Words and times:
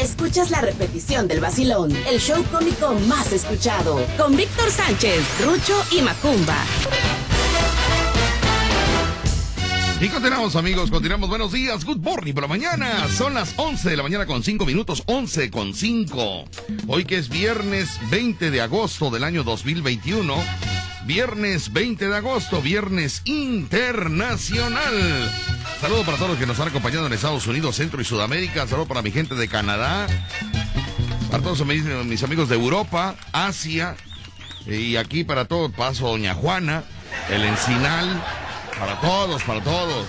escuchas 0.00 0.50
la 0.50 0.60
repetición 0.60 1.28
del 1.28 1.40
vacilón, 1.40 1.94
el 2.08 2.20
show 2.20 2.44
cómico 2.52 2.94
más 3.08 3.32
escuchado, 3.32 4.00
con 4.16 4.36
Víctor 4.36 4.70
Sánchez, 4.70 5.20
Rucho 5.44 5.74
y 5.90 6.02
Macumba. 6.02 6.56
Y 10.00 10.08
continuamos 10.08 10.54
amigos, 10.54 10.92
continuamos. 10.92 11.28
Buenos 11.28 11.50
días, 11.50 11.84
good 11.84 11.98
morning 11.98 12.32
por 12.32 12.44
la 12.44 12.48
mañana. 12.48 13.08
Son 13.08 13.34
las 13.34 13.52
11 13.56 13.90
de 13.90 13.96
la 13.96 14.04
mañana 14.04 14.26
con 14.26 14.44
5 14.44 14.64
minutos, 14.64 15.02
11 15.06 15.50
con 15.50 15.74
5. 15.74 16.44
Hoy 16.86 17.04
que 17.04 17.18
es 17.18 17.28
viernes 17.28 17.98
20 18.10 18.52
de 18.52 18.60
agosto 18.60 19.10
del 19.10 19.24
año 19.24 19.42
2021. 19.42 20.34
Viernes 21.06 21.72
20 21.72 22.08
de 22.08 22.16
agosto, 22.16 22.62
viernes 22.62 23.22
internacional. 23.24 25.28
Saludo 25.80 26.04
para 26.04 26.16
todos 26.16 26.30
los 26.30 26.38
que 26.40 26.46
nos 26.46 26.58
han 26.58 26.68
acompañado 26.68 27.06
en 27.06 27.12
Estados 27.12 27.46
Unidos, 27.46 27.76
Centro 27.76 28.00
y 28.00 28.04
Sudamérica. 28.04 28.66
Saludo 28.66 28.86
para 28.86 29.00
mi 29.00 29.12
gente 29.12 29.36
de 29.36 29.46
Canadá. 29.46 30.08
Para 31.30 31.40
todos 31.40 31.64
mis, 31.64 32.22
amigos 32.24 32.48
de 32.48 32.56
Europa, 32.56 33.14
Asia. 33.30 33.94
Y 34.66 34.96
aquí 34.96 35.22
para 35.22 35.44
todo, 35.44 35.70
paso 35.70 36.08
Doña 36.08 36.34
Juana, 36.34 36.82
el 37.30 37.44
Encinal. 37.44 38.20
Para 38.76 39.00
todos, 39.00 39.44
para 39.44 39.62
todos. 39.62 40.08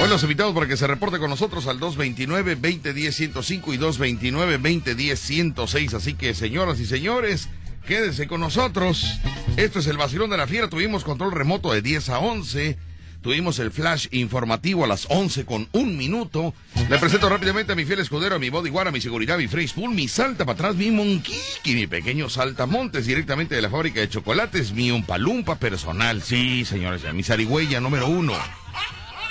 Hoy 0.00 0.08
los 0.08 0.22
invitamos 0.22 0.54
para 0.54 0.68
que 0.68 0.76
se 0.76 0.86
reporte 0.86 1.18
con 1.18 1.28
nosotros 1.28 1.66
al 1.66 1.80
229-2010-105 1.80 3.74
y 3.74 3.78
229-2010-106. 3.78 5.94
Así 5.94 6.14
que, 6.14 6.34
señoras 6.34 6.78
y 6.78 6.86
señores, 6.86 7.48
quédense 7.86 8.26
con 8.26 8.40
nosotros. 8.40 9.18
Esto 9.56 9.78
es 9.78 9.86
el 9.86 9.96
vacilón 9.96 10.28
de 10.28 10.36
la 10.36 10.46
fiera. 10.46 10.68
Tuvimos 10.68 11.04
control 11.04 11.32
remoto 11.32 11.72
de 11.72 11.80
10 11.80 12.08
a 12.10 12.18
11. 12.18 12.76
Tuvimos 13.22 13.58
el 13.58 13.72
flash 13.72 14.06
informativo 14.10 14.84
a 14.84 14.86
las 14.86 15.06
11 15.08 15.46
con 15.46 15.68
un 15.72 15.96
minuto. 15.96 16.54
Le 16.88 16.98
presento 16.98 17.28
rápidamente 17.28 17.72
a 17.72 17.76
mi 17.76 17.84
fiel 17.84 18.00
escudero, 18.00 18.36
a 18.36 18.38
mi 18.38 18.50
bodyguard, 18.50 18.88
a 18.88 18.92
mi 18.92 19.00
seguridad, 19.00 19.38
mi 19.38 19.48
face 19.48 19.72
pool, 19.74 19.94
mi 19.94 20.06
salta 20.06 20.44
para 20.44 20.54
atrás, 20.54 20.76
mi 20.76 20.90
monquiqui, 20.90 21.74
mi 21.74 21.86
pequeño 21.86 22.28
saltamontes 22.28 23.06
directamente 23.06 23.54
de 23.54 23.62
la 23.62 23.70
fábrica 23.70 24.00
de 24.00 24.08
chocolates, 24.08 24.72
mi 24.72 24.90
umpalumpa 24.90 25.56
personal. 25.56 26.22
Sí, 26.22 26.64
señores, 26.64 27.02
mi 27.14 27.22
zarigüeya 27.22 27.80
número 27.80 28.06
uno. 28.06 28.34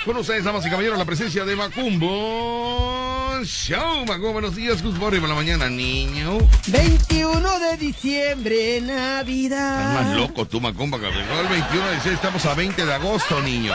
Con 0.06 0.16
ustedes, 0.18 0.44
damas 0.44 0.64
y 0.64 0.70
caballeros, 0.70 0.96
la 0.96 1.04
presencia 1.04 1.44
de 1.44 1.56
Macumbo 1.56 3.40
Show. 3.42 4.06
Macumbo, 4.06 4.34
buenos 4.34 4.54
días, 4.54 4.80
good 4.80 4.94
morning 4.98 5.18
por 5.18 5.28
la 5.28 5.34
mañana, 5.34 5.68
niño. 5.68 6.38
21 6.68 7.58
de 7.58 7.76
diciembre, 7.76 8.80
Navidad. 8.82 9.90
Estás 9.90 10.06
más 10.06 10.16
loco 10.16 10.46
tú, 10.46 10.60
Macumba, 10.60 11.00
cabrón. 11.00 11.24
El 11.24 11.48
21 11.48 11.86
de 11.86 11.94
diciembre, 11.96 12.14
estamos 12.14 12.46
a 12.46 12.54
20 12.54 12.86
de 12.86 12.94
agosto, 12.94 13.42
niño. 13.42 13.72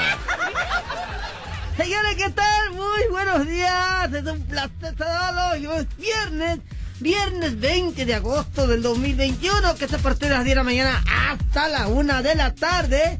Señores, 1.75 2.15
¿qué 2.15 2.29
tal? 2.29 2.71
Muy 2.75 3.07
buenos 3.09 3.45
días. 3.45 4.13
Es 4.13 4.25
un 4.25 4.41
placer 4.43 4.95
saludarlos. 4.97 5.69
Hoy 5.69 5.81
es 5.81 5.97
viernes. 5.97 6.59
Viernes 7.01 7.59
20 7.59 8.05
de 8.05 8.13
agosto 8.13 8.67
del 8.67 8.81
2021, 8.83 9.75
que 9.75 9.85
es 9.85 9.93
a 9.93 9.97
partir 9.97 10.29
de 10.29 10.35
las 10.35 10.45
10 10.45 10.51
de 10.51 10.55
la 10.55 10.63
mañana 10.63 11.03
hasta 11.29 11.67
la 11.67 11.87
1 11.87 12.21
de 12.21 12.35
la 12.35 12.55
tarde. 12.55 13.19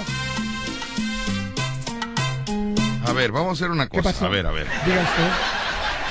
A 3.05 3.13
ver, 3.13 3.31
vamos 3.31 3.49
a 3.49 3.53
hacer 3.53 3.71
una 3.71 3.87
¿Qué 3.87 3.97
cosa. 3.97 4.11
pasó? 4.13 4.25
A 4.25 4.29
ver, 4.29 4.45
a 4.47 4.51
ver. 4.51 4.67
Diga 4.85 5.01
usted. 5.01 5.62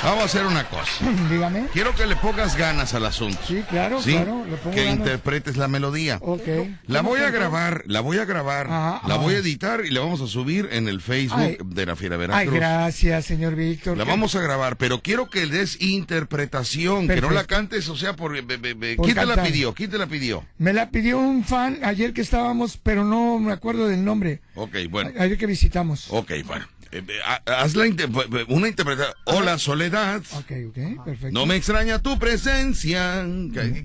Vamos 0.03 0.23
a 0.23 0.27
hacer 0.27 0.45
una 0.47 0.65
cosa. 0.69 0.91
Dígame. 1.31 1.67
Quiero 1.73 1.95
que 1.95 2.07
le 2.07 2.17
pongas 2.17 2.57
ganas 2.57 2.93
al 2.95 3.07
asunto. 3.07 3.39
Sí, 3.47 3.63
claro, 3.71 4.03
¿Sí? 4.03 4.13
claro. 4.13 4.45
Le 4.51 4.57
pongo 4.57 4.75
que 4.75 4.85
ganas. 4.85 4.99
interpretes 4.99 5.57
la 5.57 5.69
melodía. 5.69 6.19
Ok. 6.21 6.43
La 6.89 6.99
¿Cómo 6.99 7.11
voy 7.11 7.21
a 7.21 7.31
grabar, 7.31 7.85
la 7.87 8.01
voy 8.01 8.19
a 8.19 8.25
grabar, 8.25 8.67
Ah, 8.69 9.01
la 9.07 9.15
ah. 9.15 9.19
voy 9.19 9.35
a 9.35 9.39
editar 9.39 9.85
y 9.87 9.91
la 9.91 10.01
vamos 10.01 10.21
a 10.21 10.27
subir 10.27 10.69
en 10.73 10.89
el 10.89 11.01
Facebook 11.01 11.39
Ay. 11.41 11.59
de 11.65 11.87
la 11.87 11.95
Fiera 11.95 12.17
Ay, 12.17 12.21
Veracruz. 12.21 12.55
gracias, 12.55 13.25
señor 13.27 13.55
Víctor. 13.55 13.97
La 13.97 14.03
vamos 14.05 14.35
a 14.35 14.41
grabar, 14.41 14.77
pero 14.77 15.03
quiero 15.03 15.31
que 15.31 15.47
le 15.47 15.59
des 15.59 15.81
interpretación, 15.81 17.07
que 17.07 17.21
no 17.21 17.31
la 17.31 17.45
cantes, 17.45 17.89
o 17.89 17.97
sea, 17.97 18.15
por... 18.17 18.33
be- 18.33 18.57
be- 18.57 18.75
be- 18.75 18.97
Por 18.97 19.05
¿Quién 19.07 19.17
te 19.17 19.27
la 19.27 19.43
pidió? 19.43 19.73
¿Quién 19.73 19.91
te 19.91 19.99
la 19.99 20.07
pidió? 20.09 20.45
Me 20.59 20.73
la 20.73 20.91
pidió 20.91 21.19
un 21.19 21.45
fan 21.45 21.79
ayer 21.85 22.13
que 22.13 22.23
estábamos, 22.23 22.77
pero 22.77 23.05
no 23.05 23.39
me 23.39 23.53
acuerdo 23.53 23.87
del 23.87 24.05
nombre. 24.05 24.41
Ok, 24.57 24.75
bueno. 24.91 25.11
Ayer 25.19 25.39
que 25.39 25.47
visitamos. 25.47 26.07
Ok, 26.11 26.33
bueno. 26.45 26.67
Eh, 26.93 27.03
eh, 27.09 27.13
ha- 27.25 27.43
haz 27.63 27.75
la 27.75 27.87
inter- 27.87 28.11
una 28.49 28.69
interpretación. 28.69 29.15
Hola, 29.25 29.59
Soledad. 29.59 30.21
Ok, 30.33 30.53
ok, 30.69 31.05
perfecto. 31.05 31.31
No 31.33 31.47
me 31.47 31.57
extraña 31.57 31.99
tu 32.01 32.19
presencia. 32.19 33.25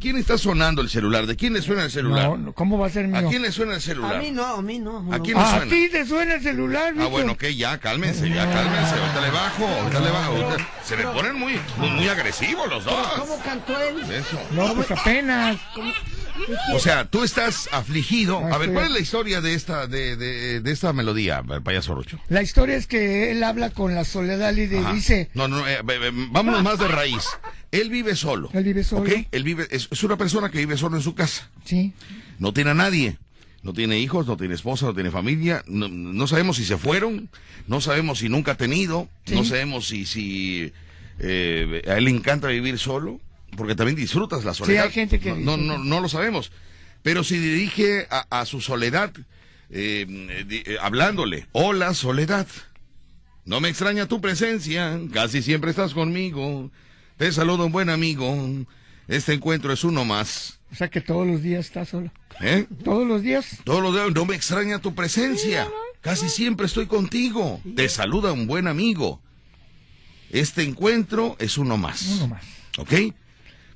¿Quién 0.01 0.17
está 0.17 0.37
sonando 0.37 0.81
el 0.81 0.89
celular? 0.89 1.25
¿De 1.25 1.37
quién 1.37 1.53
le 1.53 1.61
suena 1.61 1.85
el 1.85 1.91
celular? 1.91 2.37
No, 2.37 2.51
¿cómo 2.53 2.77
va 2.77 2.87
a 2.87 2.89
ser 2.89 3.07
mío? 3.07 3.25
¿A 3.25 3.29
quién 3.29 3.41
le 3.43 3.51
suena 3.53 3.75
el 3.75 3.81
celular? 3.81 4.15
A 4.17 4.19
mí 4.19 4.31
no, 4.31 4.45
a 4.45 4.61
mí 4.61 4.79
no. 4.79 5.07
¿A 5.13 5.19
quién 5.19 5.37
le 5.37 5.43
¿A 5.43 5.51
suena? 5.57 5.71
ti 5.71 5.89
te 5.89 6.05
suena 6.05 6.35
el 6.35 6.41
celular, 6.43 6.93
Ah, 6.99 7.05
bueno, 7.07 7.31
ok, 7.33 7.45
ya, 7.55 7.77
cálmense, 7.77 8.29
ya, 8.29 8.43
cálmense. 8.51 8.95
Ahorita 8.95 9.21
le 9.21 9.31
bajo, 9.31 9.65
ahorita 9.67 9.99
le 10.01 10.11
bajo. 10.11 10.31
ahorita- 10.33 10.67
Se 10.83 10.97
me 10.97 11.03
ponen 11.03 11.35
muy, 11.35 11.59
muy, 11.77 11.89
muy 11.91 12.07
agresivos 12.09 12.67
los 12.69 12.83
dos. 12.83 13.07
¿Cómo 13.17 13.39
cantó 13.43 13.73
él? 13.81 13.99
Eso. 14.11 14.37
No, 14.51 14.73
pues 14.75 14.91
apenas. 14.91 15.57
O 16.73 16.79
sea, 16.79 17.05
tú 17.09 17.23
estás 17.23 17.69
afligido. 17.71 18.39
Ah, 18.43 18.55
A 18.55 18.57
ver, 18.57 18.71
¿cuál 18.71 18.85
es 18.85 18.91
la 18.91 18.99
historia 18.99 19.41
de 19.41 19.53
esta, 19.53 19.87
de, 19.87 20.15
de, 20.15 20.61
de 20.61 20.71
esta 20.71 20.93
melodía, 20.93 21.43
payaso 21.63 21.95
Rocho? 21.95 22.19
La 22.29 22.41
historia 22.41 22.75
es 22.75 22.87
que 22.87 23.31
él 23.31 23.43
habla 23.43 23.69
con 23.71 23.95
la 23.95 24.03
soledad 24.05 24.53
y 24.55 24.67
le 24.67 24.79
Ajá. 24.79 24.93
dice, 24.93 25.29
No, 25.33 25.47
no, 25.47 25.67
eh, 25.67 25.79
vámonos 26.31 26.63
más 26.63 26.79
de 26.79 26.87
raíz. 26.87 27.23
Él 27.71 27.89
vive 27.89 28.15
solo. 28.15 28.49
Él 28.53 28.63
vive 28.63 28.83
solo. 28.83 29.01
¿Ok? 29.03 29.27
Él 29.31 29.43
vive, 29.43 29.67
es, 29.71 29.87
es 29.91 30.03
una 30.03 30.17
persona 30.17 30.49
que 30.49 30.59
vive 30.59 30.77
solo 30.77 30.97
en 30.97 31.03
su 31.03 31.15
casa. 31.15 31.49
sí, 31.65 31.93
No 32.39 32.53
tiene 32.53 32.71
a 32.71 32.75
nadie. 32.75 33.17
No 33.63 33.73
tiene 33.73 33.97
hijos, 33.99 34.27
no 34.27 34.37
tiene 34.37 34.53
esposa, 34.53 34.85
no 34.85 34.93
tiene 34.93 35.11
familia. 35.11 35.63
No, 35.67 35.89
no 35.89 36.27
sabemos 36.27 36.55
si 36.57 36.63
se 36.65 36.77
fueron. 36.77 37.29
No 37.67 37.81
sabemos 37.81 38.19
si 38.19 38.29
nunca 38.29 38.53
ha 38.53 38.55
tenido. 38.55 39.09
Sí. 39.25 39.35
No 39.35 39.43
sabemos 39.43 39.87
si, 39.87 40.05
si 40.05 40.71
eh, 41.19 41.81
a 41.87 41.97
él 41.97 42.05
le 42.05 42.11
encanta 42.11 42.47
vivir 42.47 42.77
solo. 42.77 43.19
Porque 43.57 43.75
también 43.75 43.97
disfrutas 43.97 44.45
la 44.45 44.53
soledad. 44.53 44.85
hay 44.85 44.91
gente 44.91 45.19
que 45.19 45.33
no, 45.33 45.57
no, 45.57 45.77
no, 45.77 45.77
no 45.79 45.99
lo 45.99 46.07
sabemos. 46.07 46.51
Pero 47.03 47.23
si 47.25 47.37
dirige 47.37 48.07
a, 48.09 48.25
a 48.39 48.45
su 48.45 48.61
soledad, 48.61 49.11
eh, 49.69 50.05
eh, 50.49 50.77
hablándole, 50.81 51.47
hola 51.51 51.93
soledad, 51.93 52.47
no 53.43 53.59
me 53.59 53.69
extraña 53.69 54.07
tu 54.07 54.21
presencia, 54.21 54.99
casi 55.11 55.41
siempre 55.41 55.71
estás 55.71 55.93
conmigo, 55.93 56.71
te 57.17 57.31
saludo 57.31 57.65
un 57.65 57.71
buen 57.71 57.89
amigo, 57.89 58.65
este 59.07 59.33
encuentro 59.33 59.73
es 59.73 59.83
uno 59.83 60.05
más. 60.05 60.59
o 60.71 60.75
sea 60.75 60.89
que 60.89 61.01
todos 61.01 61.25
los 61.27 61.41
días 61.41 61.65
está 61.65 61.83
solo. 61.85 62.11
¿Eh? 62.39 62.67
Todos 62.83 63.07
los 63.07 63.21
días. 63.23 63.57
Todos 63.63 63.81
los 63.81 63.93
días, 63.93 64.11
no 64.13 64.25
me 64.25 64.35
extraña 64.35 64.79
tu 64.79 64.93
presencia. 64.93 65.67
Casi 66.01 66.29
siempre 66.29 66.67
estoy 66.67 66.85
contigo. 66.85 67.59
Te 67.75 67.89
saluda 67.89 68.31
un 68.31 68.47
buen 68.47 68.67
amigo. 68.67 69.21
Este 70.29 70.63
encuentro 70.63 71.35
es 71.39 71.57
uno 71.57 71.77
más. 71.77 72.03
Uno 72.17 72.27
más. 72.27 72.45
¿Ok? 72.77 72.93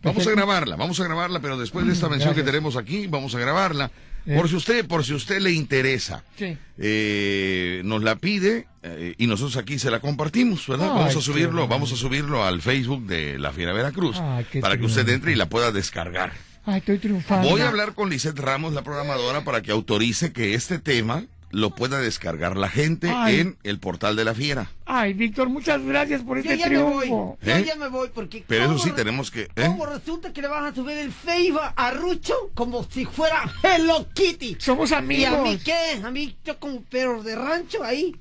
Vamos 0.04 0.26
a 0.28 0.32
grabarla, 0.32 0.76
vamos 0.76 1.00
a 1.00 1.04
grabarla, 1.04 1.40
pero 1.40 1.58
después 1.58 1.86
de 1.86 1.94
esta 1.94 2.10
mención 2.10 2.34
que 2.34 2.44
tenemos 2.44 2.76
aquí, 2.76 3.08
vamos 3.08 3.36
a 3.36 3.40
grabarla. 3.40 3.92
Eh. 4.26 4.36
Por 4.36 4.48
si 4.50 4.56
usted, 4.56 4.86
por 4.88 5.04
si 5.04 5.14
usted 5.14 5.40
le 5.42 5.52
interesa, 5.52 6.24
Sí. 6.38 6.56
eh, 6.78 7.82
nos 7.86 8.04
la 8.04 8.16
pide 8.18 8.68
eh, 8.84 9.16
y 9.18 9.26
nosotros 9.28 9.58
aquí 9.58 9.80
se 9.80 9.90
la 9.90 10.00
compartimos, 10.00 10.68
¿verdad? 10.68 10.90
Ay, 10.92 10.96
vamos 11.00 11.16
a 11.16 11.22
subirlo, 11.22 11.68
vamos 11.68 11.92
a 11.92 11.96
subirlo 11.96 12.44
al 12.44 12.62
Facebook 12.62 13.06
de 13.08 13.40
la 13.40 13.52
Fiera 13.52 13.74
Veracruz 13.74 14.18
Ay, 14.20 14.46
para 14.62 14.78
que 14.78 14.86
usted 14.86 15.08
entre 15.10 15.32
y 15.32 15.36
la 15.36 15.48
pueda 15.48 15.72
descargar. 15.72 16.34
Ay, 16.66 16.80
estoy 16.80 17.00
triunfando. 17.00 17.50
Voy 17.50 17.62
a 17.62 17.68
hablar 17.70 17.96
con 17.96 18.10
Lisette 18.12 18.38
Ramos, 18.38 18.74
la 18.74 18.84
programadora, 18.84 19.44
para 19.44 19.62
que 19.64 19.72
autorice 19.72 20.32
que 20.32 20.54
este 20.54 20.78
tema 20.78 21.26
lo 21.52 21.70
pueda 21.72 22.00
descargar 22.00 22.58
la 22.58 22.70
gente 22.70 23.10
Ay. 23.10 23.40
en 23.40 23.58
el 23.64 23.80
portal 23.80 24.16
de 24.16 24.26
la 24.26 24.34
Fiera. 24.34 24.72
Ay, 24.86 25.14
Víctor, 25.14 25.50
muchas 25.50 25.82
gracias 25.84 26.22
por 26.22 26.42
Yo 26.42 26.52
este 26.52 26.58
ya 26.58 26.70
me 26.70 26.78
voy. 26.84 27.02
triunfo. 27.06 27.38
Yo 27.42 27.52
¿Eh? 27.52 27.64
ya 27.66 27.76
me 27.76 27.88
voy 27.88 28.10
porque. 28.14 28.44
Pero 28.48 28.64
eso 28.66 28.74
¿cómo 28.74 28.84
sí 28.84 28.92
tenemos 28.92 29.32
que... 29.32 29.42
¿eh? 29.44 29.66
¿Cómo 29.68 29.86
resulta 29.86 30.34
que 30.34 30.42
le 30.42 30.48
van 30.48 30.66
a 30.66 30.74
subir 30.76 30.98
el 30.98 31.12
Facebook 31.12 31.62
a 31.76 31.92
Rucho 31.92 32.34
como 32.54 32.84
si 32.84 33.06
fuera 33.06 33.44
Hello 33.64 34.08
Kitty? 34.14 34.58
Somos 34.60 34.92
¿Y 34.92 34.96
amigos. 34.96 35.34
a 35.40 35.42
mí 35.44 35.58
qué? 35.64 36.02
A 36.04 36.12
mí 36.12 36.36
yo 36.44 36.60
como 36.60 36.82
perro 36.82 37.24
de 37.24 37.36
rancho 37.36 37.84
ahí. 37.84 38.16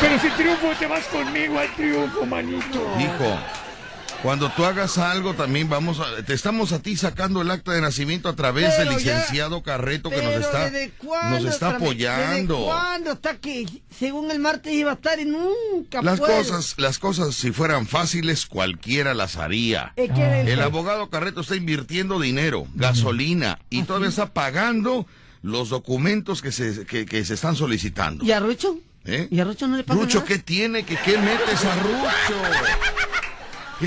Pero 0.00 0.18
si 0.20 0.28
triunfo, 0.30 0.68
te 0.78 0.86
vas 0.86 1.04
conmigo 1.06 1.58
al 1.58 1.74
triunfo, 1.74 2.26
manito. 2.26 2.86
Hijo, 3.00 3.38
Cuando 4.22 4.50
tú 4.50 4.64
hagas 4.64 4.98
algo, 4.98 5.34
también 5.34 5.68
vamos 5.68 5.98
a, 5.98 6.22
te 6.24 6.32
estamos 6.32 6.70
a 6.70 6.78
ti 6.80 6.96
sacando 6.96 7.42
el 7.42 7.50
acta 7.50 7.72
de 7.72 7.80
nacimiento 7.80 8.28
a 8.28 8.36
través 8.36 8.78
del 8.78 8.88
ya- 8.90 8.94
licenciado 8.96 9.62
Carreto 9.64 10.10
que 10.10 10.22
nos 10.22 10.34
está, 10.34 10.70
¿desde 10.70 10.90
cuándo, 10.92 11.40
nos 11.40 11.52
está 11.52 11.70
apoyando. 11.76 12.54
¿Desde 12.54 12.66
cuándo 12.66 13.12
está 13.12 13.36
que 13.38 13.66
según 13.98 14.30
el 14.30 14.38
martes 14.38 14.72
iba 14.74 14.92
a 14.92 14.94
estar 14.94 15.18
y 15.18 15.24
nunca 15.24 16.02
Las 16.02 16.20
puede? 16.20 16.36
cosas, 16.38 16.74
las 16.76 17.00
cosas, 17.00 17.34
si 17.34 17.50
fueran 17.50 17.88
fáciles, 17.88 18.46
cualquiera 18.46 19.12
las 19.12 19.36
haría. 19.38 19.92
Es 19.96 20.10
que 20.12 20.40
el- 20.42 20.48
El 20.48 20.60
abogado 20.62 21.10
Carreto 21.10 21.40
está 21.40 21.56
invirtiendo 21.56 22.20
dinero, 22.20 22.68
gasolina, 22.74 23.58
y 23.70 23.82
todavía 23.82 24.08
está 24.08 24.32
pagando 24.32 25.04
los 25.42 25.68
documentos 25.70 26.42
que 26.42 26.52
se, 26.52 26.86
que, 26.86 27.06
que 27.06 27.24
se 27.24 27.34
están 27.34 27.56
solicitando. 27.56 28.24
¿Y 28.24 28.30
a 28.30 28.38
Rucho? 28.38 28.78
¿Eh? 29.04 29.26
¿Y 29.32 29.40
a 29.40 29.44
Rucho 29.44 29.66
no 29.66 29.76
le 29.76 29.82
pasa 29.82 29.98
Rucho, 30.00 30.18
nada? 30.18 30.28
¿qué 30.28 30.38
tiene? 30.38 30.84
¿Qué, 30.84 30.96
qué 31.04 31.18
metes 31.18 31.64
a 31.64 31.74
Rucho? 31.74 33.01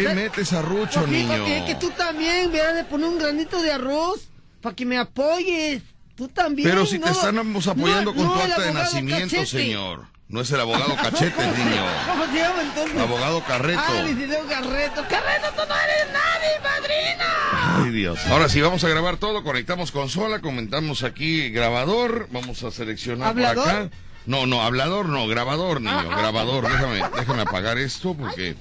¿Qué 0.02 0.10
metes 0.16 0.54
a 0.54 0.62
Rucho, 0.62 1.02
Porque- 1.02 1.12
niño? 1.24 1.66
que 1.66 1.76
tú 1.80 1.90
también 1.92 2.52
verás 2.52 2.76
de 2.76 2.84
poner 2.84 3.08
un 3.10 3.18
granito 3.18 3.62
de 3.62 3.72
arroz 3.72 4.28
para 4.62 4.76
que 4.76 4.86
me 4.86 4.98
apoyes. 4.98 5.82
Tú 6.16 6.28
también. 6.28 6.70
Pero 6.70 6.86
si 6.86 6.98
no- 7.00 7.06
te 7.08 7.12
estamos 7.12 7.68
apoyando 7.68 8.14
no- 8.14 8.18
con 8.18 8.34
tu 8.34 8.42
acta 8.42 8.62
de 8.62 8.74
nacimiento, 8.74 9.36
Cachete. 9.36 9.46
señor. 9.46 10.06
No 10.28 10.42
es 10.42 10.50
el 10.52 10.60
abogado 10.60 10.96
Cachete, 11.02 11.42
niño. 11.46 11.84
¿Cómo 12.08 12.26
se 12.26 12.34
llama 12.34 12.62
entonces? 12.64 13.00
Abogado 13.00 13.44
Carreto. 13.44 13.82
Ah, 13.86 14.02
licenciado 14.02 14.48
Carreto. 14.48 15.02
Carreto, 15.08 15.48
tú 15.56 15.62
no 15.68 15.76
eres 15.76 16.08
nadie, 16.14 16.50
padrina. 16.64 17.84
Ay, 17.84 17.92
Dios. 17.92 18.20
Ahora 18.28 18.50
sí, 18.50 18.60
vamos 18.62 18.84
a 18.84 18.90
grabar 18.90 19.18
todo. 19.18 19.44
Conectamos 19.44 19.92
consola, 19.92 20.40
comentamos 20.40 21.04
aquí 21.04 21.50
grabador. 21.50 22.28
Vamos 22.32 22.64
a 22.64 22.72
seleccionar 22.72 23.30
¿Hablador? 23.30 23.64
por 23.66 23.74
acá. 23.74 23.90
No, 24.26 24.48
no, 24.48 24.64
hablador 24.64 25.08
no, 25.08 25.28
grabador, 25.28 25.82
niño, 25.82 25.94
Ah, 25.94 26.06
ah. 26.12 26.18
grabador. 26.20 26.64
Déjame, 26.72 27.04
déjame 27.16 27.42
apagar 27.44 27.78
esto 27.78 28.16
porque. 28.16 28.56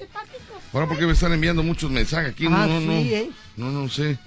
Bueno, 0.75 0.89
porque 0.89 1.05
me 1.07 1.13
están 1.13 1.31
enviando 1.31 1.63
muchos 1.63 1.89
mensajes 1.89 2.31
aquí. 2.33 2.49
No, 2.49 2.57
Ah, 2.57 2.67
no, 2.67 2.81
no. 2.81 2.91
sí, 3.01 3.13
¿eh? 3.13 3.29
No, 3.55 3.71
no 3.71 3.87
sé. 3.87 4.17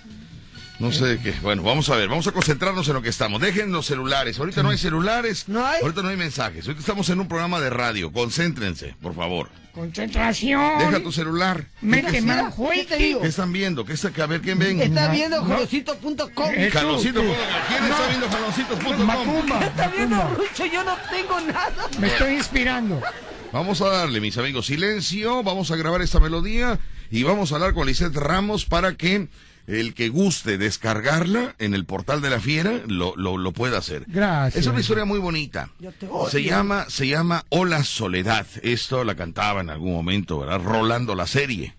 No 0.79 0.91
sé 0.91 1.05
de 1.05 1.19
qué. 1.21 1.35
Bueno, 1.43 1.63
vamos 1.63 1.91
a 1.91 1.97
ver, 1.97 2.09
vamos 2.09 2.27
a 2.27 2.33
concentrarnos 2.33 2.89
en 2.89 2.95
lo 2.95 3.03
que 3.03 3.11
estamos. 3.11 3.39
Dejen 3.43 3.71
los 3.71 3.85
celulares. 3.85 4.39
Ahorita 4.39 4.63
no 4.63 4.71
hay 4.71 4.79
celulares. 4.79 5.47
¿No 5.47 5.67
hay? 5.67 5.83
Ahorita 5.83 6.01
no 6.01 6.09
hay 6.09 6.17
mensajes. 6.17 6.65
Ahorita 6.65 6.81
estamos 6.81 7.11
en 7.11 7.21
un 7.21 7.29
programa 7.29 7.61
de 7.61 7.69
radio. 7.69 8.11
Concéntrense, 8.11 8.95
por 9.03 9.15
favor. 9.15 9.51
Concentración. 9.75 10.79
Deja 10.79 11.01
tu 11.03 11.13
celular. 11.13 11.67
Mete 11.83 12.23
más 12.23 12.55
¿qué 12.55 13.19
están 13.25 13.53
viendo? 13.53 13.85
¿Qué 13.85 13.93
está, 13.93 14.09
a 14.09 14.27
ver 14.27 14.41
quién 14.41 14.59
ven? 14.59 14.81
Está 14.81 15.09
No, 15.09 15.13
viendo 15.13 15.43
no. 15.43 15.55
jolosito.com. 15.55 16.51
Eh, 16.55 16.71
Jaloncito. 16.73 17.21
tú. 17.21 17.27
¿Quién 17.69 17.85
está 17.85 18.07
viendo 18.09 18.29
jaloncitos.com? 18.31 19.05
Macumba. 19.07 19.67
Está 19.67 19.89
viendo. 19.89 20.29
Rucho, 20.35 20.65
yo 20.65 20.83
no 20.83 20.97
tengo 21.11 21.41
nada. 21.43 21.75
Me 22.01 22.07
estoy 22.07 22.37
inspirando. 22.37 23.03
Vamos 23.53 23.81
a 23.81 23.89
darle, 23.89 24.21
mis 24.21 24.37
amigos, 24.37 24.67
silencio. 24.67 25.43
Vamos 25.43 25.71
a 25.71 25.77
grabar 25.77 26.03
esta 26.03 26.21
melodía 26.21 26.79
y 27.11 27.23
vamos 27.23 27.51
a 27.51 27.55
hablar 27.57 27.73
con 27.73 27.87
Lisette 27.87 28.15
Ramos 28.15 28.67
para 28.67 28.95
que 28.97 29.29
el 29.67 29.95
que 29.95 30.09
guste 30.11 30.59
descargarla 30.59 31.55
en 31.59 31.75
el 31.75 31.85
portal 31.85 32.21
de 32.21 32.31
la 32.31 32.41
fiera 32.41 32.81
lo, 32.87 33.15
lo, 33.17 33.37
lo 33.39 33.53
pueda 33.53 33.79
hacer. 33.79 34.05
Gracias. 34.07 34.63
Es 34.65 34.71
una 34.71 34.81
historia 34.81 35.05
muy 35.07 35.19
bonita. 35.19 35.71
Yo 35.79 35.93
te 35.93 36.07
odio. 36.07 36.31
Se 36.31 36.43
llama, 36.43 36.87
se 36.89 37.09
llama 37.09 37.45
Hola 37.49 37.85
Soledad. 37.85 38.47
Esto 38.63 39.03
la 39.05 39.15
cantaba 39.15 39.63
en 39.63 39.71
algún 39.71 39.93
momento, 39.93 40.39
¿verdad? 40.39 40.61
Rolando 40.63 41.15
la 41.15 41.27
serie. 41.27 41.75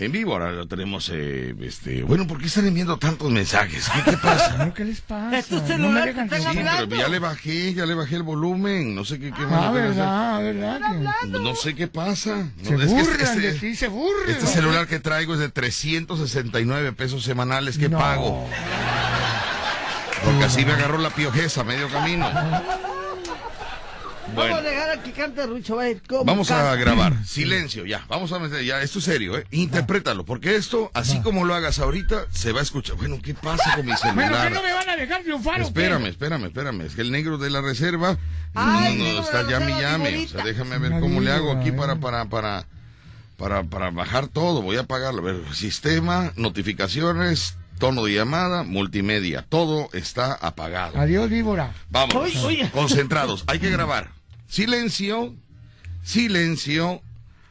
En 0.00 0.12
vivo, 0.12 0.32
ahora 0.32 0.50
lo 0.52 0.66
tenemos, 0.66 1.10
eh, 1.12 1.54
este, 1.60 2.02
bueno, 2.02 2.26
¿por 2.26 2.38
qué 2.40 2.46
están 2.46 2.66
enviando 2.66 2.96
tantos 2.98 3.30
mensajes? 3.30 3.86
¿Qué, 3.90 4.10
qué 4.12 4.16
pasa? 4.16 4.56
Bueno, 4.56 4.72
¿Qué 4.74 4.84
les 4.86 5.02
pasa? 5.02 5.38
Es 5.38 5.46
tu 5.48 5.56
No 5.56 5.60
me 5.60 5.68
celular 5.68 6.04
dejan 6.06 6.28
que 6.30 6.36
está 6.36 6.52
Sí, 6.52 6.58
pero 6.88 6.96
ya 7.02 7.08
le 7.08 7.18
bajé, 7.18 7.74
ya 7.74 7.84
le 7.84 7.92
bajé 7.94 8.16
el 8.16 8.22
volumen, 8.22 8.94
no 8.94 9.04
sé 9.04 9.18
qué, 9.18 9.30
qué 9.30 9.42
más 9.42 9.66
Ah, 9.66 9.72
que 9.74 9.78
verdad, 9.80 10.40
verdad. 10.42 10.80
hacer. 11.20 11.30
No 11.42 11.54
sé 11.54 11.74
qué 11.74 11.86
pasa. 11.86 12.48
Se 12.62 12.70
No, 12.72 12.82
es 12.82 12.88
que 12.88 12.94
burlan 13.02 13.20
este- 13.20 13.40
de 13.40 13.52
ti, 13.52 13.76
se 13.76 13.88
burlan. 13.88 14.30
Este 14.30 14.46
celular 14.46 14.86
que 14.86 15.00
traigo 15.00 15.34
es 15.34 15.40
de 15.40 15.50
369 15.50 16.92
pesos 16.92 17.22
semanales 17.22 17.76
que 17.76 17.90
No. 17.90 17.98
pago. 17.98 18.48
Porque 20.24 20.44
así 20.44 20.64
me 20.64 20.72
agarró 20.72 20.96
la 20.96 21.10
piojeza 21.10 21.60
a 21.60 21.64
medio 21.64 21.88
camino. 21.90 22.26
Vamos 24.34 24.58
a 24.58 24.62
dejar 24.62 24.90
a 24.90 25.02
que 25.02 25.12
cante 25.12 25.46
Rucho, 25.46 25.78
vamos 26.24 26.50
a 26.50 26.74
grabar. 26.76 27.24
Silencio, 27.24 27.86
ya. 27.86 28.04
Vamos 28.08 28.32
a 28.32 28.38
meter, 28.38 28.64
ya. 28.64 28.82
Esto 28.82 28.98
es 28.98 29.04
serio, 29.04 29.36
¿eh? 29.38 29.46
Interprétalo, 29.50 30.24
porque 30.24 30.56
esto, 30.56 30.90
así 30.94 31.20
como 31.20 31.44
lo 31.44 31.54
hagas 31.54 31.78
ahorita, 31.78 32.26
se 32.30 32.52
va 32.52 32.60
a 32.60 32.62
escuchar. 32.62 32.96
Bueno, 32.96 33.18
¿qué 33.22 33.34
pasa 33.34 33.76
con 33.76 33.86
mi 33.86 33.92
Bueno, 34.14 34.14
¿qué 34.14 34.22
celular? 34.22 34.52
no 34.52 34.62
me 34.62 34.72
van 34.72 34.88
a 34.88 34.96
dejar 34.96 35.22
triunfar? 35.22 35.60
Espérame, 35.60 36.06
espérame, 36.06 36.44
espérame. 36.44 36.80
Es 36.82 36.94
que 36.94 37.02
el 37.02 37.10
negro 37.10 37.38
de 37.38 37.50
la 37.50 37.60
reserva 37.60 38.18
Ay, 38.54 38.96
no, 38.96 39.04
no, 39.04 39.04
negro 39.04 39.20
de 39.20 39.20
está 39.20 39.42
la 39.42 39.50
llame 39.50 39.70
y 39.72 39.80
llame. 39.80 40.24
O 40.24 40.28
sea, 40.28 40.44
déjame 40.44 40.78
ver 40.78 40.92
Una 40.92 41.00
cómo 41.00 41.20
le 41.20 41.32
hago 41.32 41.52
aquí 41.52 41.72
para, 41.72 41.94
eh. 41.94 41.96
para, 41.96 42.24
para, 42.26 42.66
para, 43.36 43.64
para 43.64 43.90
bajar 43.90 44.28
todo. 44.28 44.62
Voy 44.62 44.76
a 44.76 44.80
apagarlo. 44.80 45.22
A 45.22 45.32
ver, 45.32 45.54
sistema, 45.54 46.32
notificaciones, 46.36 47.56
tono 47.78 48.04
de 48.04 48.14
llamada, 48.14 48.62
multimedia. 48.62 49.44
Todo 49.48 49.88
está 49.92 50.34
apagado. 50.34 50.98
Adiós, 50.98 51.28
víbora. 51.28 51.72
Vamos, 51.90 52.14
concentrados. 52.72 53.44
Hay 53.46 53.58
que 53.58 53.70
grabar. 53.70 54.19
Silencio, 54.50 55.36
silencio, 56.02 57.00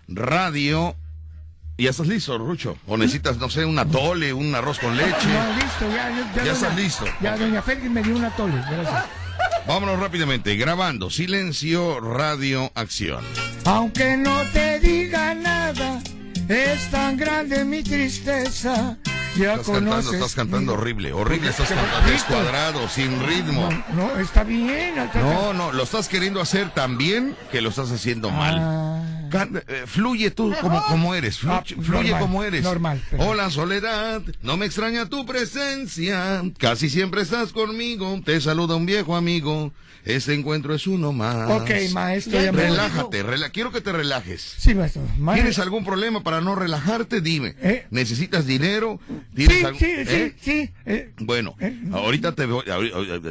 radio. 0.09 0.97
¿Y 1.77 1.83
ya 1.83 1.91
estás 1.91 2.07
listo, 2.07 2.37
Rucho? 2.37 2.77
¿O 2.87 2.97
necesitas, 2.97 3.37
no 3.37 3.49
sé, 3.49 3.63
un 3.63 3.79
atole, 3.79 4.33
un 4.33 4.53
arroz 4.53 4.79
con 4.79 4.97
leche? 4.97 5.27
No, 5.27 5.53
listo, 5.55 5.89
ya. 6.35 6.43
Ya, 6.43 6.51
estás 6.51 6.75
listo. 6.75 7.05
Ya, 7.21 7.37
doña 7.37 7.61
Félix 7.61 7.89
me 7.89 8.03
dio 8.03 8.17
una 8.17 8.29
tole. 8.35 8.55
Gracias. 8.69 9.05
Vámonos 9.65 9.97
rápidamente, 9.97 10.57
grabando. 10.57 11.09
Silencio, 11.09 12.01
radio, 12.01 12.69
acción. 12.75 13.23
Aunque 13.63 14.17
no 14.17 14.41
te 14.51 14.81
diga 14.81 15.33
nada, 15.33 16.01
es 16.49 16.91
tan 16.91 17.15
grande 17.15 17.63
mi 17.63 17.81
tristeza. 17.81 18.97
Ya 19.39 19.53
Estás 19.53 19.69
cantando, 19.69 20.11
estás 20.13 20.35
cantando 20.35 20.73
horrible, 20.73 21.13
horrible, 21.13 21.49
estás 21.49 21.69
cantando 21.69 22.09
descuadrado, 22.09 22.89
sin 22.89 23.25
ritmo. 23.25 23.69
No, 23.93 24.07
no, 24.07 24.19
está 24.19 24.43
bien. 24.43 24.97
está- 24.97 25.19
No, 25.21 25.53
no, 25.53 25.71
lo 25.71 25.83
estás 25.83 26.09
queriendo 26.09 26.41
hacer 26.41 26.71
tan 26.73 26.97
bien 26.97 27.37
que 27.51 27.61
lo 27.61 27.69
estás 27.69 27.89
haciendo 27.91 28.31
mal. 28.31 28.57
Ah. 28.59 29.01
Fluye 29.85 30.31
tú 30.31 30.53
como, 30.61 30.81
como 30.83 31.15
eres, 31.15 31.41
flu- 31.41 31.51
Ah, 31.51 31.63
fluye 31.65 32.09
normal, 32.11 32.19
como 32.21 32.43
eres. 32.43 32.63
normal, 32.63 32.97
perfecto. 32.99 33.25
Hola 33.25 33.49
Soledad, 33.49 34.21
no 34.41 34.57
me 34.57 34.65
extraña 34.65 35.07
tu 35.07 35.25
presencia, 35.25 36.41
casi 36.57 36.89
siempre 36.89 37.21
estás 37.21 37.51
conmigo, 37.51 38.19
te 38.23 38.39
saluda 38.41 38.75
un 38.75 38.85
viejo 38.85 39.15
amigo, 39.15 39.71
este 40.05 40.33
encuentro 40.33 40.73
es 40.73 40.87
uno 40.87 41.11
más. 41.11 41.49
Ok, 41.51 41.69
maestro, 41.91 42.41
ya 42.41 42.51
me 42.51 42.61
Relájate, 42.63 43.23
rela- 43.23 43.51
quiero 43.51 43.71
que 43.71 43.81
te 43.81 43.91
relajes. 43.91 44.55
Sí, 44.57 44.73
maestro. 44.73 45.01
Ma- 45.17 45.33
¿Tienes 45.35 45.59
algún 45.59 45.83
problema 45.83 46.23
para 46.23 46.39
no 46.41 46.55
relajarte? 46.55 47.19
Dime. 47.21 47.55
Eh. 47.61 47.85
¿Necesitas 47.91 48.45
dinero? 48.45 48.99
Sí, 49.07 49.15
¿Tienes 49.47 49.65
algo- 49.65 49.77
sí, 49.79 49.85
eh? 49.87 50.33
sí, 50.39 50.51
sí. 50.51 50.69
eh, 50.85 51.11
Bueno, 51.19 51.55
Eh. 51.59 51.77
ahorita 51.91 52.33
te 52.33 52.45
voy, 52.45 52.63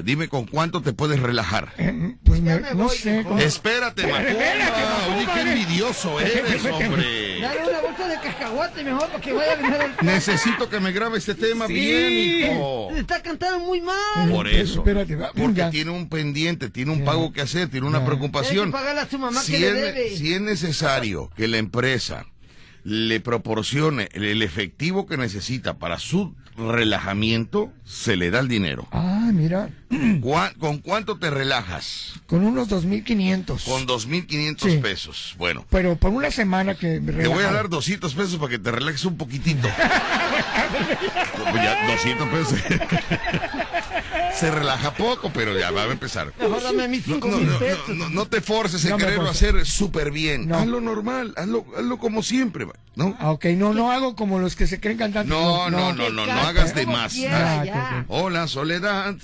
dime 0.04 0.28
con 0.28 0.44
cuánto 0.46 0.82
te 0.82 0.92
puedes 0.92 1.18
relajar. 1.20 1.72
eh, 1.78 2.16
pues 2.22 2.40
me- 2.42 2.60
me 2.60 2.74
no 2.74 2.88
sé. 2.90 3.24
Espérate. 3.38 4.02
Espérate, 4.02 4.82
Oye, 5.16 5.26
qué 5.34 5.40
eh. 5.40 5.54
Envidioso 5.88 6.20
eres, 6.20 6.64
hombre. 6.72 7.40
Dale 7.40 7.68
una 7.68 7.80
bolsa 7.80 8.08
de 8.08 8.14
cacahuate 8.20 8.84
mejor 8.84 9.08
para 9.08 9.20
que 9.20 9.32
vaya 9.32 9.52
a 9.52 9.56
venir 9.56 9.74
el... 10.00 10.06
Necesito 10.06 10.68
que 10.68 10.80
me 10.80 10.92
grabe 10.92 11.18
este 11.18 11.34
tema 11.34 11.66
Sí. 11.66 11.72
bien, 11.74 12.12
hijo. 12.52 12.90
Está 12.96 13.22
cantando 13.22 13.60
muy 13.60 13.80
mal. 13.80 14.28
Por 14.30 14.48
eso. 14.48 14.78
Espérate, 14.80 15.16
va, 15.16 15.32
Porque 15.32 15.54
ya. 15.54 15.70
tiene 15.70 15.90
un 15.90 16.08
pendiente, 16.08 16.70
tiene 16.70 16.92
un 16.92 17.00
Ya. 17.00 17.04
pago 17.06 17.32
que 17.32 17.40
hacer, 17.40 17.68
tiene 17.68 17.86
una 17.86 18.00
Ya. 18.00 18.06
preocupación. 18.06 18.66
Que 18.66 18.72
pagarle 18.72 19.00
a 19.02 19.08
su 19.08 19.18
mamá 19.18 19.40
si, 19.40 19.52
que 19.52 19.58
le 19.60 19.68
es, 19.68 19.74
debe. 19.74 20.16
si 20.16 20.34
es 20.34 20.40
necesario 20.40 21.30
que 21.36 21.48
la 21.48 21.58
empresa 21.58 22.26
le 22.84 23.20
proporcione 23.20 24.08
el 24.12 24.42
efectivo 24.42 25.06
que 25.06 25.16
necesita 25.16 25.78
para 25.78 25.98
su 25.98 26.34
relajamiento, 26.58 27.72
se 27.84 28.16
le 28.16 28.30
da 28.30 28.40
el 28.40 28.48
dinero. 28.48 28.86
Ah, 28.92 29.30
mira. 29.32 29.70
¿Cuá- 30.20 30.52
¿Con 30.58 30.78
cuánto 30.78 31.18
te 31.18 31.30
relajas? 31.30 32.14
Con 32.26 32.44
unos 32.44 32.68
2.500. 32.68 33.64
Con 33.64 33.86
2.500 33.86 34.70
Sí. 34.72 34.78
pesos. 34.78 35.34
Bueno, 35.38 35.64
Pero 35.70 35.96
por 35.96 36.10
una 36.12 36.30
semana 36.30 36.74
que 36.74 37.00
me 37.00 37.12
te 37.12 37.28
voy 37.28 37.44
a 37.44 37.52
dar 37.52 37.68
200 37.68 38.12
pesos 38.14 38.36
para 38.36 38.50
que 38.50 38.58
te 38.58 38.70
relajes 38.70 39.04
un 39.04 39.16
poquitito. 39.16 39.68
Pues 41.50 41.62
ya 41.62 41.86
200 41.90 42.28
pesos. 42.28 42.58
Se 44.38 44.50
relaja 44.52 44.94
poco, 44.94 45.30
pero 45.32 45.58
ya 45.58 45.70
va 45.72 45.82
a 45.82 45.86
empezar. 45.90 46.32
Mejor 46.38 46.62
dame 46.62 46.86
mis 46.86 47.06
No, 47.08 47.14
cinco 47.14 47.28
no, 47.28 47.38
mil 47.38 47.48
no, 47.48 47.58
pesos. 47.58 47.88
no, 47.88 47.94
no, 47.94 48.10
no 48.10 48.26
te 48.26 48.40
forces 48.40 48.84
en 48.84 48.96
quererlo 48.96 49.26
forces. 49.26 49.42
hacer 49.50 49.66
súper 49.66 50.12
bien. 50.12 50.46
No. 50.48 50.56
Hazlo 50.58 50.80
normal, 50.80 51.34
hazlo, 51.36 51.66
hazlo 51.76 51.98
como 51.98 52.22
siempre, 52.22 52.66
¿no? 52.94 53.16
Ah, 53.18 53.32
ok, 53.32 53.46
no, 53.56 53.74
no 53.74 53.90
hago 53.90 54.14
como 54.14 54.38
los 54.38 54.54
que 54.54 54.66
se 54.68 54.78
creen 54.78 54.96
cantantes. 54.98 55.28
No, 55.30 55.68
no, 55.70 55.92
no, 55.92 56.10
no, 56.10 56.24
no 56.26 56.32
hagas 56.32 56.74
de 56.74 56.86
más. 56.86 57.16
Ah, 57.28 57.64
ok, 57.66 58.04
Hola, 58.08 58.46
Soledad. 58.46 59.16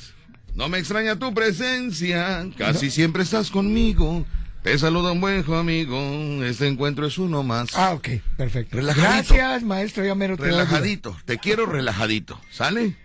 No 0.56 0.68
me 0.68 0.78
extraña 0.78 1.16
tu 1.16 1.32
presencia. 1.34 2.46
Casi 2.56 2.90
siempre 2.90 3.22
estás 3.22 3.50
conmigo. 3.50 4.24
Te 4.64 4.78
saluda 4.78 5.12
un 5.12 5.20
buen 5.20 5.44
amigo. 5.52 6.00
Este 6.44 6.66
encuentro 6.66 7.06
es 7.06 7.18
uno 7.18 7.42
más. 7.42 7.68
Ah, 7.74 7.92
ok, 7.92 8.08
perfecto. 8.36 8.76
Relajadito. 8.76 9.34
Gracias, 9.34 9.62
maestro, 9.62 10.04
ya 10.04 10.14
mero 10.14 10.36
te 10.36 10.44
relajadito. 10.44 11.16
Te 11.24 11.38
quiero 11.38 11.66
relajadito. 11.66 12.40
¿Sale? 12.50 12.96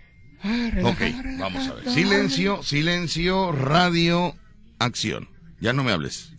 Ok, 0.84 1.02
vamos 1.38 1.68
a 1.68 1.74
ver. 1.74 1.90
Silencio, 1.94 2.64
silencio, 2.64 3.52
radio, 3.52 4.36
acción. 4.80 5.28
Ya 5.60 5.74
no 5.74 5.84
me 5.84 5.92
hables. 5.92 6.32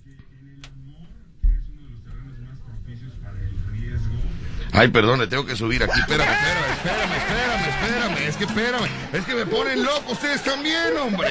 Ay, 4.72 4.88
perdón, 4.88 5.18
le 5.18 5.26
tengo 5.26 5.44
que 5.44 5.56
subir 5.56 5.82
aquí. 5.82 5.98
Espérame, 5.98 6.30
espérame, 6.30 6.72
espérame, 6.76 7.16
espérame, 7.18 7.68
espérame. 7.68 8.28
Es 8.28 8.36
que 8.36 8.44
espérame. 8.44 8.88
Es 9.12 9.24
que 9.24 9.34
me 9.34 9.46
ponen 9.46 9.84
loco 9.84 10.12
ustedes 10.12 10.44
también, 10.44 10.96
hombre. 11.02 11.28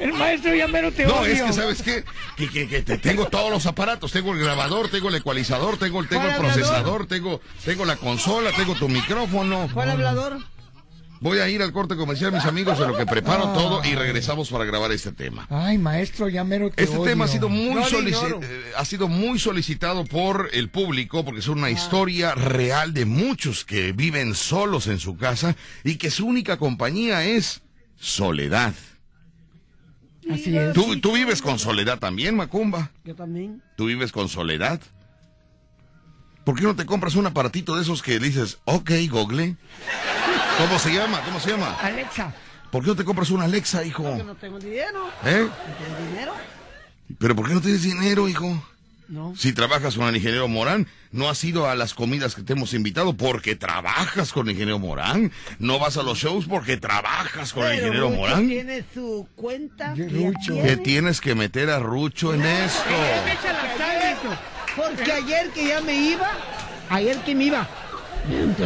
El 0.00 0.12
maestro 0.12 0.54
ya 0.54 0.66
mero 0.66 0.90
te 0.92 1.06
No, 1.06 1.20
odio. 1.20 1.32
es 1.32 1.42
que, 1.42 1.52
¿sabes 1.52 1.82
qué? 1.82 2.04
Que, 2.36 2.48
que, 2.50 2.68
que 2.68 2.82
te- 2.82 2.98
tengo 2.98 3.26
todos 3.28 3.50
los 3.52 3.64
aparatos. 3.66 4.10
Tengo 4.10 4.32
el 4.32 4.40
grabador, 4.40 4.88
tengo 4.90 5.08
el 5.08 5.14
ecualizador, 5.14 5.76
tengo, 5.78 6.00
el- 6.00 6.08
tengo 6.08 6.26
el 6.26 6.36
procesador, 6.36 7.06
tengo, 7.06 7.40
tengo 7.64 7.84
la 7.84 7.96
consola, 7.96 8.50
tengo 8.56 8.74
tu 8.74 8.88
micrófono. 8.88 9.68
¿Cuál 9.72 9.90
hablador? 9.90 10.38
Voy 11.20 11.38
a 11.38 11.48
ir 11.48 11.62
al 11.62 11.72
corte 11.72 11.96
comercial, 11.96 12.32
mis 12.32 12.44
amigos, 12.44 12.78
en 12.80 12.88
lo 12.88 12.96
que 12.96 13.04
preparo 13.04 13.48
todo 13.52 13.84
y 13.84 13.94
regresamos 13.94 14.50
para 14.50 14.64
grabar 14.64 14.92
este 14.92 15.12
tema. 15.12 15.46
Ay, 15.50 15.76
maestro, 15.78 16.28
ya 16.28 16.44
mero 16.44 16.70
te 16.70 16.84
Este 16.84 16.96
odio. 16.96 17.10
tema 17.10 17.24
ha 17.24 17.28
sido 17.28 17.48
muy 17.48 17.74
No 17.74 17.86
eh, 17.86 18.72
ha 18.76 18.84
sido 18.84 19.08
muy 19.08 19.38
solicitado 19.38 20.04
por 20.04 20.50
el 20.52 20.70
público 20.70 21.24
porque 21.24 21.40
es 21.40 21.48
una 21.48 21.70
historia 21.70 22.34
real 22.34 22.94
de 22.94 23.04
muchos 23.04 23.64
que 23.64 23.92
viven 23.92 24.34
solos 24.34 24.86
en 24.86 25.00
su 25.00 25.16
casa 25.16 25.56
y 25.82 25.96
que 25.96 26.10
su 26.10 26.26
única 26.26 26.56
compañía 26.56 27.24
es 27.24 27.62
soledad. 27.96 28.74
Así 30.30 30.56
es. 30.56 30.72
¿Tú, 30.74 31.00
tú 31.00 31.12
vives 31.14 31.42
con 31.42 31.58
soledad 31.58 31.98
también, 31.98 32.36
Macumba? 32.36 32.92
Yo 33.04 33.14
también. 33.14 33.62
¿Tú 33.76 33.86
vives 33.86 34.12
con 34.12 34.28
soledad? 34.28 34.80
¿Por 36.44 36.56
qué 36.56 36.62
no 36.62 36.76
te 36.76 36.86
compras 36.86 37.14
un 37.16 37.26
aparatito 37.26 37.76
de 37.76 37.82
esos 37.82 38.02
que 38.02 38.18
dices, 38.18 38.58
ok, 38.64 38.90
Google? 39.10 39.56
¿Cómo 40.58 40.78
se 40.78 40.92
llama? 40.92 41.20
¿Cómo 41.24 41.40
se 41.40 41.50
llama? 41.50 41.76
Alexa, 41.80 42.32
¿Por 42.70 42.82
qué 42.82 42.88
no 42.88 42.96
te 42.96 43.04
compras 43.04 43.30
una 43.30 43.44
Alexa, 43.44 43.84
hijo? 43.84 44.02
Yo 44.16 44.24
no 44.24 44.34
tengo 44.34 44.58
dinero. 44.58 45.08
¿Eh? 45.24 45.46
¿No 45.48 45.86
tengo 45.86 46.10
dinero? 46.10 46.32
¿Pero 47.18 47.34
por 47.34 47.48
qué 47.48 47.54
no 47.54 47.60
tienes 47.60 47.82
dinero, 47.82 48.28
hijo? 48.28 48.62
No. 49.08 49.34
Si 49.34 49.54
trabajas 49.54 49.94
con 49.94 50.06
el 50.08 50.16
ingeniero 50.16 50.48
Morán, 50.48 50.86
no 51.12 51.30
has 51.30 51.42
ido 51.42 51.66
a 51.66 51.74
las 51.74 51.94
comidas 51.94 52.34
que 52.34 52.42
te 52.42 52.52
hemos 52.52 52.74
invitado 52.74 53.14
porque 53.14 53.56
trabajas 53.56 54.32
con 54.34 54.46
el 54.48 54.52
ingeniero 54.52 54.78
Morán. 54.78 55.32
No 55.58 55.78
vas 55.78 55.96
a 55.96 56.02
los 56.02 56.18
shows 56.18 56.44
porque 56.44 56.76
trabajas 56.76 57.54
con 57.54 57.64
el 57.64 57.76
ingeniero 57.76 58.08
Rucho 58.08 58.20
Morán. 58.20 58.48
tiene 58.48 58.84
su 58.92 59.26
cuenta. 59.34 59.94
Que 59.94 60.08
Rucho. 60.08 60.60
Que 60.62 60.76
tienes 60.76 61.22
que 61.22 61.34
meter 61.34 61.70
a 61.70 61.78
Rucho 61.78 62.34
en 62.34 62.44
esto. 62.44 62.82
Porque 64.76 65.10
ayer 65.10 65.50
que 65.50 65.68
ya 65.68 65.80
me 65.80 65.94
iba, 65.94 66.30
ayer 66.90 67.16
que 67.24 67.34
me 67.34 67.44
iba. 67.44 67.66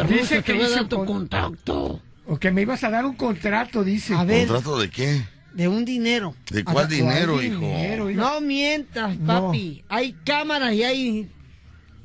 Dice 0.09 0.37
que 0.43 0.53
te 0.53 0.53
voy 0.53 0.65
a 0.65 0.69
dar 0.69 0.85
tu 0.87 0.97
con- 0.97 1.05
contacto. 1.07 2.01
O 2.25 2.37
que 2.37 2.51
me 2.51 2.61
ibas 2.61 2.83
a 2.83 2.89
dar 2.89 3.05
un 3.05 3.15
contrato, 3.15 3.83
dice. 3.83 4.13
A 4.13 4.23
ver. 4.23 4.47
¿Contrato 4.47 4.79
de 4.79 4.89
qué? 4.89 5.23
De 5.53 5.67
un 5.67 5.85
dinero. 5.85 6.35
¿De 6.49 6.63
cuál 6.63 6.87
dinero, 6.87 7.37
dinero, 7.37 8.09
hijo? 8.09 8.19
No 8.21 8.41
mientas, 8.41 9.17
No. 9.19 9.47
papi. 9.47 9.83
Hay 9.89 10.13
cámaras 10.25 10.73
y 10.73 10.83
hay. 10.83 11.29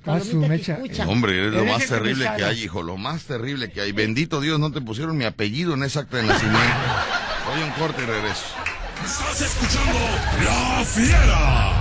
A 0.04 0.20
su 0.20 0.40
palomitas 0.40 0.40
que 0.40 0.48
mecha. 0.48 0.72
escuchan. 0.74 1.08
Hombre, 1.08 1.46
es 1.46 1.52
lo 1.52 1.60
Eres 1.60 1.72
más 1.72 1.86
terrible 1.86 2.30
que 2.36 2.44
hay, 2.44 2.62
hijo. 2.62 2.82
Lo 2.82 2.96
más 2.96 3.24
terrible 3.24 3.70
que 3.70 3.80
hay. 3.80 3.92
Bendito 3.92 4.40
Dios, 4.40 4.58
no 4.58 4.70
te 4.72 4.80
pusieron 4.80 5.16
mi 5.16 5.24
apellido 5.24 5.74
en 5.74 5.82
esa 5.82 6.00
acta 6.00 6.16
de 6.18 6.22
nacimiento. 6.24 6.60
Voy 7.52 7.62
a 7.62 7.64
un 7.66 7.70
corte 7.72 8.02
y 8.02 8.06
regreso. 8.06 8.44
Estás 9.04 9.40
escuchando 9.40 9.98
La 10.44 10.84
Fiera. 10.84 11.72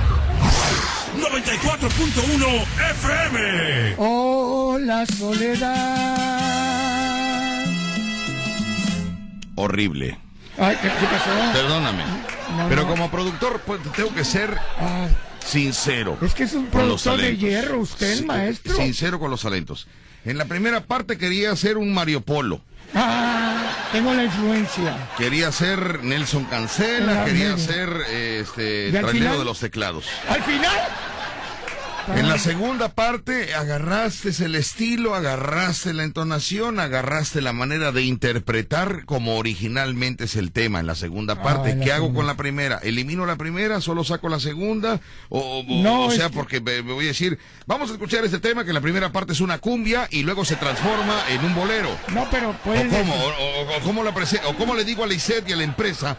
94.1 1.17 2.65
FM. 2.91 3.95
Oh, 3.97 4.36
la 4.79 5.05
soledad. 5.05 6.17
Horrible. 9.55 10.17
Ay, 10.57 10.75
¿qué, 10.81 10.87
qué 10.87 11.05
pasó? 11.05 11.53
Perdóname. 11.53 12.03
No, 12.57 12.69
Pero 12.69 12.83
no. 12.83 12.87
como 12.87 13.11
productor, 13.11 13.61
pues 13.65 13.81
tengo 13.95 14.13
que 14.13 14.23
ser 14.23 14.57
sincero. 15.45 16.17
es 16.21 16.33
que 16.33 16.43
es 16.43 16.53
un 16.53 16.67
productor 16.67 17.19
de 17.19 17.37
hierro, 17.37 17.79
usted, 17.79 18.17
Sí, 18.17 18.25
maestro. 18.25 18.75
Sincero 18.75 19.19
con 19.19 19.29
los 19.31 19.41
talentos. 19.41 19.87
En 20.25 20.37
la 20.37 20.45
primera 20.45 20.81
parte 20.81 21.17
quería 21.17 21.55
ser 21.55 21.77
un 21.77 21.93
Mario 21.93 22.21
Polo. 22.21 22.61
Ah, 22.95 23.71
tengo 23.91 24.13
la 24.13 24.23
influencia. 24.23 25.09
Quería 25.17 25.51
ser 25.51 26.03
Nelson 26.03 26.45
Cancela, 26.45 27.25
quería 27.25 27.57
ser 27.57 27.89
este, 28.11 28.89
¿Y 28.89 28.95
al 28.95 29.05
trailero 29.05 29.39
de 29.39 29.45
los 29.45 29.59
teclados. 29.59 30.05
Al 30.29 30.41
final. 30.43 30.79
En 32.15 32.29
la 32.29 32.37
segunda 32.39 32.89
parte 32.89 33.53
agarraste 33.53 34.29
el 34.45 34.55
estilo, 34.55 35.13
agarraste 35.13 35.93
la 35.93 36.03
entonación, 36.03 36.79
agarraste 36.79 37.41
la 37.41 37.51
manera 37.51 37.91
de 37.91 38.03
interpretar 38.03 39.03
como 39.05 39.37
originalmente 39.37 40.23
es 40.23 40.35
el 40.35 40.51
tema 40.51 40.79
en 40.79 40.87
la 40.87 40.95
segunda 40.95 41.41
parte. 41.43 41.71
Ah, 41.73 41.75
la 41.75 41.83
¿Qué 41.85 41.91
hago 41.91 42.13
con 42.13 42.25
la 42.25 42.35
primera? 42.35 42.77
¿Elimino 42.81 43.25
la 43.25 43.35
primera? 43.35 43.81
¿Solo 43.81 44.03
saco 44.05 44.29
la 44.29 44.39
segunda? 44.39 45.01
O, 45.29 45.59
o- 45.59 45.63
No, 45.83 46.05
o 46.05 46.11
sea, 46.11 46.29
que- 46.29 46.35
porque 46.35 46.61
me, 46.61 46.81
me 46.81 46.93
voy 46.93 47.05
a 47.05 47.09
decir, 47.09 47.37
vamos 47.65 47.89
a 47.89 47.93
escuchar 47.93 48.23
este 48.23 48.39
tema 48.39 48.63
que 48.63 48.73
la 48.73 48.81
primera 48.81 49.11
parte 49.11 49.33
es 49.33 49.41
una 49.41 49.59
cumbia 49.59 50.07
y 50.09 50.23
luego 50.23 50.45
se 50.45 50.55
transforma 50.55 51.21
en 51.29 51.43
un 51.43 51.53
bolero. 51.55 51.89
No, 52.13 52.27
pero 52.31 52.51
¿O 52.51 52.53
puede. 52.53 52.87
cómo? 52.87 53.13
O, 53.15 53.27
o- 53.27 53.77
o 53.77 53.79
cómo 53.81 54.03
la 54.03 54.13
prese- 54.13 54.41
o 54.45 54.55
cómo 54.55 54.75
le 54.75 54.85
digo 54.85 55.03
a 55.03 55.07
la 55.07 55.13
ICET 55.13 55.49
y 55.49 55.53
a 55.53 55.57
la 55.57 55.63
empresa, 55.63 56.17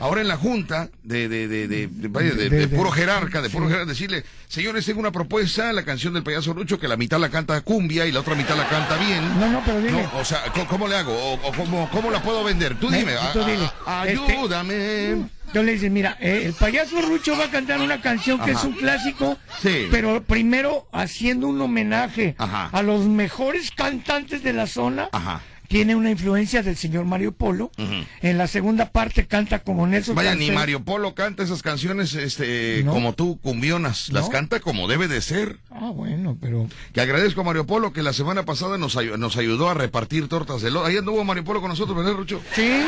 ahora 0.00 0.20
en 0.20 0.28
la 0.28 0.36
junta 0.36 0.88
de, 1.02 1.28
de, 1.28 1.48
de, 1.48 1.68
de, 1.68 1.86
de- 1.88 2.08
vaya, 2.08 2.30
de- 2.30 2.48
De- 2.48 2.50
de 2.50 2.66
de- 2.66 2.76
puro 2.76 2.90
jerarca, 2.90 3.40
de 3.42 3.50
puro 3.50 3.66
jerarca, 3.68 3.86
decirle, 3.86 4.24
señores, 4.48 4.84
tengo 4.86 5.00
una 5.00 5.12
propuesta, 5.12 5.72
la 5.72 5.84
canción 5.84 6.14
del 6.14 6.22
payaso 6.22 6.54
Lucho, 6.54 6.78
que 6.78 6.88
la 6.88 6.96
mitad 6.96 7.18
la 7.20 7.28
canta 7.30 7.60
cumbia 7.60 8.06
y 8.06 8.12
la 8.12 8.20
otra 8.20 8.34
mitad 8.34 8.56
la 8.56 8.68
canta 8.68 8.96
bien. 8.96 9.40
No, 9.40 9.48
no, 9.50 9.62
pero 9.64 9.80
dile. 9.80 9.92
No, 10.02 10.10
o 10.18 10.24
sea, 10.24 10.42
¿cómo, 10.68 10.88
le 10.88 10.96
hago? 10.96 11.12
¿O, 11.34 11.52
cómo, 11.52 11.88
cómo 11.90 12.10
la 12.10 12.22
puedo 12.22 12.42
vender? 12.44 12.74
Tú 12.78 12.90
dime. 12.90 13.12
Este- 13.14 13.72
ayúdame. 13.86 15.26
Yo 15.54 15.62
le 15.62 15.72
dice, 15.72 15.90
mira, 15.90 16.16
eh, 16.18 16.44
el 16.46 16.54
payaso 16.54 17.00
Rucho 17.02 17.36
va 17.36 17.44
a 17.44 17.50
cantar 17.50 17.78
una 17.80 18.00
canción 18.00 18.38
que 18.38 18.52
Ajá. 18.52 18.60
es 18.60 18.64
un 18.64 18.72
clásico, 18.72 19.36
Sí. 19.60 19.86
pero 19.90 20.22
primero 20.22 20.88
haciendo 20.92 21.46
un 21.48 21.60
homenaje 21.60 22.34
Ajá. 22.38 22.70
a 22.72 22.82
los 22.82 23.04
mejores 23.06 23.70
cantantes 23.70 24.42
de 24.42 24.54
la 24.54 24.66
zona. 24.66 25.10
Ajá. 25.12 25.42
Tiene 25.72 25.94
una 25.96 26.10
influencia 26.10 26.62
del 26.62 26.76
señor 26.76 27.06
Mario 27.06 27.32
Polo. 27.32 27.70
En 28.20 28.36
la 28.36 28.46
segunda 28.46 28.90
parte 28.90 29.26
canta 29.26 29.60
como 29.60 29.86
Nelson 29.86 30.14
Vaya, 30.14 30.34
ni. 30.34 30.50
Mario 30.50 30.84
Polo 30.84 31.14
canta 31.14 31.42
esas 31.42 31.62
canciones 31.62 32.14
este, 32.14 32.82
No. 32.84 32.92
como 32.92 33.14
tú, 33.14 33.40
cumbionas. 33.40 34.10
Las 34.10 34.28
canta 34.28 34.60
como 34.60 34.86
debe 34.86 35.08
de 35.08 35.22
ser. 35.22 35.60
Ah, 35.70 35.90
bueno, 35.94 36.36
pero... 36.38 36.68
Que 36.92 37.00
agradezco 37.00 37.40
a 37.40 37.44
Mario 37.44 37.66
Polo 37.66 37.94
que 37.94 38.02
la 38.02 38.12
semana 38.12 38.44
pasada 38.44 38.76
nos, 38.76 38.96
ayu- 38.96 39.16
nos 39.16 39.38
ayudó 39.38 39.70
a 39.70 39.74
repartir 39.74 40.28
tortas 40.28 40.60
de 40.60 40.70
lote. 40.70 40.90
Ahí 40.90 40.98
anduvo 40.98 41.24
Mario 41.24 41.42
Polo 41.44 41.62
con 41.62 41.70
nosotros, 41.70 41.96
¿verdad, 41.96 42.12
Rucho? 42.12 42.42
Sí, 42.54 42.82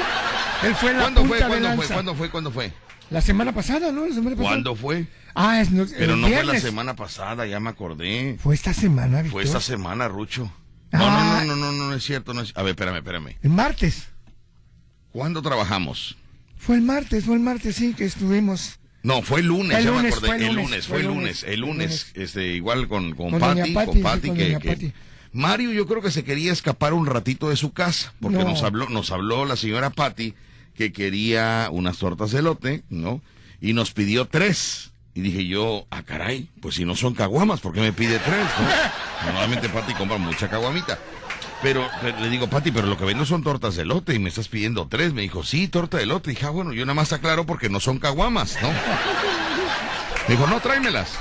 él 0.62 0.74
fue 0.74 0.92
la 0.92 1.00
¿Cuándo 1.00 1.22
punta 1.22 1.36
fue? 1.48 1.56
de 1.56 1.60
¿Cuándo 1.62 1.76
fue? 1.82 1.86
¿Cuándo 1.94 2.14
fue? 2.14 2.30
¿Cuándo 2.30 2.50
fue? 2.50 2.72
La 3.08 3.22
semana 3.22 3.52
pasada, 3.54 3.92
¿no? 3.92 4.06
La 4.06 4.14
semana 4.14 4.36
pasada. 4.36 4.48
¿Cuándo 4.56 4.76
fue? 4.76 5.06
Ah, 5.34 5.62
es 5.62 5.70
no, 5.70 5.86
Pero 5.98 6.16
no 6.16 6.28
fue 6.28 6.44
la 6.44 6.60
semana 6.60 6.94
pasada, 6.94 7.46
ya 7.46 7.60
me 7.60 7.70
acordé. 7.70 8.36
Fue 8.42 8.54
esta 8.54 8.74
semana, 8.74 9.22
Víctor. 9.22 9.32
Fue 9.32 9.42
esta 9.42 9.60
semana, 9.62 10.06
Rucho. 10.06 10.50
No, 10.94 11.04
Ah. 11.06 11.42
no, 11.46 11.54
no, 11.54 11.56
no, 11.56 11.72
no, 11.72 11.84
no 11.90 11.94
es 11.94 12.04
cierto. 12.04 12.32
No 12.34 12.40
es... 12.40 12.52
A 12.56 12.62
ver, 12.62 12.70
espérame, 12.70 12.96
espérame. 12.96 13.36
El 13.42 13.50
martes. 13.50 14.08
¿Cuándo 15.12 15.42
trabajamos? 15.42 16.16
Fue 16.56 16.76
el 16.76 16.82
martes, 16.82 17.24
fue 17.24 17.34
el 17.34 17.40
martes, 17.40 17.76
sí, 17.76 17.94
que 17.94 18.04
estuvimos. 18.04 18.78
No, 19.02 19.20
fue 19.22 19.40
el 19.40 19.46
lunes, 19.46 19.76
El 19.78 19.84
ya 19.84 19.90
me 19.90 19.96
lunes, 19.98 20.12
acordé. 20.14 20.26
fue 20.28 20.36
el 20.36 20.42
el 20.42 20.48
lunes, 20.54 20.64
lunes, 20.70 20.86
fue 20.86 21.00
el 21.00 21.06
lunes, 21.06 21.42
el 21.44 21.60
lunes, 21.60 22.06
este, 22.14 22.46
igual 22.54 22.88
con, 22.88 23.14
con, 23.14 23.30
Con 23.32 23.38
Pati, 23.40 23.74
con 23.74 23.94
sí, 23.94 24.00
con 24.02 24.34
que. 24.34 24.92
Mario 25.32 25.72
yo 25.72 25.86
creo 25.86 26.00
que 26.00 26.10
se 26.10 26.24
quería 26.24 26.52
escapar 26.52 26.94
un 26.94 27.04
ratito 27.06 27.50
de 27.50 27.56
su 27.56 27.72
casa, 27.72 28.14
porque 28.20 28.38
No. 28.38 28.44
nos 28.44 28.62
habló, 28.62 28.88
nos 28.88 29.10
habló 29.10 29.44
la 29.44 29.56
señora 29.56 29.90
Patti 29.90 30.32
que 30.74 30.92
quería 30.92 31.68
unas 31.70 31.98
tortas 31.98 32.30
de 32.30 32.38
elote, 32.38 32.82
¿no? 32.88 33.20
Y 33.60 33.72
nos 33.74 33.92
pidió 33.92 34.24
tres. 34.26 34.92
Y 35.14 35.20
dije 35.20 35.46
yo, 35.46 35.86
ah, 35.90 36.02
caray, 36.02 36.50
pues 36.60 36.74
si 36.74 36.84
no 36.84 36.96
son 36.96 37.14
caguamas, 37.14 37.60
¿por 37.60 37.72
qué 37.72 37.80
me 37.80 37.92
pide 37.92 38.18
tres? 38.18 38.46
no? 38.58 39.26
Normalmente 39.26 39.68
Pati 39.68 39.94
compra 39.94 40.18
mucha 40.18 40.50
caguamita. 40.50 40.98
Pero, 41.62 41.88
pero 42.02 42.20
le 42.20 42.28
digo, 42.28 42.48
Pati, 42.48 42.72
pero 42.72 42.88
lo 42.88 42.98
que 42.98 43.04
vendo 43.04 43.24
son 43.24 43.42
tortas 43.42 43.76
de 43.76 43.82
elote 43.82 44.14
y 44.14 44.18
me 44.18 44.28
estás 44.28 44.48
pidiendo 44.48 44.88
tres. 44.88 45.14
Me 45.14 45.22
dijo, 45.22 45.44
sí, 45.44 45.68
torta 45.68 45.98
de 45.98 46.02
elote. 46.02 46.30
dije, 46.30 46.46
ah, 46.46 46.50
bueno, 46.50 46.72
yo 46.72 46.84
nada 46.84 46.94
más 46.94 47.12
aclaro 47.12 47.46
porque 47.46 47.68
no 47.68 47.80
son 47.80 47.98
caguamas, 47.98 48.58
¿no? 48.60 48.68
Me 50.28 50.34
dijo, 50.34 50.46
no, 50.46 50.60
tráemelas. 50.60 51.12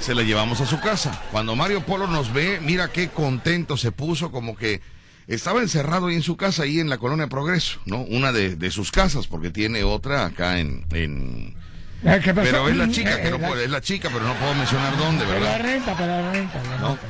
Se 0.00 0.14
la 0.14 0.22
llevamos 0.22 0.60
a 0.60 0.66
su 0.66 0.80
casa. 0.80 1.22
Cuando 1.30 1.54
Mario 1.54 1.84
Polo 1.84 2.06
nos 2.06 2.32
ve, 2.32 2.58
mira 2.60 2.90
qué 2.90 3.10
contento 3.10 3.76
se 3.76 3.92
puso, 3.92 4.32
como 4.32 4.56
que 4.56 4.80
estaba 5.28 5.60
encerrado 5.60 6.08
ahí 6.08 6.16
en 6.16 6.22
su 6.22 6.36
casa, 6.36 6.64
ahí 6.64 6.80
en 6.80 6.88
la 6.88 6.98
colonia 6.98 7.28
Progreso, 7.28 7.78
¿no? 7.86 7.98
Una 7.98 8.32
de, 8.32 8.56
de 8.56 8.70
sus 8.70 8.90
casas, 8.90 9.26
porque 9.26 9.50
tiene 9.50 9.84
otra 9.84 10.24
acá 10.24 10.58
en... 10.58 10.86
en... 10.90 11.54
Eh, 12.04 12.20
¿qué 12.22 12.34
pasó? 12.34 12.46
Pero 12.50 12.68
es 12.68 12.76
la 12.76 12.88
chica, 12.90 13.14
Eh, 13.18 13.22
que 13.22 13.30
no 13.30 13.38
la- 13.38 13.48
puede, 13.48 13.64
es 13.64 13.70
la 13.70 13.80
chica, 13.80 14.08
pero 14.12 14.24
no 14.26 14.34
puedo 14.34 14.54
mencionar 14.54 14.96
dónde, 14.96 15.24
Para 15.24 15.38
la 15.40 15.50
¿verdad? 15.52 15.64
renta, 15.64 15.92
para 15.96 16.22
la 16.22 16.32
renta. 16.32 16.62
la 16.64 16.78
¿No? 16.78 16.88
renta. 16.88 17.02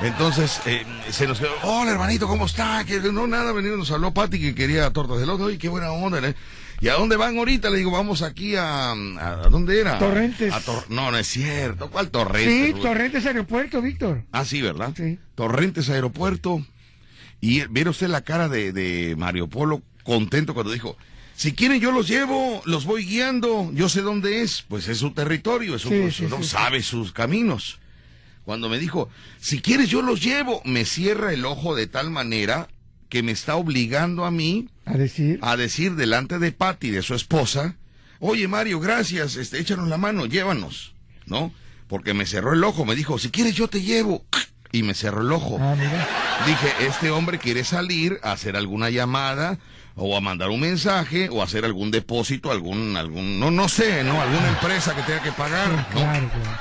Entonces, 0.00 0.60
eh, 0.66 0.86
se 1.10 1.26
nos 1.26 1.40
quedó, 1.40 1.50
hola 1.64 1.90
hermanito, 1.90 2.28
¿cómo 2.28 2.46
está? 2.46 2.84
Que 2.84 3.00
no, 3.00 3.26
nada, 3.26 3.50
venido, 3.52 3.76
nos 3.76 3.90
habló 3.90 4.14
Pati 4.14 4.38
que 4.38 4.54
quería 4.54 4.88
tortas 4.92 5.18
de 5.18 5.26
lote, 5.26 5.42
oye, 5.42 5.58
qué 5.58 5.68
buena 5.68 5.90
onda, 5.90 6.20
¿eh? 6.26 6.34
¿Y 6.80 6.86
a 6.86 6.94
dónde 6.94 7.16
van 7.16 7.36
ahorita? 7.36 7.68
Le 7.70 7.78
digo, 7.78 7.90
vamos 7.90 8.22
aquí 8.22 8.54
a, 8.54 8.90
a, 8.92 8.92
¿a 8.92 9.48
dónde 9.50 9.80
era? 9.80 9.98
Torrentes. 9.98 10.52
A 10.54 10.60
Tor- 10.60 10.84
no, 10.88 11.10
no 11.10 11.18
es 11.18 11.26
cierto, 11.26 11.90
¿cuál 11.90 12.10
Torrentes? 12.10 12.66
Sí, 12.66 12.70
güey? 12.70 12.82
Torrentes 12.84 13.26
Aeropuerto, 13.26 13.82
Víctor. 13.82 14.22
Ah, 14.30 14.44
sí, 14.44 14.62
¿verdad? 14.62 14.92
Sí. 14.96 15.18
Torrentes 15.34 15.90
Aeropuerto. 15.90 16.64
Y 17.40 17.66
viera 17.66 17.90
usted 17.90 18.06
la 18.06 18.20
cara 18.20 18.48
de, 18.48 18.72
de 18.72 19.16
Mario 19.16 19.48
Polo 19.48 19.82
contento 20.04 20.54
cuando 20.54 20.72
dijo, 20.72 20.96
si 21.38 21.52
quieren 21.52 21.80
yo 21.80 21.92
los 21.92 22.08
llevo, 22.08 22.60
los 22.64 22.84
voy 22.84 23.04
guiando, 23.04 23.70
yo 23.72 23.88
sé 23.88 24.02
dónde 24.02 24.42
es, 24.42 24.64
pues 24.66 24.88
es 24.88 24.98
su 24.98 25.12
territorio, 25.12 25.76
es 25.76 25.82
su, 25.82 25.88
Sí, 25.90 26.10
sí, 26.10 26.26
no 26.28 26.38
sí. 26.38 26.48
sabe 26.48 26.82
sus 26.82 27.12
caminos. 27.12 27.78
Cuando 28.44 28.68
me 28.68 28.78
dijo, 28.80 29.08
si 29.40 29.60
quieres 29.60 29.88
yo 29.88 30.02
los 30.02 30.20
llevo, 30.20 30.60
me 30.64 30.84
cierra 30.84 31.32
el 31.32 31.44
ojo 31.44 31.76
de 31.76 31.86
tal 31.86 32.10
manera 32.10 32.66
que 33.08 33.22
me 33.22 33.30
está 33.30 33.54
obligando 33.54 34.24
a 34.24 34.30
mí 34.32 34.68
A 34.84 34.94
decir. 34.96 35.38
a 35.42 35.56
decir 35.56 35.94
delante 35.94 36.40
de 36.40 36.50
Patty, 36.50 36.90
de 36.90 37.02
su 37.02 37.14
esposa, 37.14 37.76
oye 38.18 38.48
Mario, 38.48 38.80
gracias, 38.80 39.36
este, 39.36 39.60
échanos 39.60 39.86
la 39.88 39.96
mano, 39.96 40.26
llévanos, 40.26 40.92
¿no? 41.26 41.52
Porque 41.86 42.14
me 42.14 42.26
cerró 42.26 42.52
el 42.52 42.64
ojo, 42.64 42.84
me 42.84 42.96
dijo, 42.96 43.16
si 43.18 43.30
quieres 43.30 43.54
yo 43.54 43.68
te 43.68 43.80
llevo, 43.82 44.24
y 44.72 44.82
me 44.82 44.92
cerró 44.94 45.22
el 45.22 45.30
ojo. 45.32 45.56
Ah, 45.60 45.74
mira. 45.78 46.06
Dije, 46.46 46.86
este 46.86 47.10
hombre 47.10 47.38
quiere 47.38 47.64
salir 47.64 48.18
a 48.22 48.32
hacer 48.32 48.56
alguna 48.56 48.90
llamada 48.90 49.58
o 50.00 50.16
a 50.16 50.20
mandar 50.20 50.48
un 50.50 50.60
mensaje 50.60 51.28
o 51.30 51.40
a 51.40 51.44
hacer 51.44 51.64
algún 51.64 51.90
depósito, 51.90 52.50
algún, 52.50 52.96
algún, 52.96 53.38
no, 53.40 53.50
no 53.50 53.68
sé, 53.68 54.04
¿no? 54.04 54.20
Alguna 54.20 54.48
empresa 54.48 54.94
que 54.94 55.02
tenga 55.02 55.22
que 55.22 55.32
pagar, 55.32 55.68
¿no? 55.70 55.84
Claro, 55.90 56.30
claro. 56.30 56.58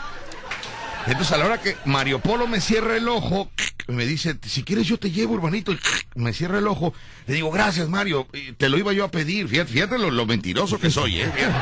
Entonces 1.05 1.31
a 1.31 1.37
la 1.37 1.45
hora 1.45 1.61
que 1.61 1.77
Mario 1.85 2.19
Polo 2.19 2.47
me 2.47 2.59
cierra 2.59 2.97
el 2.97 3.07
ojo, 3.07 3.49
me 3.87 4.05
dice, 4.05 4.37
si 4.45 4.63
quieres 4.63 4.87
yo 4.87 4.97
te 4.97 5.09
llevo, 5.11 5.35
hermanito, 5.35 5.71
y 5.71 5.77
me 6.15 6.33
cierra 6.33 6.57
el 6.57 6.67
ojo, 6.67 6.93
le 7.27 7.35
digo, 7.35 7.49
gracias 7.49 7.87
Mario, 7.87 8.27
te 8.57 8.67
lo 8.67 8.77
iba 8.77 8.91
yo 8.91 9.05
a 9.05 9.11
pedir, 9.11 9.47
fíjate, 9.47 9.71
fíjate 9.71 9.97
lo, 9.97 10.11
lo 10.11 10.25
mentiroso 10.25 10.79
que 10.79 10.89
soy, 10.89 11.21
¿eh? 11.21 11.31
Fíjate. 11.33 11.55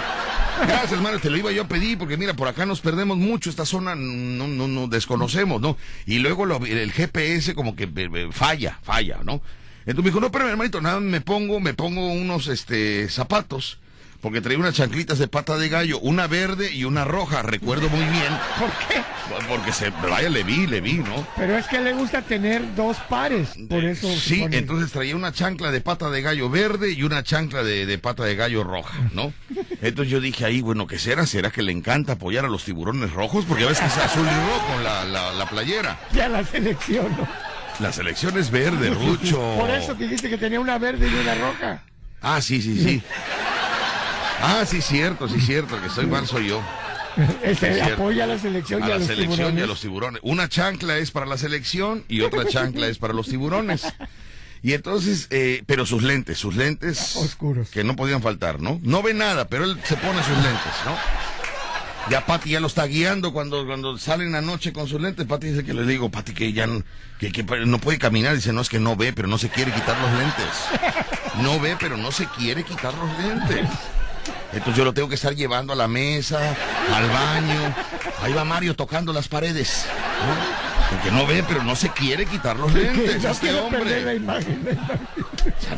Gracias, 0.68 1.02
Mario, 1.02 1.20
te 1.20 1.30
lo 1.30 1.38
iba 1.38 1.52
yo 1.52 1.64
a 1.64 1.68
pedir, 1.68 1.98
porque 1.98 2.16
mira, 2.18 2.34
por 2.34 2.48
acá 2.48 2.66
nos 2.66 2.80
perdemos 2.80 3.18
mucho, 3.18 3.50
esta 3.50 3.66
zona 3.66 3.94
no, 3.94 4.48
no, 4.48 4.68
no 4.70 4.88
desconocemos, 4.88 5.60
¿no? 5.62 5.78
Y 6.08 6.20
luego 6.20 6.46
lo- 6.46 6.66
el 6.66 6.92
GPS 6.94 7.54
como 7.54 7.76
que 7.76 7.84
eh, 7.84 7.90
eh, 7.96 8.30
falla, 8.32 8.80
falla, 8.82 9.20
¿no? 9.24 9.42
Entonces 9.86 10.04
me 10.04 10.10
dijo, 10.10 10.20
no, 10.20 10.32
pero 10.32 10.50
hermanito, 10.50 10.82
nada, 10.82 11.00
me 11.00 11.22
pongo, 11.22 11.60
me 11.60 11.74
pongo 11.74 12.12
unos, 12.12 12.48
este, 12.48 13.08
zapatos, 13.10 13.78
porque 14.20 14.42
traía 14.42 14.58
unas 14.58 14.74
chanclitas 14.74 15.20
de 15.20 15.28
pata 15.28 15.58
de 15.58 15.70
gallo, 15.70 16.00
una 16.00 16.26
verde 16.26 16.74
y 16.74 16.86
una 16.86 17.06
roja, 17.06 17.44
recuerdo 17.44 17.88
muy 17.90 18.04
bien. 18.06 18.34
¿Por 18.60 18.72
qué? 18.88 19.04
Porque 19.48 19.72
se, 19.72 19.92
vaya, 19.92 20.30
le 20.30 20.44
vi, 20.44 20.66
le 20.66 20.82
vi, 20.82 20.94
¿no? 20.94 21.28
Pero 21.36 21.56
es 21.56 21.68
que 21.68 21.80
le 21.80 21.94
gusta 21.94 22.24
tener 22.24 22.76
dos 22.76 22.98
pares. 23.08 23.50
Por 23.70 23.84
eso. 23.84 24.08
se 24.08 24.20
Sí, 24.20 24.46
entonces 24.52 24.92
traía 24.92 25.16
una 25.16 25.32
chancla 25.32 25.70
de 25.70 25.82
pata 25.82 26.10
de 26.10 26.24
gallo 26.24 26.50
verde 26.50 26.92
y 26.92 27.04
una 27.04 27.22
chancla 27.22 27.62
de, 27.62 27.86
de 27.86 27.98
pata 28.00 28.24
de 28.24 28.36
gallo 28.36 28.64
roja, 28.64 28.98
¿no? 29.14 29.32
Entonces 29.82 30.12
yo 30.12 30.20
dije 30.20 30.46
ahí, 30.46 30.62
bueno, 30.62 30.88
¿qué 30.88 30.98
será? 30.98 31.28
¿Será 31.28 31.52
que 31.52 31.62
le 31.62 31.72
encanta 31.72 32.14
apoyar 32.14 32.46
a 32.46 32.50
los 32.50 32.64
tiburones 32.64 33.14
rojos? 33.14 33.46
Porque 33.46 33.66
a 33.66 33.68
veces 33.68 33.86
es 33.86 33.98
azul 34.00 34.26
y 34.26 34.30
rojo 34.30 34.82
la, 34.84 35.06
la, 35.06 35.34
la 35.34 35.46
playera. 35.48 36.00
Ya 36.14 36.28
la 36.28 36.44
selección, 36.44 37.16
¿no? 37.16 37.28
La 37.80 37.92
selección 37.92 38.38
es 38.38 38.52
verde, 38.52 38.90
Rucho. 38.90 39.40
Por 39.60 39.70
eso 39.70 39.98
que 39.98 40.06
dijiste 40.06 40.30
que 40.30 40.38
tenía 40.38 40.60
una 40.60 40.78
verde 40.78 41.08
y 41.08 41.14
una 41.14 41.36
roja. 41.36 41.84
Ah, 42.22 42.42
sí, 42.42 42.62
sí, 42.62 42.82
sí. 42.82 43.04
Ah, 44.42 44.64
sí, 44.66 44.82
cierto, 44.82 45.28
sí, 45.28 45.40
cierto, 45.42 45.82
que 45.82 45.90
soy 45.90 46.06
mal 46.06 46.28
soy 46.28 46.48
yo. 46.50 46.62
Este, 47.44 47.82
apoya 47.82 48.26
a 48.26 48.28
la 48.28 48.38
selección 48.38 48.84
A 48.84 48.88
y 48.88 48.90
a 48.90 48.94
la 48.94 48.98
los 49.00 49.08
selección 49.08 49.58
y 49.58 49.62
a 49.62 49.66
los 49.66 49.80
tiburones. 49.82 50.22
Una 50.24 50.50
chancla 50.50 50.98
es 50.98 51.12
para 51.12 51.26
la 51.26 51.38
selección 51.38 52.04
y 52.08 52.22
otra 52.22 52.46
chancla 52.50 52.88
es 52.88 52.98
para 52.98 53.14
los 53.14 53.28
tiburones. 53.28 53.86
Y 54.62 54.74
entonces, 54.74 55.28
eh, 55.30 55.64
pero 55.68 55.86
sus 55.86 56.04
lentes, 56.04 56.40
sus 56.40 56.56
lentes 56.56 57.16
Oscuros. 57.16 57.70
que 57.70 57.84
no 57.84 57.96
podían 57.96 58.22
faltar, 58.22 58.60
¿no? 58.60 58.80
No 58.84 59.04
ve 59.04 59.14
nada, 59.14 59.48
pero 59.48 59.64
él 59.66 59.78
se 59.84 59.96
pone 59.96 60.22
sus 60.24 60.36
lentes, 60.38 60.74
¿no? 60.86 60.98
Ya 62.10 62.24
Pati 62.24 62.52
ya 62.52 62.60
lo 62.60 62.68
está 62.68 62.86
guiando 62.86 63.34
cuando, 63.34 63.66
cuando 63.66 63.98
salen 63.98 64.36
anoche 64.36 64.72
con 64.72 64.88
sus 64.88 65.02
lentes. 65.02 65.26
Pati 65.26 65.48
dice 65.48 65.66
que 65.66 65.74
le 65.74 65.84
digo, 65.86 66.10
Pati, 66.10 66.34
que 66.34 66.54
ya 66.54 66.68
no, 66.68 66.84
puede 67.80 67.98
caminar. 67.98 68.36
Dice, 68.36 68.54
no, 68.54 68.62
es 68.62 68.70
que 68.70 68.80
no 68.80 68.96
ve, 68.96 69.12
pero 69.12 69.28
no 69.28 69.38
se 69.38 69.50
quiere 69.50 69.72
quitar 69.72 69.98
los 70.00 70.12
lentes. 70.12 71.42
No 71.42 71.60
ve, 71.60 71.76
pero 71.80 71.98
no 71.98 72.12
se 72.12 72.28
quiere 72.28 72.64
quitar 72.64 72.94
los 72.94 73.10
lentes. 73.20 73.68
Entonces 74.54 74.76
yo 74.76 74.86
lo 74.86 74.94
tengo 74.94 75.10
que 75.10 75.16
estar 75.16 75.36
llevando 75.36 75.74
a 75.74 75.76
la 75.76 75.88
mesa, 75.88 76.56
al 76.94 77.10
baño. 77.10 77.76
Ahí 78.22 78.34
va 78.34 78.46
Mario 78.46 78.76
tocando 78.76 79.12
las 79.12 79.28
paredes. 79.28 79.86
Porque 80.90 81.12
no 81.12 81.26
ve, 81.26 81.44
pero 81.48 81.64
no 81.64 81.76
se 81.76 81.90
quiere 81.90 82.26
quitar 82.26 82.58
los 82.58 82.72
lentes. 82.74 83.22
no 83.24 83.30
este 83.32 83.52
la 83.52 83.60
imagen. 83.68 84.04
la 84.06 84.14
imagen. 84.14 84.60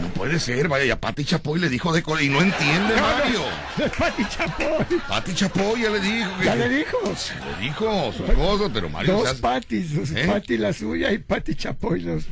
No 0.01 0.07
puede 0.09 0.39
ser. 0.39 0.67
Vaya, 0.67 0.85
ya 0.85 0.99
Pati 0.99 1.23
Chapoy 1.25 1.59
le 1.59 1.69
dijo 1.69 1.93
de 1.93 2.03
cor- 2.03 2.21
y 2.21 2.29
no 2.29 2.41
entiende 2.41 2.95
Mario. 2.99 3.41
Es 3.85 3.91
Pati 3.91 4.23
Chapoy. 4.29 4.99
Pati 5.07 5.33
Chapoy 5.33 5.81
ya 5.81 5.89
le 5.89 5.99
dijo. 5.99 6.29
que- 6.39 6.45
Ya 6.45 6.55
le 6.55 6.69
dijo. 6.69 6.97
Le 7.03 7.63
dijo 7.65 8.13
sus 8.15 8.29
cosas, 8.35 8.69
pero 8.73 8.89
Mario 8.89 9.13
Dos 9.13 9.33
Patis. 9.35 9.95
dos 9.95 10.11
¿Eh? 10.11 10.25
Pati 10.27 10.57
la 10.57 10.73
suya 10.73 11.11
y 11.11 11.17
Pati 11.19 11.55
Chapoy 11.55 12.01
los. 12.01 12.25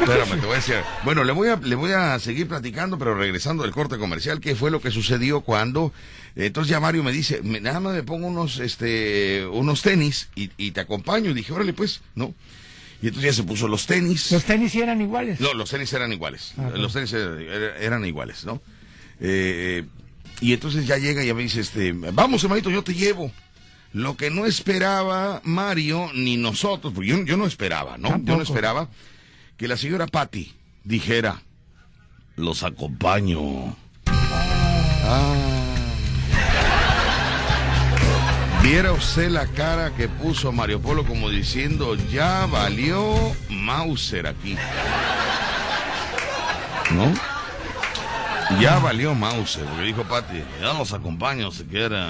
Espérame, 0.00 0.38
te 0.40 0.46
voy 0.46 0.52
a 0.52 0.56
decir. 0.56 0.76
Bueno, 1.04 1.24
le 1.24 1.32
voy 1.32 1.48
a, 1.48 1.56
le 1.56 1.74
voy 1.74 1.92
a 1.92 2.18
seguir 2.18 2.46
platicando, 2.48 2.98
pero 2.98 3.14
regresando 3.14 3.62
del 3.62 3.72
corte 3.72 3.96
comercial, 3.96 4.40
¿qué 4.40 4.54
fue 4.54 4.70
lo 4.70 4.80
que 4.80 4.90
sucedió 4.90 5.40
cuando? 5.40 5.92
Entonces 6.36 6.70
ya 6.70 6.80
Mario 6.80 7.02
me 7.02 7.12
dice, 7.12 7.40
me- 7.42 7.60
nada 7.60 7.80
más 7.80 7.94
me 7.94 8.02
pongo 8.02 8.26
unos, 8.26 8.58
este, 8.60 9.46
unos 9.46 9.80
tenis 9.82 10.28
y, 10.34 10.50
y 10.58 10.70
te 10.72 10.80
acompaño. 10.80 11.30
Y 11.30 11.34
dije, 11.34 11.52
órale 11.52 11.72
pues, 11.72 12.02
¿no? 12.14 12.34
Y 13.02 13.08
entonces 13.08 13.30
ya 13.30 13.36
se 13.36 13.42
puso 13.42 13.68
los 13.68 13.86
tenis. 13.86 14.30
Los 14.32 14.44
tenis 14.44 14.74
eran 14.74 15.00
iguales. 15.00 15.40
No, 15.40 15.54
los 15.54 15.70
tenis 15.70 15.92
eran 15.94 16.12
iguales. 16.12 16.52
Ah, 16.58 16.70
los 16.74 16.92
tenis 16.92 17.12
er- 17.14 17.40
er- 17.40 17.74
eran 17.82 18.04
iguales, 18.04 18.44
¿no? 18.44 18.60
Eh, 19.20 19.84
y 20.42 20.52
entonces 20.52 20.86
ya 20.86 20.98
llega 20.98 21.24
y 21.24 21.28
ya 21.28 21.34
me 21.34 21.42
dice, 21.42 21.60
este, 21.60 21.92
vamos 21.92 22.42
hermanito, 22.44 22.70
yo 22.70 22.82
te 22.84 22.94
llevo. 22.94 23.32
Lo 23.94 24.16
que 24.18 24.30
no 24.30 24.44
esperaba 24.44 25.40
Mario 25.44 26.10
ni 26.14 26.36
nosotros, 26.36 26.92
porque 26.92 27.08
yo, 27.08 27.24
yo 27.24 27.38
no 27.38 27.46
esperaba, 27.46 27.96
¿no? 27.96 28.10
Yo 28.22 28.36
no 28.36 28.42
esperaba 28.42 28.90
que 29.56 29.68
la 29.68 29.78
señora 29.78 30.06
Patty 30.06 30.52
dijera, 30.84 31.40
los 32.36 32.62
acompaño. 32.62 33.74
Ah. 34.06 35.65
Viera 38.66 38.92
usted 38.92 39.30
la 39.30 39.46
cara 39.46 39.92
que 39.96 40.08
puso 40.08 40.50
Mario 40.50 40.80
Polo 40.82 41.04
como 41.04 41.30
diciendo, 41.30 41.94
ya 42.10 42.46
valió 42.46 43.14
Mauser 43.48 44.26
aquí. 44.26 44.56
¿No? 46.90 47.14
Ya 48.60 48.78
valió 48.80 49.14
Mauser, 49.14 49.64
porque 49.66 49.82
dijo 49.84 50.02
Pati, 50.02 50.42
ya 50.60 50.72
los 50.72 50.92
acompaño 50.92 51.52
si 51.52 51.62
quiera. 51.64 52.08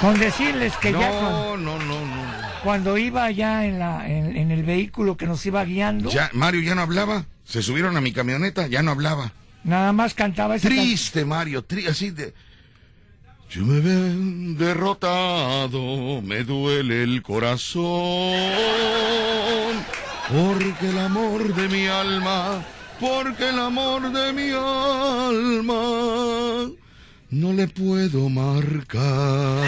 Con 0.00 0.18
decirles 0.18 0.76
que 0.78 0.90
ya 0.90 0.98
cuando, 0.98 1.56
No, 1.56 1.78
no, 1.78 1.78
no, 1.78 2.00
no. 2.04 2.22
cuando 2.64 2.98
iba 2.98 3.30
ya 3.30 3.64
en, 3.64 3.78
la, 3.78 4.08
en, 4.08 4.36
en 4.36 4.50
el 4.50 4.64
vehículo 4.64 5.16
que 5.16 5.26
nos 5.26 5.46
iba 5.46 5.64
guiando, 5.64 6.10
Ya, 6.10 6.30
Mario 6.32 6.62
ya 6.62 6.74
no 6.74 6.82
hablaba. 6.82 7.26
Se 7.44 7.62
subieron 7.62 7.96
a 7.96 8.00
mi 8.00 8.12
camioneta, 8.12 8.66
ya 8.66 8.82
no 8.82 8.90
hablaba. 8.90 9.30
nada 9.62 9.92
más 9.92 10.14
cantaba 10.14 10.56
esa. 10.56 10.66
Triste, 10.68 11.24
Mario, 11.24 11.62
tri 11.64 11.86
así 11.86 12.10
de. 12.10 12.34
Yo 13.48 13.64
me 13.64 13.80
ven 13.80 14.56
derrotado, 14.58 16.20
me 16.20 16.42
duele 16.42 17.04
el 17.04 17.22
corazón, 17.22 17.84
porque 20.28 20.90
el 20.90 20.98
amor 20.98 21.54
de 21.54 21.68
mi 21.68 21.86
alma, 21.86 22.64
porque 23.00 23.48
el 23.48 23.58
amor 23.58 24.12
de 24.12 24.32
mi 24.32 24.50
alma, 24.50 25.74
no 27.30 27.52
le 27.52 27.68
puedo 27.68 28.28
marcar. 28.28 29.62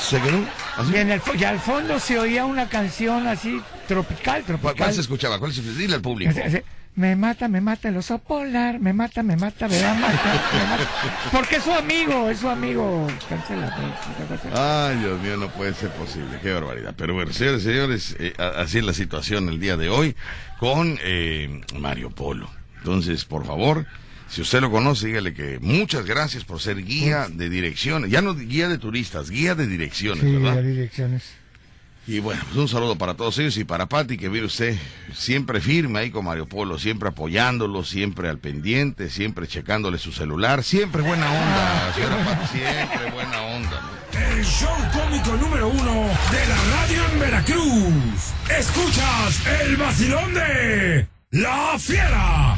¿Se 0.00 0.20
quedó? 0.20 0.44
¿Así? 0.76 0.92
Y 0.92 0.96
en 0.96 1.10
el, 1.12 1.20
y 1.38 1.44
al 1.44 1.60
fondo 1.60 2.00
se 2.00 2.18
oía 2.18 2.44
una 2.46 2.68
canción 2.68 3.26
así 3.26 3.60
tropical, 3.86 4.42
¿Cuál, 4.42 4.44
tropical. 4.44 4.76
cuál 4.76 4.94
se 4.94 5.00
escuchaba? 5.02 5.38
¿Cuál 5.38 5.52
se 5.52 5.62
Dile 5.62 5.94
al 5.94 6.02
público. 6.02 6.32
Me 6.96 7.16
mata, 7.16 7.48
me 7.48 7.60
mata 7.60 7.88
el 7.88 7.96
oso 7.96 8.18
polar, 8.20 8.78
me 8.78 8.92
mata, 8.92 9.24
me 9.24 9.36
mata, 9.36 9.66
me 9.66 9.82
va 9.82 9.90
a 9.90 9.94
matar, 9.94 10.40
me 10.52 10.64
mata. 10.70 10.88
Porque 11.32 11.56
es 11.56 11.64
su 11.64 11.72
amigo, 11.72 12.30
es 12.30 12.38
su 12.38 12.48
amigo. 12.48 13.08
Cancela, 13.28 13.74
pues. 14.28 14.40
Ay, 14.56 14.98
Dios 14.98 15.20
mío, 15.20 15.36
no 15.36 15.48
puede 15.48 15.74
ser 15.74 15.90
posible. 15.90 16.38
Qué 16.40 16.52
barbaridad. 16.52 16.94
Pero 16.96 17.14
bueno, 17.14 17.32
señores 17.32 17.64
señores, 17.64 18.14
eh, 18.20 18.32
así 18.38 18.78
es 18.78 18.84
la 18.84 18.92
situación 18.92 19.48
el 19.48 19.58
día 19.58 19.76
de 19.76 19.88
hoy 19.88 20.14
con 20.60 20.96
eh, 21.02 21.62
Mario 21.76 22.10
Polo. 22.10 22.48
Entonces, 22.78 23.24
por 23.24 23.44
favor, 23.44 23.86
si 24.28 24.42
usted 24.42 24.60
lo 24.60 24.70
conoce, 24.70 25.08
dígale 25.08 25.34
que 25.34 25.58
muchas 25.60 26.04
gracias 26.04 26.44
por 26.44 26.60
ser 26.60 26.84
guía 26.84 27.26
de 27.28 27.48
direcciones. 27.48 28.08
Ya 28.10 28.22
no 28.22 28.36
guía 28.36 28.68
de 28.68 28.78
turistas, 28.78 29.30
guía 29.30 29.56
de 29.56 29.66
direcciones, 29.66 30.22
Sí, 30.22 30.32
¿verdad? 30.32 30.54
las 30.56 30.64
direcciones. 30.64 31.22
Y 32.06 32.18
bueno, 32.20 32.42
pues 32.44 32.56
un 32.56 32.68
saludo 32.68 32.96
para 32.96 33.14
todos 33.14 33.38
ellos 33.38 33.56
y 33.56 33.64
para 33.64 33.86
Pati, 33.86 34.18
que 34.18 34.28
vive 34.28 34.44
usted 34.44 34.76
siempre 35.14 35.60
firme 35.60 36.00
ahí 36.00 36.10
con 36.10 36.26
Mario 36.26 36.46
Polo, 36.46 36.78
siempre 36.78 37.08
apoyándolo, 37.08 37.82
siempre 37.82 38.28
al 38.28 38.38
pendiente, 38.38 39.08
siempre 39.08 39.46
checándole 39.46 39.96
su 39.98 40.12
celular, 40.12 40.62
siempre 40.62 41.00
buena 41.00 41.30
onda, 41.30 41.94
señora 41.94 42.24
Pati, 42.24 42.58
siempre 42.58 43.10
buena 43.10 43.40
onda. 43.42 43.80
El 44.12 44.44
show 44.44 44.76
cómico 44.92 45.32
número 45.36 45.68
uno 45.68 46.08
de 46.30 46.46
la 46.46 46.76
radio 46.76 47.02
en 47.12 47.20
Veracruz. 47.20 48.32
Escuchas 48.50 49.46
el 49.62 49.76
vacilón 49.76 50.34
de 50.34 51.08
La 51.30 51.76
Fiera. 51.78 52.56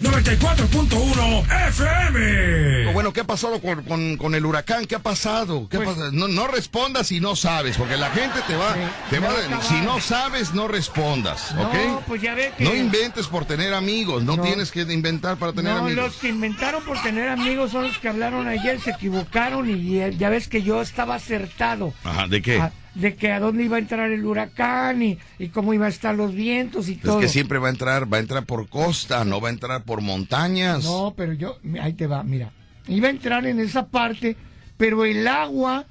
94.1 0.00 1.44
FM. 1.68 2.92
bueno, 2.92 3.12
¿qué 3.12 3.20
ha 3.20 3.24
pasado 3.24 3.60
con, 3.60 3.82
con- 3.82 4.16
con 4.16 4.34
el 4.36 4.46
huracán? 4.46 4.86
¿Qué 4.86 4.94
ha 4.94 5.00
pasado? 5.00 5.68
¿Qué 5.68 5.76
ha 5.76 5.80
Pues- 5.80 5.90
pasado? 5.96 6.12
No, 6.12 6.28
no 6.28 6.46
respondas 6.46 7.08
si 7.08 7.18
no 7.20 7.34
sabes, 7.34 7.76
porque 7.76 7.96
la 7.96 8.10
gente 8.10 8.38
te 8.46 8.54
va, 8.54 8.76
te 9.10 9.18
va, 9.18 9.30
si 9.62 9.74
no 9.80 10.00
sabes, 10.00 10.54
no 10.54 10.68
respondas, 10.68 11.52
No, 11.54 11.62
¿ok? 11.68 12.04
pues 12.06 12.22
ya 12.22 12.34
ve 12.34 12.52
que... 12.56 12.62
No 12.64 12.74
inventes 12.76 13.26
por 13.26 13.44
tener 13.44 13.74
amigos, 13.74 14.22
no, 14.22 14.36
No. 14.36 14.42
tienes 14.44 14.70
que 14.70 14.82
inventar 14.82 15.36
para 15.36 15.52
tener 15.52 15.72
No, 15.74 15.80
amigos. 15.80 16.04
los 16.06 16.16
que 16.16 16.28
inventaron 16.28 16.84
por 16.84 17.00
tener 17.02 17.28
amigos 17.28 17.72
son 17.72 17.82
los 17.84 17.98
que 17.98 18.08
hablaron 18.08 18.46
ayer, 18.46 18.80
se 18.80 18.90
equivocaron 18.90 19.68
y 19.68 19.98
eh, 19.98 20.14
ya 20.16 20.28
ves 20.30 20.46
que 20.48 20.62
yo 20.62 20.80
estaba 20.80 21.16
acertado. 21.16 21.92
Ajá, 22.04 22.28
¿de 22.28 22.40
qué? 22.40 22.60
a- 22.60 22.72
de 22.98 23.14
que 23.14 23.32
a 23.32 23.40
dónde 23.40 23.64
iba 23.64 23.76
a 23.76 23.78
entrar 23.80 24.10
el 24.10 24.24
huracán 24.26 25.02
y, 25.02 25.18
y 25.38 25.48
cómo 25.48 25.72
iba 25.72 25.86
a 25.86 25.88
estar 25.88 26.14
los 26.14 26.34
vientos 26.34 26.88
y 26.88 26.92
Es 26.94 27.00
todo. 27.00 27.20
que 27.20 27.28
siempre 27.28 27.58
va 27.58 27.68
a 27.68 27.70
entrar, 27.70 28.12
va 28.12 28.18
a 28.18 28.20
entrar 28.20 28.44
por 28.44 28.68
costa, 28.68 29.24
no 29.24 29.40
va 29.40 29.48
a 29.48 29.52
entrar 29.52 29.84
por 29.84 30.00
montañas. 30.00 30.84
No, 30.84 31.14
pero 31.16 31.32
yo, 31.32 31.58
ahí 31.80 31.92
te 31.92 32.06
va, 32.06 32.22
mira. 32.24 32.50
Iba 32.88 33.08
a 33.08 33.10
entrar 33.10 33.46
en 33.46 33.60
esa 33.60 33.86
parte, 33.86 34.36
pero 34.76 35.04
el 35.04 35.26
agua 35.28 35.84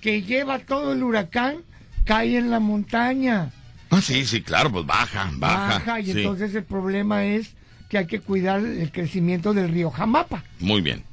que 0.00 0.22
lleva 0.22 0.58
todo 0.58 0.92
el 0.92 1.02
huracán 1.02 1.58
cae 2.04 2.36
en 2.38 2.50
la 2.50 2.58
montaña. 2.60 3.50
Ah, 3.90 4.00
sí, 4.02 4.26
sí, 4.26 4.42
claro, 4.42 4.70
pues 4.72 4.84
baja, 4.84 5.30
baja. 5.34 6.00
y 6.00 6.04
sí. 6.06 6.10
entonces 6.12 6.54
el 6.54 6.64
problema 6.64 7.24
es 7.24 7.54
que 7.88 7.98
hay 7.98 8.06
que 8.06 8.20
cuidar 8.20 8.60
el 8.60 8.90
crecimiento 8.92 9.54
del 9.54 9.70
río 9.70 9.90
Jamapa. 9.90 10.42
Muy 10.60 10.80
bien. 10.80 11.04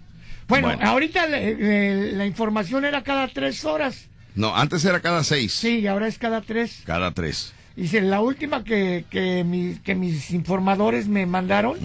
Bueno, 0.48 0.68
Bueno. 0.68 0.86
ahorita 0.90 1.26
la, 1.28 1.40
eh, 1.40 2.12
la 2.14 2.26
información 2.26 2.84
era 2.86 3.02
cada 3.04 3.28
tres 3.28 3.64
horas. 3.66 4.08
No, 4.36 4.56
antes 4.56 4.84
era 4.86 5.00
cada 5.00 5.24
seis. 5.24 5.54
Sí, 5.54 5.80
y 5.80 5.88
ahora 5.88 6.08
es 6.08 6.18
cada 6.18 6.42
tres. 6.42 6.82
Cada 6.86 7.12
tres. 7.12 7.54
Si 7.78 8.00
la 8.02 8.22
última 8.22 8.64
que, 8.64 9.06
que, 9.10 9.44
mi- 9.44 9.76
que 9.84 9.96
mis 9.96 10.32
informadores 10.32 11.08
me 11.08 11.26
mandaron 11.26 11.78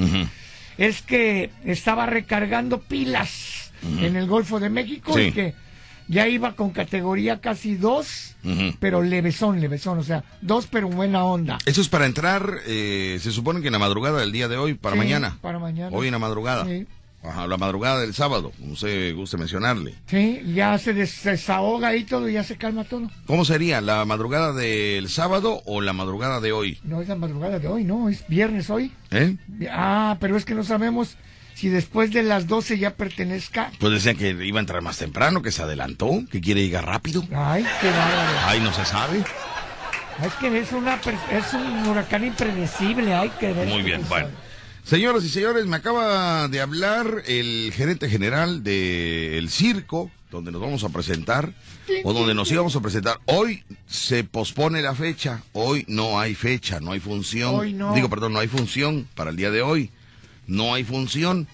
es 0.79 1.03
que 1.03 1.51
estaba 1.65 2.07
recargando 2.07 2.81
pilas 2.81 3.73
en 4.01 4.15
el 4.17 4.27
Golfo 4.27 4.61
de 4.61 4.71
México 4.71 5.13
Sí. 5.15 5.23
y 5.23 5.33
que 5.33 5.55
ya 6.09 6.27
iba 6.29 6.55
con 6.57 6.71
categoría 6.71 7.41
casi 7.41 7.77
dos, 7.77 8.35
pero 8.81 9.01
levesón, 9.03 9.61
levesón, 9.61 9.99
o 9.99 10.03
sea, 10.03 10.25
dos 10.41 10.67
pero 10.67 10.89
en 10.89 10.97
buena 10.97 11.25
onda. 11.25 11.59
Eso 11.67 11.81
es 11.81 11.89
para 11.89 12.07
entrar, 12.07 12.59
eh, 12.67 13.19
se 13.23 13.31
supone 13.31 13.61
que 13.61 13.69
en 13.69 13.73
la 13.73 13.79
madrugada 13.79 14.21
del 14.21 14.33
día 14.33 14.49
de 14.49 14.57
hoy, 14.57 14.75
para 14.75 14.95
Sí, 14.95 14.99
mañana. 14.99 15.39
para 15.41 15.59
mañana. 15.61 15.97
Hoy 15.97 16.09
en 16.09 16.13
la 16.13 16.19
madrugada. 16.19 16.65
Sí. 16.67 16.87
Ajá, 17.23 17.47
la 17.47 17.59
madrugada 17.59 18.01
del 18.01 18.15
sábado, 18.15 18.51
como 18.59 18.77
se 18.77 19.13
guste 19.13 19.37
mencionarle. 19.37 19.95
Sí, 20.07 20.41
ya 20.55 20.79
se 20.79 20.95
des- 20.95 21.23
desahoga 21.23 21.89
ahí 21.89 22.05
todo 22.05 22.29
y 22.29 22.33
ya 22.33 22.45
se 22.45 22.57
calma 22.57 22.85
todo. 22.85 23.11
¿Cómo 23.27 23.45
sería? 23.45 23.83
¿La 23.83 24.05
madrugada 24.07 24.55
del 24.55 25.09
sábado 25.11 25.61
o 25.67 25.83
la 25.83 25.93
madrugada 25.93 26.41
de 26.41 26.53
hoy? 26.53 26.79
No 26.83 27.03
es 27.03 27.09
la 27.09 27.17
madrugada 27.17 27.59
de 27.59 27.69
hoy, 27.69 27.85
no, 27.85 28.09
es 28.09 28.27
viernes 28.27 28.71
hoy. 28.71 28.93
¿Eh? 29.11 29.37
Ah, 29.71 30.17
pero 30.19 30.37
es 30.39 30.47
que 30.47 30.55
no 30.55 30.65
sabemos 30.65 31.17
si 31.55 31.69
después 31.69 32.11
de 32.11 32.23
las 32.23 32.47
12 32.47 32.79
ya 32.79 32.95
pertenezca. 32.95 33.71
Pues 33.79 33.93
decían 33.93 34.17
que 34.17 34.31
iba 34.31 34.59
a 34.59 34.63
entrar 34.63 34.81
más 34.81 34.97
temprano, 34.97 35.43
que 35.43 35.53
se 35.53 35.61
adelantó, 35.63 36.23
que 36.31 36.41
quiere 36.41 36.63
llegar 36.63 36.87
rápido. 36.87 37.23
Ay, 37.35 37.67
qué 37.83 37.91
bárbaro. 37.91 38.39
Ay, 38.47 38.61
no 38.61 38.73
se 38.73 38.85
sabe. 38.87 39.19
Es 40.25 40.33
que 40.41 40.59
es, 40.59 40.73
una, 40.73 40.95
es 41.31 41.53
un 41.53 41.87
huracán 41.89 42.25
impredecible, 42.25 43.13
hay 43.15 43.29
que 43.31 43.53
ver. 43.53 43.69
Muy 43.69 43.83
bien, 43.83 44.03
bueno. 44.09 44.29
Señoras 44.85 45.25
y 45.25 45.29
señores, 45.29 45.67
me 45.67 45.77
acaba 45.77 46.49
de 46.49 46.61
hablar 46.61 47.23
el 47.27 47.73
gerente 47.75 48.09
general 48.09 48.65
del 48.65 49.49
circo, 49.51 50.11
donde 50.31 50.51
nos 50.51 50.61
vamos 50.61 50.83
a 50.85 50.89
presentar, 50.89 51.53
o 52.03 52.13
donde 52.13 52.35
nos 52.35 52.51
íbamos 52.51 52.75
a 52.75 52.81
presentar. 52.81 53.19
Hoy 53.27 53.63
se 53.87 54.25
pospone 54.25 54.83
la 54.83 54.95
fecha, 54.95 55.43
hoy 55.53 55.85
no 55.87 56.19
hay 56.19 56.35
fecha, 56.35 56.81
no 56.81 56.93
hay 56.93 57.01
función. 57.01 57.55
Hoy 57.55 57.73
no. 57.73 57.95
Digo, 57.95 58.09
perdón, 58.09 58.33
no 58.33 58.41
hay 58.41 58.49
función 58.49 59.07
para 59.15 59.31
el 59.31 59.37
día 59.37 59.51
de 59.51 59.63
hoy. 59.63 59.91
No 60.47 60.75
hay 60.75 60.83
función. 60.83 61.47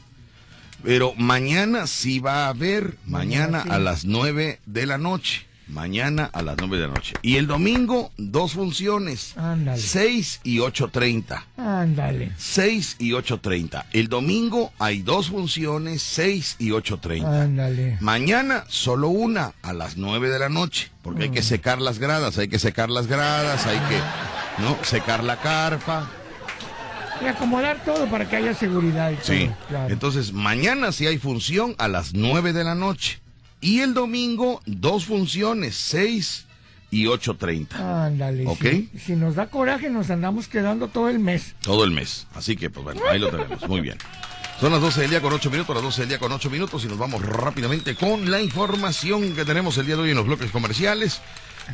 Pero 0.83 1.15
mañana 1.17 1.87
sí 1.87 2.21
va 2.21 2.47
a 2.47 2.49
haber, 2.51 2.97
mañana 3.07 3.59
Mañana 3.59 3.63
sí. 3.65 3.69
a 3.71 3.79
las 3.79 4.05
nueve 4.05 4.61
de 4.67 4.87
la 4.87 4.99
noche. 4.99 5.47
Mañana 5.69 6.31
a 6.33 6.43
las 6.43 6.57
nueve 6.59 6.77
de 6.79 6.87
la 6.87 6.95
noche. 6.95 7.15
Y 7.23 7.37
el 7.37 7.47
domingo, 7.49 8.13
dos 8.17 8.53
funciones. 8.53 9.37
Ándale. 9.37 9.81
6 9.81 10.41
y 10.45 10.59
8.30. 10.59 11.43
Ándale. 11.57 12.33
6 12.39 12.97
y 13.01 13.11
8.30. 13.11 13.85
El 13.93 14.09
domingo 14.09 14.73
hay 14.79 15.03
dos 15.03 15.29
funciones, 15.31 16.03
6 16.03 16.57
y 16.61 16.71
8.30. 16.71 17.25
Ándale. 17.43 17.99
Mañana 18.01 18.65
solo 18.69 19.09
una 19.09 19.55
a 19.63 19.73
las 19.73 19.97
9 19.97 20.29
de 20.31 20.39
la 20.39 20.49
noche, 20.49 20.91
porque 21.03 21.25
hay 21.25 21.31
que 21.31 21.41
Mm. 21.41 21.45
secar 21.45 21.81
las 21.81 21.99
gradas, 21.99 22.39
hay 22.39 22.47
que 22.49 22.59
secar 22.61 22.89
las 22.89 23.09
gradas, 23.09 23.67
hay 23.67 23.79
que 23.89 24.63
no 24.63 24.77
secar 24.85 25.25
la 25.25 25.41
carpa. 25.41 26.09
Y 27.21 27.27
acomodar 27.27 27.83
todo 27.85 28.07
para 28.09 28.29
que 28.29 28.37
haya 28.37 28.55
seguridad. 28.55 29.11
Y 29.11 29.17
Sí. 29.23 29.47
todo, 29.47 29.57
claro. 29.69 29.93
Entonces, 29.93 30.33
mañana 30.33 30.93
sí 30.93 31.07
hay 31.07 31.19
función 31.19 31.75
a 31.79 31.89
las 31.89 32.13
9 32.15 32.53
de 32.53 32.63
la 32.63 32.75
noche. 32.75 33.19
Y 33.61 33.81
el 33.81 33.95
domingo 33.95 34.61
dos 34.67 35.07
funciones, 35.07 35.77
6 35.77 36.47
y 36.91 37.05
8.30. 37.07 37.75
Ándale. 37.81 38.47
¿Ok? 38.47 38.63
Si, 38.63 38.91
si 38.99 39.17
nos 39.17 39.35
da 39.35 39.49
coraje, 39.49 39.91
nos 39.91 40.11
andamos 40.11 40.49
quedando 40.49 40.89
todo 40.89 41.09
el 41.09 41.19
mes. 41.19 41.55
Todo 41.63 41.85
el 41.85 41.91
mes. 41.91 42.27
Así 42.35 42.57
que, 42.57 42.71
pues 42.71 42.85
bueno, 42.85 43.01
ahí 43.11 43.19
lo 43.19 43.31
tenemos. 43.31 43.67
Muy 43.69 43.81
bien. 43.81 43.99
Son 44.61 44.73
las 44.73 44.81
12 44.81 45.03
del 45.03 45.11
día 45.11 45.21
con 45.21 45.33
8 45.35 45.51
minutos, 45.51 45.75
las 45.75 45.85
12 45.85 46.01
del 46.03 46.09
día 46.09 46.19
con 46.19 46.33
8 46.33 46.49
minutos 46.49 46.83
y 46.83 46.89
nos 46.89 46.97
vamos 46.97 47.23
rápidamente 47.23 47.95
con 47.95 48.31
la 48.31 48.41
información 48.41 49.35
que 49.35 49.45
tenemos 49.45 49.77
el 49.77 49.85
día 49.85 49.97
de 49.97 50.03
hoy 50.03 50.11
en 50.11 50.17
los 50.17 50.27
bloques 50.27 50.51
comerciales. 50.51 51.21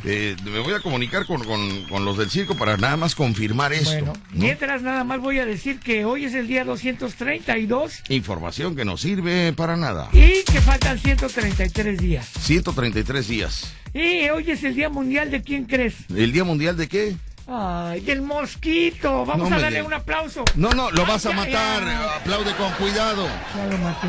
Eh, 0.03 0.35
me 0.43 0.59
voy 0.59 0.73
a 0.73 0.79
comunicar 0.79 1.25
con, 1.25 1.43
con- 1.43 1.83
con 1.85 2.05
los 2.05 2.17
del 2.17 2.29
circo 2.29 2.55
para 2.55 2.77
nada 2.77 2.97
más 2.97 3.15
confirmar 3.15 3.73
esto. 3.73 3.91
Bueno, 3.91 4.13
¿no? 4.31 4.39
mientras 4.39 4.81
nada 4.81 5.03
más 5.03 5.19
voy 5.19 5.39
a 5.39 5.45
decir 5.45 5.79
que 5.79 6.05
hoy 6.05 6.25
es 6.25 6.33
el 6.33 6.47
día 6.47 6.63
232 6.65 8.03
Información 8.09 8.75
que 8.75 8.85
no 8.85 8.97
sirve 8.97 9.53
para 9.53 9.75
nada. 9.77 10.09
y 10.13 10.43
que 10.43 10.61
faltan 10.61 10.99
133 10.99 11.97
días. 11.99 12.27
133 12.39 13.27
días. 13.27 13.73
Y 13.93 14.27
hoy 14.29 14.49
es 14.49 14.63
el 14.63 14.75
día 14.75 14.89
mundial 14.89 15.29
de 15.31 15.41
quién 15.43 15.65
crees. 15.65 15.93
¿El 16.15 16.31
Día 16.31 16.43
Mundial 16.43 16.75
de 16.77 16.87
qué? 16.87 17.15
Ay, 17.47 17.99
del 18.01 18.21
mosquito. 18.21 19.25
Vamos 19.25 19.49
No 19.49 19.55
a 19.57 19.59
darle 19.59 19.83
un 19.83 19.93
aplauso. 19.93 20.43
No, 20.55 20.69
no, 20.71 20.89
lo 20.91 21.05
vas 21.05 21.25
a 21.25 21.31
matar. 21.33 21.83
ya. 21.83 22.15
Aplaude 22.15 22.53
con 22.55 22.71
cuidado. 22.73 23.27
Ya 23.55 23.65
lo 23.67 23.77
maté. 23.79 24.07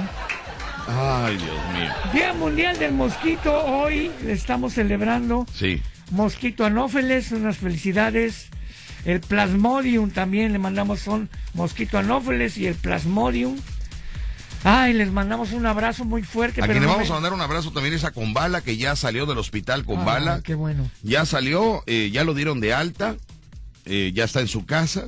Ay, 0.86 1.36
Dios 1.36 1.72
mío. 1.72 1.90
Día 2.12 2.32
mundial 2.34 2.78
del 2.78 2.92
mosquito. 2.92 3.64
Hoy 3.64 4.10
estamos 4.26 4.74
celebrando 4.74 5.46
Sí. 5.54 5.80
Mosquito 6.10 6.64
Anófeles. 6.64 7.32
Unas 7.32 7.58
felicidades. 7.58 8.48
El 9.04 9.20
Plasmodium 9.20 10.10
también 10.10 10.52
le 10.52 10.58
mandamos 10.58 11.00
son 11.00 11.28
Mosquito 11.54 11.98
Anófeles 11.98 12.56
y 12.58 12.66
el 12.66 12.74
Plasmodium. 12.74 13.56
Ay, 14.66 14.94
les 14.94 15.10
mandamos 15.10 15.52
un 15.52 15.66
abrazo 15.66 16.06
muy 16.06 16.22
fuerte. 16.22 16.60
A 16.62 16.64
pero 16.66 16.72
quien 16.74 16.82
le 16.82 16.86
vamos 16.86 17.02
me- 17.02 17.10
a 17.10 17.14
mandar 17.14 17.32
un 17.34 17.40
abrazo 17.42 17.70
también 17.70 17.94
es 17.94 18.04
a 18.04 18.12
Combala, 18.12 18.62
que 18.62 18.78
ya 18.78 18.96
salió 18.96 19.26
del 19.26 19.36
hospital 19.36 19.84
con 19.84 20.00
Ah, 20.00 20.04
bala. 20.04 20.40
Qué 20.42 20.54
bueno. 20.54 20.88
Ya 21.02 21.26
salió, 21.26 21.82
eh, 21.86 22.10
ya 22.10 22.24
lo 22.24 22.32
dieron 22.32 22.60
de 22.60 22.72
alta, 22.72 23.16
eh, 23.84 24.12
ya 24.14 24.24
está 24.24 24.40
en 24.40 24.48
su 24.48 24.64
casa. 24.64 25.06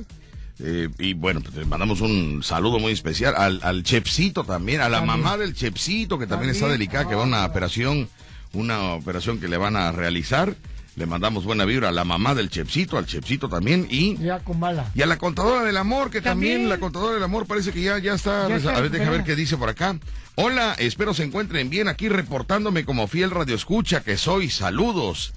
Eh, 0.59 0.89
y 0.99 1.13
bueno, 1.13 1.41
pues 1.41 1.65
mandamos 1.67 2.01
un 2.01 2.41
saludo 2.43 2.79
muy 2.79 2.91
especial 2.91 3.35
al, 3.37 3.59
al 3.63 3.83
Chepsito 3.83 4.43
también, 4.43 4.81
a 4.81 4.89
la 4.89 4.99
También. 4.99 5.21
mamá 5.21 5.37
del 5.37 5.53
Chepsito, 5.53 6.17
que 6.17 6.27
también, 6.27 6.51
está 6.51 6.67
delicada, 6.67 7.07
que 7.07 7.15
va 7.15 7.21
a 7.23 7.25
una 7.27 7.45
operación, 7.45 8.09
una 8.53 8.93
operación 8.93 9.39
que 9.39 9.47
le 9.47 9.57
van 9.57 9.75
a 9.75 9.91
realizar. 9.91 10.55
Le 10.95 11.05
mandamos 11.05 11.43
buena 11.43 11.63
vibra 11.63 11.89
a 11.89 11.91
la 11.91 12.03
mamá 12.03 12.33
del 12.33 12.49
Chepsito, 12.49 12.97
al 12.97 13.05
Chepsito 13.05 13.47
también, 13.47 13.85
y, 13.87 14.17
Ya 14.17 14.39
con 14.39 14.59
bala. 14.59 14.89
y 14.95 15.03
a 15.03 15.05
la 15.05 15.19
contadora 15.19 15.63
del 15.63 15.77
amor, 15.77 16.09
que 16.09 16.21
también, 16.21 16.53
También. 16.53 16.69
la 16.69 16.79
contadora 16.79 17.13
del 17.13 17.23
amor 17.23 17.45
parece 17.45 17.71
que 17.71 17.83
ya, 17.83 17.99
ya 17.99 18.15
está. 18.15 18.49
Ya 18.49 18.71
a 18.75 18.81
ver, 18.81 18.89
deja 18.89 19.11
ver 19.11 19.23
qué 19.23 19.35
dice 19.35 19.57
por 19.57 19.69
acá. 19.69 19.95
Hola, 20.33 20.73
espero 20.79 21.13
se 21.13 21.23
encuentren 21.23 21.69
bien 21.69 21.87
aquí 21.87 22.09
reportándome 22.09 22.83
como 22.83 23.07
fiel 23.07 23.29
radio 23.29 23.53
escucha 23.53 24.01
que 24.01 24.17
soy. 24.17 24.49
Saludos. 24.49 25.33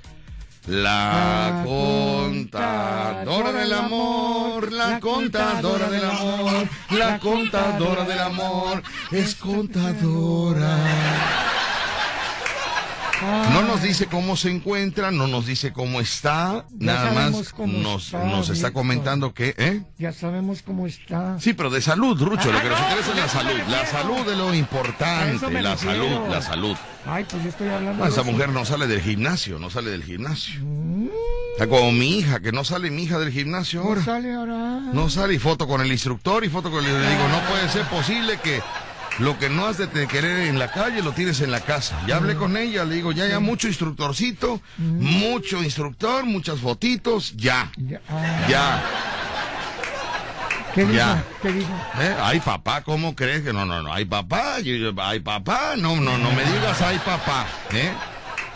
La 0.66 1.62
La 1.62 1.62
contadora 1.64 3.52
del 3.52 3.72
amor, 3.72 4.70
la 4.70 5.00
contadora 5.00 5.88
del 5.88 6.04
amor, 6.04 6.68
la 6.90 7.18
contadora 7.18 8.04
del 8.04 8.18
amor, 8.18 8.82
es 9.10 9.34
contadora. 9.36 10.76
No 13.22 13.62
nos 13.62 13.82
dice 13.82 14.06
cómo 14.06 14.36
se 14.36 14.50
encuentra, 14.50 15.10
no 15.10 15.26
nos 15.26 15.46
dice 15.46 15.72
cómo 15.72 16.00
está, 16.00 16.64
Ya 16.78 16.86
nada 16.94 17.12
más 17.12 17.30
nos, 17.32 17.46
está, 17.48 18.24
nos 18.24 18.48
está 18.48 18.68
Víctor. 18.68 18.72
comentando 18.72 19.34
que, 19.34 19.54
¿eh? 19.58 19.82
Ya 19.98 20.12
sabemos 20.12 20.62
cómo 20.62 20.86
está. 20.86 21.38
Sí, 21.38 21.52
pero 21.52 21.68
de 21.70 21.82
salud, 21.82 22.18
Rucho, 22.20 22.50
lo 22.50 22.58
Ah, 22.58 22.62
que 22.62 22.68
nos 22.70 22.80
no, 22.80 22.88
interesa 22.88 23.10
es 23.10 23.16
la 23.16 23.28
salud. 23.28 23.60
La 23.68 23.86
salud 23.86 24.28
es 24.30 24.38
lo 24.38 24.54
importante, 24.54 25.62
la 25.62 25.76
salud, 25.76 26.28
la 26.30 26.42
salud. 26.42 26.76
Ay, 27.06 27.24
pues 27.28 27.42
yo 27.42 27.48
estoy 27.50 27.68
hablando 27.68 28.04
No, 28.04 28.10
esa 28.10 28.22
mujer 28.22 28.48
no 28.50 28.64
sale 28.64 28.86
del 28.86 29.00
gimnasio, 29.02 29.58
no 29.58 29.70
sale 29.70 29.90
del 29.90 30.04
gimnasio. 30.04 30.60
Está 31.52 31.66
como 31.68 31.92
mi 31.92 32.18
hija, 32.18 32.40
que 32.40 32.52
no 32.52 32.64
sale 32.64 32.90
mi 32.90 33.02
hija 33.02 33.18
del 33.18 33.32
gimnasio 33.32 33.80
No 33.82 33.88
ahora. 33.88 34.04
sale 34.04 34.32
ahora. 34.34 34.54
No 34.92 35.10
sale 35.10 35.34
y 35.34 35.38
foto 35.38 35.66
con 35.66 35.80
el 35.80 35.90
instructor 35.92 36.44
y 36.44 36.48
foto 36.48 36.70
con 36.70 36.84
el... 36.84 36.92
Le 36.92 37.10
digo, 37.10 37.28
no 37.28 37.40
puede 37.50 37.68
ser 37.68 37.84
posible 37.86 38.38
que 38.42 38.62
lo 39.20 39.38
que 39.38 39.48
no 39.50 39.66
has 39.66 39.78
de 39.78 39.88
querer 40.08 40.46
en 40.48 40.58
la 40.58 40.70
calle 40.72 41.02
lo 41.02 41.12
tienes 41.12 41.40
en 41.40 41.50
la 41.50 41.60
casa. 41.60 41.98
Ya 42.06 42.16
hablé 42.16 42.34
con 42.36 42.56
ella, 42.56 42.84
le 42.84 42.96
digo, 42.96 43.12
ya, 43.12 43.26
ya 43.28 43.38
mucho 43.40 43.68
instructorcito, 43.68 44.60
mucho 44.78 45.62
instructor, 45.62 46.24
muchas 46.24 46.58
fotitos, 46.60 47.34
ya, 47.36 47.70
Ya, 47.76 48.00
ah, 48.08 48.46
ya. 48.48 48.82
¿Qué 50.74 50.82
dijo? 50.82 50.94
Ya. 50.94 51.24
¿Qué 51.42 51.52
dijo? 51.52 51.72
¿Eh? 52.00 52.14
Ay, 52.22 52.40
papá, 52.40 52.82
¿cómo 52.82 53.14
crees 53.16 53.42
que 53.42 53.52
no, 53.52 53.66
no, 53.66 53.82
no? 53.82 53.92
Ay, 53.92 54.04
papá, 54.04 54.60
yo- 54.60 54.74
yo- 54.76 54.92
ay, 55.02 55.18
papá, 55.20 55.74
no, 55.76 55.96
no, 55.96 56.16
no 56.16 56.30
me 56.30 56.44
digas 56.44 56.80
ay, 56.80 56.98
papá, 57.04 57.44
¿eh? 57.72 57.90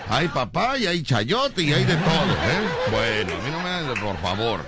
Hay 0.08 0.28
papá 0.28 0.78
y 0.78 0.86
hay 0.86 1.02
chayote 1.02 1.62
y 1.62 1.72
hay 1.72 1.84
de 1.84 1.96
todo, 1.96 2.32
¿eh? 2.32 2.60
Bueno, 2.90 3.32
a 3.40 3.44
mí 3.44 3.50
no 3.50 3.60
me 3.60 3.68
hagas, 3.68 3.98
por 3.98 4.16
favor. 4.20 4.64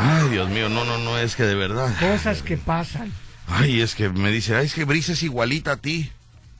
Ay, 0.00 0.28
Dios 0.30 0.48
mío, 0.48 0.68
no, 0.68 0.84
no, 0.84 0.98
no, 0.98 1.16
es 1.18 1.36
que 1.36 1.44
de 1.44 1.54
verdad. 1.54 1.92
Cosas 2.00 2.42
que 2.42 2.56
pasan. 2.56 3.12
Ay, 3.48 3.80
es 3.80 3.94
que 3.94 4.08
me 4.08 4.30
dice, 4.30 4.56
ay, 4.56 4.66
es 4.66 4.74
que 4.74 4.84
Brisa 4.84 5.12
es 5.12 5.22
igualita 5.22 5.72
a 5.72 5.76
ti. 5.76 6.10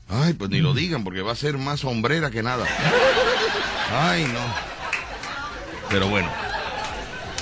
Ay, 0.07 0.33
pues 0.33 0.49
ni 0.51 0.59
lo 0.59 0.73
digan 0.73 1.03
porque 1.03 1.21
va 1.21 1.31
a 1.31 1.35
ser 1.35 1.57
más 1.57 1.83
hombrera 1.83 2.29
que 2.29 2.43
nada. 2.43 2.65
Ay, 3.91 4.23
no. 4.25 4.39
Pero 5.89 6.07
bueno. 6.09 6.29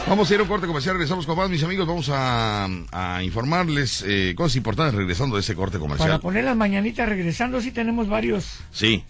Vamos 0.08 0.30
a 0.30 0.34
ir 0.34 0.40
a 0.42 0.44
un 0.44 0.50
corte 0.50 0.68
comercial, 0.68 0.96
regresamos 0.96 1.26
con 1.26 1.38
más, 1.38 1.50
mis 1.50 1.64
amigos. 1.64 1.88
Vamos 1.88 2.10
a, 2.10 2.68
a 2.92 3.24
informarles 3.24 4.04
eh, 4.06 4.34
cosas 4.36 4.58
importantes 4.58 4.96
regresando 4.96 5.36
de 5.38 5.42
ese 5.42 5.56
corte 5.56 5.78
Para 5.78 5.82
comercial. 5.90 6.20
poner 6.20 6.44
las 6.44 6.58
mañanitas 6.58 7.08
regresando, 7.08 7.62
sí 7.62 7.72
tenemos 7.72 8.08
varios 8.10 8.60
Sí. 8.72 9.04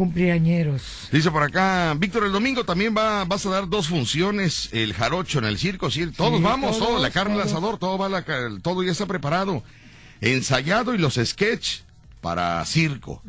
Cumpleañeros. 0.00 1.10
Dice 1.12 1.30
por 1.30 1.42
acá, 1.42 1.92
Víctor, 1.98 2.24
el 2.24 2.32
domingo 2.32 2.64
también 2.64 2.94
va, 2.96 3.26
vas 3.26 3.44
a 3.44 3.50
dar 3.50 3.68
dos 3.68 3.88
funciones, 3.88 4.70
el 4.72 4.94
jarocho 4.94 5.40
en 5.40 5.44
el 5.44 5.58
circo, 5.58 5.90
sí, 5.90 6.06
todos 6.06 6.38
Sí, 6.38 6.42
vamos, 6.42 6.78
todos, 6.78 6.88
todo, 6.88 7.02
la 7.02 7.10
carne, 7.10 7.34
el 7.34 7.42
asador, 7.42 7.76
todo 7.76 7.98
va, 7.98 8.08
la 8.08 8.24
todo 8.62 8.82
ya 8.82 8.92
está 8.92 9.04
preparado, 9.04 9.62
ensayado 10.22 10.94
y 10.94 10.98
los 10.98 11.20
sketch 11.22 11.80
para 12.22 12.64
circo, 12.64 13.22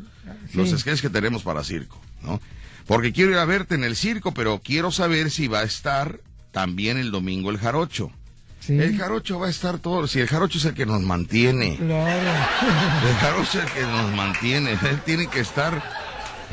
los 0.54 0.70
sketch 0.70 1.02
que 1.02 1.10
tenemos 1.10 1.42
para 1.42 1.62
circo, 1.62 2.00
¿no? 2.22 2.40
Porque 2.86 3.12
quiero 3.12 3.32
ir 3.32 3.36
a 3.36 3.44
verte 3.44 3.74
en 3.74 3.84
el 3.84 3.94
circo, 3.94 4.32
pero 4.32 4.62
quiero 4.64 4.90
saber 4.90 5.30
si 5.30 5.48
va 5.48 5.60
a 5.60 5.64
estar 5.64 6.20
también 6.52 6.96
el 6.96 7.10
domingo 7.10 7.50
el 7.50 7.58
jarocho. 7.58 8.10
Sí. 8.60 8.78
El 8.78 8.96
jarocho 8.96 9.38
va 9.38 9.48
a 9.48 9.50
estar 9.50 9.78
todo, 9.78 10.06
si 10.06 10.20
el 10.20 10.26
jarocho 10.26 10.56
es 10.56 10.64
el 10.64 10.72
que 10.72 10.86
nos 10.86 11.02
mantiene. 11.02 11.76
Claro. 11.76 12.30
El 13.06 13.14
jarocho 13.16 13.58
es 13.58 13.66
el 13.66 13.72
que 13.72 13.82
nos 13.82 14.14
mantiene. 14.14 14.70
Él 14.72 15.02
tiene 15.04 15.26
que 15.26 15.40
estar. 15.40 16.01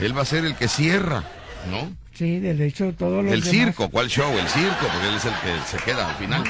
Él 0.01 0.17
va 0.17 0.21
a 0.21 0.25
ser 0.25 0.45
el 0.45 0.55
que 0.55 0.67
cierra, 0.67 1.23
¿no? 1.69 1.91
Sí, 2.13 2.39
de 2.39 2.67
hecho, 2.67 2.93
todos 2.97 3.23
los 3.23 3.33
El 3.33 3.41
demás- 3.41 3.49
circo, 3.55 3.89
¿cuál 3.89 4.09
show? 4.09 4.37
El 4.37 4.47
circo, 4.49 4.75
porque 4.91 5.07
él 5.09 5.15
es 5.15 5.25
el 5.25 5.31
que 5.33 5.67
se 5.77 5.77
queda 5.83 6.09
al 6.09 6.15
final. 6.15 6.43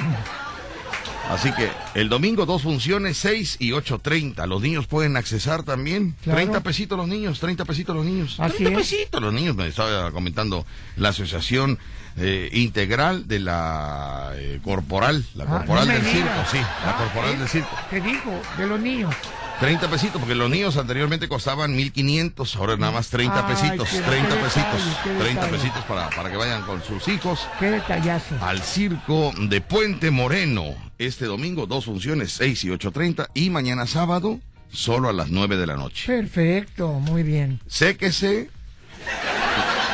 Así 1.30 1.52
que 1.52 1.70
el 1.94 2.10
domingo 2.10 2.48
dos 2.48 2.64
funciones, 2.64 3.18
6 3.18 3.58
y 3.60 3.70
8.30. 3.72 4.48
Los 4.48 4.64
niños 4.64 4.88
pueden 4.88 5.16
accesar 5.16 5.62
también. 5.62 6.16
Claro. 6.24 6.38
30 6.38 6.62
pesitos 6.62 6.98
los 6.98 7.08
niños, 7.08 7.40
30 7.40 7.66
pesitos 7.66 7.96
los 7.96 8.04
niños. 8.04 8.40
Así 8.40 8.58
30 8.64 8.80
es. 8.82 8.88
pesitos 8.90 9.22
los 9.22 9.32
niños, 9.32 9.56
me 9.56 9.68
estaba 9.68 10.12
comentando 10.12 10.66
la 10.96 11.10
Asociación 11.10 11.78
eh, 12.18 12.50
Integral 12.54 13.28
de 13.28 13.40
la 13.40 14.32
eh, 14.38 14.60
Corporal, 14.64 15.24
la 15.36 15.44
Ah, 15.44 15.48
Corporal 15.60 15.88
no 15.88 15.94
del. 15.94 16.04
Circo, 16.04 16.30
sí, 16.52 16.58
la 16.58 16.90
Ah, 16.92 16.98
Corporal 16.98 17.34
¿eh? 17.36 17.38
del 17.38 17.48
Circo. 17.48 17.70
¿Qué 17.92 18.02
dijo? 18.02 18.32
De 18.58 18.66
los 18.66 18.80
niños. 18.80 19.14
30 19.60 19.89
pesitos, 19.89 20.19
porque 20.19 20.36
los 20.36 20.50
niños 20.50 20.78
anteriormente 20.78 21.28
costaban 21.28 21.76
1500, 21.76 22.56
ahora 22.56 22.78
nada 22.78 22.93
más 22.93 23.10
30 23.10 23.45
Ay, 23.45 23.54
pesitos, 23.56 23.89
qué- 23.89 24.02
30 24.02 24.30
qué 24.30 24.36
pesitos, 24.41 24.86
detalle, 24.86 24.98
qué 25.04 25.10
30 25.10 25.41
detalle. 25.41 25.52
pesitos 25.52 25.84
para, 25.86 26.10
para 26.12 26.32
que 26.32 26.38
vayan 26.38 26.62
con 26.63 26.82
sus 26.84 27.06
hijos 27.10 27.45
Qué 27.60 27.72
detallazo. 27.72 28.36
al 28.41 28.62
circo 28.62 29.34
de 29.38 29.60
Puente 29.60 30.12
Moreno. 30.12 30.63
Este 30.98 31.26
domingo, 31.26 31.65
dos 31.65 31.86
funciones, 31.86 32.32
6 32.34 32.63
y 32.63 32.69
8.30, 32.69 33.28
y 33.34 33.50
mañana 33.50 33.86
sábado, 33.86 34.39
solo 34.72 35.10
a 35.10 35.13
las 35.13 35.30
9 35.30 35.58
de 35.58 35.67
la 35.67 35.76
noche. 35.76 36.06
Perfecto, 36.08 36.88
muy 36.93 37.24
bien. 37.24 37.60
Séquese 37.67 38.50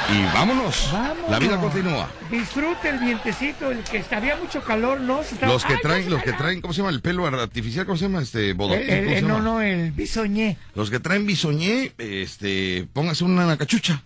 y 0.09 0.23
vámonos. 0.33 0.89
Vamos. 0.91 1.29
La 1.29 1.39
vida 1.39 1.57
continúa. 1.59 2.07
Disfrute 2.29 2.89
el 2.89 2.99
vientecito, 2.99 3.71
el 3.71 3.83
que 3.83 4.03
había 4.11 4.35
mucho 4.35 4.61
calor, 4.63 4.99
¿no? 4.99 5.23
Se 5.23 5.35
estaba- 5.35 5.51
Los 5.53 5.65
que 5.65 5.73
¡Ay, 5.73 5.79
traen, 5.81 6.09
los 6.09 6.21
que 6.23 6.33
traen, 6.33 6.61
¿cómo 6.61 6.73
se 6.73 6.79
llama? 6.81 6.91
El 6.91 7.01
pelo 7.01 7.25
artificial, 7.27 7.85
¿cómo 7.85 7.97
se 7.97 8.05
llama? 8.05 8.21
Este, 8.21 8.53
bodoquín, 8.53 8.83
El- 8.83 8.89
el- 8.89 9.03
¿cómo 9.05 9.11
se 9.13 9.19
el- 9.19 9.27
no, 9.27 9.37
llama? 9.37 9.49
no, 9.49 9.61
el 9.61 9.91
bisoñé. 9.91 10.57
Los 10.75 10.89
que 10.89 10.99
traen 10.99 11.25
bisoñé, 11.25 11.93
este, 11.97 12.87
póngase 12.93 13.23
una 13.23 13.57
cachucha. 13.57 14.01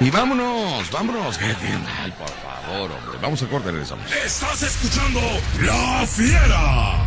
Y 0.00 0.10
vámonos, 0.10 0.90
vámonos. 0.90 1.38
tiene- 1.38 1.54
Ay, 2.02 2.12
por 2.18 2.28
favor, 2.28 2.90
hombre. 2.90 3.18
Vamos 3.22 3.42
a 3.42 3.46
corte, 3.46 3.70
regresamos. 3.70 4.04
Estás 4.12 4.62
escuchando 4.62 5.20
La 5.62 6.06
Fiera. 6.06 7.04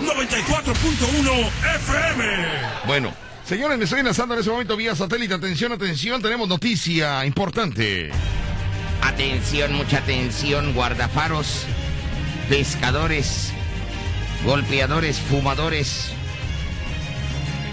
94.1 0.00 1.50
FM. 1.76 2.24
Bueno, 2.86 3.12
señores, 3.46 3.78
me 3.78 3.84
estoy 3.84 4.00
enlazando 4.00 4.34
en 4.34 4.40
ese 4.40 4.50
momento 4.50 4.76
vía 4.76 4.94
satélite. 4.94 5.34
Atención, 5.34 5.72
atención, 5.72 6.20
tenemos 6.20 6.48
noticia 6.48 7.24
importante. 7.24 8.10
Atención, 9.02 9.72
mucha 9.72 9.98
atención, 9.98 10.74
guardafaros, 10.74 11.64
pescadores, 12.48 13.52
golpeadores, 14.44 15.18
fumadores. 15.18 16.10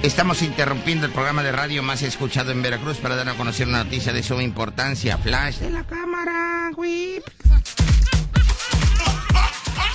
Estamos 0.03 0.41
interrumpiendo 0.41 1.05
el 1.05 1.13
programa 1.13 1.43
de 1.43 1.51
radio 1.51 1.81
más 1.81 2.01
escuchado 2.01 2.51
en 2.51 2.62
Veracruz 2.62 2.97
para 2.97 3.15
dar 3.15 3.29
a 3.29 3.33
conocer 3.36 3.67
una 3.67 3.83
noticia 3.83 4.12
de 4.12 4.21
suma 4.21 4.43
importancia. 4.43 5.17
Flash 5.17 5.59
de 5.59 5.69
la 5.69 5.83
cámara, 5.86 6.71
whip. 6.75 7.23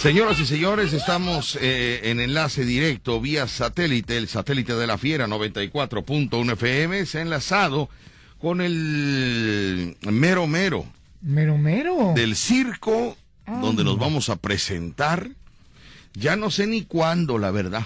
Señoras 0.01 0.39
y 0.39 0.47
señores, 0.47 0.93
estamos 0.93 1.59
eh, 1.61 2.01
en 2.05 2.21
enlace 2.21 2.65
directo 2.65 3.21
vía 3.21 3.49
satélite, 3.49 4.17
el 4.17 4.29
satélite 4.29 4.75
de 4.75 4.87
la 4.87 4.97
Fiera 4.97 5.27
94.1 5.27 6.53
FM, 6.53 7.05
se 7.05 7.19
ha 7.19 7.23
enlazado 7.23 7.89
con 8.41 8.61
el 8.61 9.97
mero 10.03 10.47
mero 10.47 10.87
Mero 11.21 11.59
mero. 11.59 12.13
del 12.15 12.37
circo 12.37 13.17
donde 13.47 13.83
nos 13.83 13.99
vamos 13.99 14.29
a 14.29 14.37
presentar. 14.37 15.31
Ya 16.15 16.37
no 16.37 16.51
sé 16.51 16.67
ni 16.69 16.83
cuándo, 16.83 17.39
la 17.39 17.51
verdad. 17.51 17.85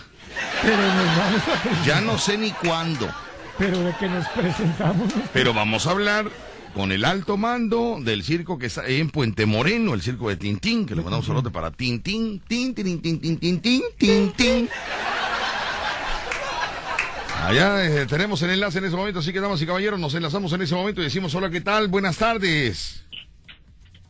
Pero 0.61 0.77
nos 0.77 1.17
vamos 1.17 1.43
a 1.49 1.63
presentar. 1.63 1.87
Ya 1.87 2.01
no 2.03 2.19
sé 2.19 2.37
ni 2.37 2.51
cuándo. 2.51 3.09
Pero 3.59 3.81
de 3.83 3.95
que 3.97 4.09
nos 4.09 4.29
presentamos. 4.29 5.13
Pero 5.33 5.55
vamos 5.55 5.87
a 5.87 5.93
hablar 5.93 6.27
con 6.75 6.91
el 6.91 7.05
alto 7.05 7.37
mando 7.37 7.99
del 8.01 8.23
circo 8.23 8.59
que 8.59 8.67
está 8.67 8.87
en 8.87 9.11
Puente 9.11 9.47
Moreno, 9.47 9.95
el 9.95 10.03
circo 10.03 10.29
de 10.29 10.37
Tintín, 10.37 10.87
que 10.87 10.95
le 10.95 11.03
mandamos 11.03 11.29
un 11.29 11.35
saludo 11.35 11.53
para 11.53 11.71
Tintín, 11.71 12.41
Tintín, 12.41 13.01
Tintín, 13.03 13.39
Tintín, 13.39 13.83
Tintín. 13.99 14.69
Allá 17.43 17.85
eh, 17.85 18.07
tenemos 18.07 18.41
el 18.43 18.51
enlace 18.51 18.79
en 18.79 18.85
ese 18.85 18.97
momento, 18.97 19.19
así 19.19 19.33
que 19.33 19.41
damas 19.41 19.61
y 19.61 19.67
caballeros, 19.67 19.99
nos 19.99 20.15
enlazamos 20.15 20.53
en 20.53 20.63
ese 20.63 20.75
momento 20.75 21.01
y 21.01 21.05
decimos 21.05 21.35
hola, 21.35 21.51
¿qué 21.51 21.61
tal? 21.61 21.89
Buenas 21.89 22.17
tardes. 22.17 23.05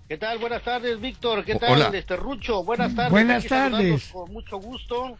¿Qué 0.09 0.19
tal? 0.19 0.39
Buenas 0.39 0.63
tardes, 0.63 1.01
Víctor. 1.01 1.45
¿Qué 1.45 1.55
tal, 1.55 1.73
hola. 1.73 1.91
este 1.95 2.17
Rucho? 2.17 2.63
Buenas 2.63 2.93
mm, 2.93 2.97
tardes. 2.97 3.11
Buenas 3.11 3.47
tardes. 3.47 4.11
Con 4.13 4.31
mucho 4.31 4.59
gusto 4.59 5.17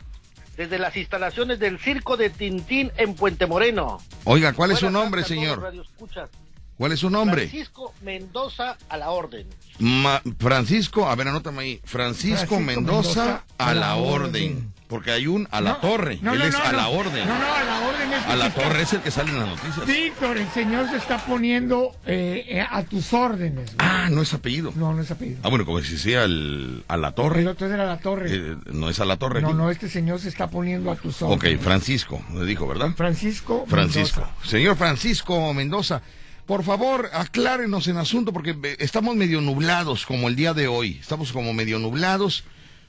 desde 0.57 0.79
las 0.79 0.95
instalaciones 0.97 1.59
del 1.59 1.79
Circo 1.79 2.19
de 2.19 2.29
Tintín 2.29 2.93
en 2.99 3.15
Puente 3.15 3.47
Moreno. 3.47 3.99
Oiga, 4.25 4.53
¿cuál 4.53 4.73
es 4.73 4.79
su 4.79 4.91
nombre, 4.91 5.25
señor? 5.25 5.73
Escuchas. 5.75 6.29
¿Cuál 6.77 6.93
es 6.93 7.01
su 7.01 7.11
nombre? 7.11 7.43
Francisco 7.49 7.95
Mendoza 8.03 8.77
a 8.89 8.97
la 8.97 9.11
orden. 9.11 9.47
Ma- 9.79 10.23
Francisco, 10.39 11.09
a 11.09 11.15
ver, 11.15 11.29
anótame 11.29 11.63
ahí. 11.63 11.81
Francisco, 11.85 12.37
Francisco 12.37 12.61
Mendoza, 12.61 13.25
Mendoza, 13.25 13.45
a 13.59 13.75
la 13.75 13.95
orden. 13.97 14.25
orden. 14.57 14.73
Porque 14.89 15.11
hay 15.11 15.27
un 15.27 15.49
a 15.51 15.63
la 15.63 15.71
No, 15.71 15.77
torre. 15.79 16.19
no, 16.21 16.35
Él 16.35 16.41
no, 16.41 16.45
es 16.45 16.53
no, 16.53 16.63
a 16.65 16.73
la 16.73 16.89
orden. 16.89 17.27
No, 17.27 17.39
no, 17.39 17.55
a 17.55 17.63
la 17.65 17.81
orden 17.89 18.13
es 18.13 18.27
A 18.27 18.37
la 18.37 18.47
está- 18.49 18.63
torre 18.63 18.83
es 18.83 18.93
el 18.93 19.01
que 19.01 19.11
sale 19.11 19.31
en 19.31 19.39
las 19.39 19.49
noticias. 19.49 19.87
Víctor, 19.87 20.37
el 20.37 20.49
señor 20.51 20.91
se 20.91 20.97
está 20.99 21.17
poniendo 21.25 21.97
eh, 22.05 22.45
eh, 22.47 22.61
a 22.69 22.83
tus 22.83 23.11
órdenes. 23.15 23.75
güey. 23.75 23.77
Ah, 23.79 24.09
no 24.11 24.21
es 24.21 24.35
apellido. 24.35 24.71
No, 24.77 24.93
no 24.93 25.01
es 25.01 25.11
apellido. 25.11 25.39
Ah, 25.45 25.49
bueno, 25.49 25.65
como 25.65 25.81
si 25.81 25.97
sea 25.97 26.25
el, 26.25 26.85
a 26.89 26.99
la 26.99 27.09
El 27.09 27.15
torre. 27.15 27.47
otro 27.49 27.73
era 27.73 27.87
la 27.87 27.99
torre. 28.01 28.29
Eh, 28.35 28.57
no 28.73 28.91
es 28.91 29.01
a 29.01 29.07
la 29.07 29.17
torre. 29.17 29.41
no, 29.41 29.49
aquí. 29.49 29.57
no, 29.57 29.71
este 29.71 29.89
señor 29.89 30.21
se 30.21 30.29
está 30.29 30.49
poniendo 30.51 30.91
a 30.91 30.97
tus 30.97 31.23
Ok, 31.23 31.31
órdenes. 31.33 31.61
Francisco, 31.63 32.23
me 32.31 32.45
dijo, 32.45 32.67
¿verdad? 32.67 32.91
Francisco. 32.95 33.65
Francisco. 33.69 34.21
Mendoza. 34.21 34.47
Señor 34.51 34.77
Francisco 34.77 35.55
Mendoza, 35.55 36.03
por 36.47 36.65
favor, 36.65 37.11
aclárenos 37.13 37.87
en 37.89 37.97
asunto 37.97 38.33
porque 38.33 38.57
eh, 38.63 38.77
estamos 38.81 39.17
medio 39.17 39.41
nublados 39.41 40.07
como 40.07 40.29
el 40.29 40.37
día 40.37 40.55
de 40.55 40.69
hoy. 40.69 40.99
Estamos 41.01 41.33
como 41.33 41.53
medio 41.53 41.79
nublados. 41.79 42.45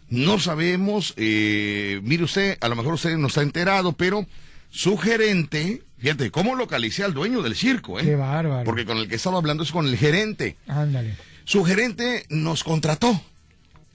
No 0.10 0.40
sabemos, 0.40 1.14
eh, 1.18 2.00
mire 2.04 2.24
usted, 2.24 2.58
a 2.62 2.68
lo 2.68 2.76
mejor 2.76 2.96
usted 2.96 3.16
no 3.18 3.28
está 3.28 3.42
enterado, 3.42 3.94
pero 3.94 4.26
su 4.70 4.98
gerente, 4.98 5.82
fíjate, 5.98 6.30
¿cómo 6.30 6.56
localicé 6.56 7.04
al 7.04 7.14
dueño 7.14 7.42
del 7.42 7.56
circo? 7.56 8.00
Eh? 8.00 8.04
Qué 8.04 8.16
bárbaro. 8.16 8.64
Porque 8.64 8.86
con 8.86 8.98
el 8.98 9.08
que 9.08 9.16
estaba 9.16 9.38
hablando 9.38 9.64
es 9.64 9.72
con 9.72 9.88
el 9.88 9.98
gerente. 9.98 10.58
Ándale. 10.68 11.16
Su 11.46 11.64
gerente 11.64 12.26
nos 12.30 12.64
contrató, 12.64 13.20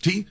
¿sí? 0.03 0.27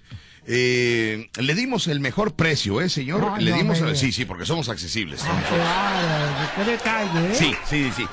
Eh, 0.46 1.30
le 1.40 1.56
dimos 1.56 1.88
el 1.88 2.00
mejor 2.00 2.36
precio, 2.36 2.80
¿eh, 2.82 2.90
señor? 2.90 3.34
Ah, 3.34 3.38
le 3.40 3.52
no 3.52 3.58
dimos, 3.58 3.82
el- 3.82 3.98
sí, 3.98 4.12
sí, 4.13 4.24
porque 4.26 4.46
somos 4.46 4.70
accesibles. 4.70 5.22
Ah. 5.26 6.52
Qué 6.56 6.63
detalle, 6.72 7.32
¿eh? 7.32 7.36
Sí, 7.36 7.54
sí, 7.70 7.92
sí. 7.96 8.06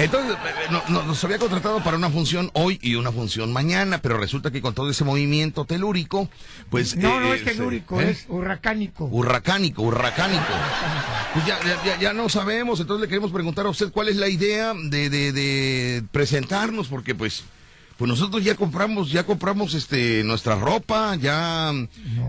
Entonces, 0.00 0.32
eh, 0.34 0.66
no- 0.70 0.82
no- 0.88 1.02
nos 1.04 1.22
había 1.24 1.38
contratado 1.38 1.82
para 1.84 1.96
una 1.96 2.10
función 2.10 2.50
hoy 2.54 2.78
y 2.82 2.94
una 2.94 3.12
función 3.12 3.52
mañana, 3.52 3.98
pero 3.98 4.16
resulta 4.18 4.50
que 4.50 4.60
con 4.62 4.74
todo 4.74 4.90
ese 4.90 5.04
movimiento 5.04 5.64
telúrico, 5.64 6.28
pues... 6.70 6.96
No, 6.96 7.18
eh, 7.18 7.20
no 7.20 7.34
es 7.34 7.42
eh, 7.42 7.44
telúrico, 7.44 8.00
¿eh? 8.00 8.10
es 8.10 8.24
hurracánico. 8.28 9.04
Hurracánico, 9.06 9.82
hurracánico. 9.82 10.42
Pues 11.34 11.46
ya, 11.46 11.58
ya, 11.84 11.98
ya- 11.98 12.12
no 12.12 12.28
sabemos, 12.28 12.80
entonces 12.80 13.02
le 13.02 13.08
queremos 13.08 13.30
preguntar 13.30 13.66
a 13.66 13.70
usted 13.70 13.90
cuál 13.92 14.08
es 14.08 14.16
la 14.16 14.28
idea 14.28 14.72
de, 14.74 15.10
de, 15.10 15.32
de 15.32 16.02
presentarnos, 16.10 16.88
porque 16.88 17.14
pues, 17.14 17.44
pues 17.98 18.08
nosotros 18.08 18.42
ya 18.42 18.54
compramos, 18.54 19.10
ya 19.12 19.24
compramos 19.24 19.74
este 19.74 20.24
nuestra 20.24 20.56
ropa, 20.56 21.14
ya 21.16 21.72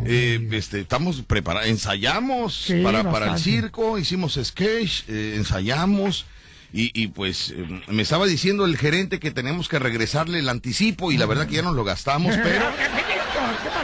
eh, 0.06 0.48
este 0.52 0.82
estamos 0.82 1.22
preparados, 1.22 1.70
ensayamos 1.70 2.54
Sí, 2.68 2.82
para, 2.84 3.10
para 3.12 3.34
el 3.34 3.40
circo, 3.40 3.98
hicimos 3.98 4.38
sketch, 4.44 5.04
eh, 5.08 5.36
ensayamos. 5.38 6.26
Y, 6.74 6.92
y 7.00 7.08
pues 7.10 7.50
eh, 7.56 7.82
me 7.88 8.04
estaba 8.04 8.26
diciendo 8.26 8.66
el 8.66 8.78
gerente 8.78 9.20
que 9.20 9.32
tenemos 9.32 9.68
que 9.68 9.78
regresarle 9.80 10.40
el 10.40 10.48
anticipo 10.50 11.12
y 11.12 11.18
la 11.18 11.26
verdad 11.26 11.48
que 11.48 11.56
ya 11.56 11.62
nos 11.62 11.76
lo 11.76 11.84
gastamos, 11.84 12.36
pero 12.42 12.66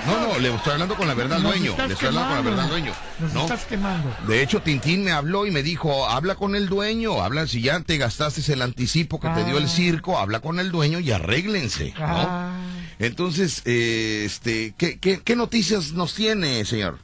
no, 0.05 0.27
no, 0.33 0.39
le 0.39 0.53
estoy 0.55 0.73
hablando 0.73 0.95
con 0.95 1.07
la 1.07 1.13
verdad 1.13 1.37
al 1.37 1.43
dueño, 1.43 1.75
le 1.85 1.93
estoy 1.93 2.07
hablando 2.07 2.27
con 2.35 2.35
la 2.45 2.49
verdad 2.49 2.63
al 2.65 2.69
dueño. 2.69 2.93
Nos 3.19 3.33
¿no? 3.33 3.41
estás 3.41 3.65
quemando. 3.65 4.15
De 4.27 4.41
hecho, 4.41 4.61
Tintín 4.61 5.03
me 5.03 5.11
habló 5.11 5.45
y 5.45 5.51
me 5.51 5.63
dijo, 5.63 6.07
habla 6.07 6.35
con 6.35 6.55
el 6.55 6.69
dueño, 6.69 7.21
habla, 7.21 7.45
si 7.47 7.61
ya 7.61 7.79
te 7.81 7.97
gastaste 7.97 8.53
el 8.53 8.61
anticipo 8.61 9.19
que 9.19 9.27
te 9.29 9.43
dio 9.43 9.57
el 9.57 9.65
Ah. 9.65 9.67
circo, 9.67 10.17
habla 10.17 10.39
con 10.39 10.59
el 10.59 10.71
dueño 10.71 10.99
y 10.99 11.11
arréglense, 11.11 11.93
¿no? 11.99 12.05
Ah. 12.07 12.57
Entonces, 12.99 13.61
eh, 13.65 14.23
este, 14.25 14.73
¿qué, 14.77 14.97
qué, 14.97 15.19
qué 15.23 15.35
noticias 15.35 15.91
nos 15.91 16.13
tiene, 16.15 16.63
señor? 16.65 16.99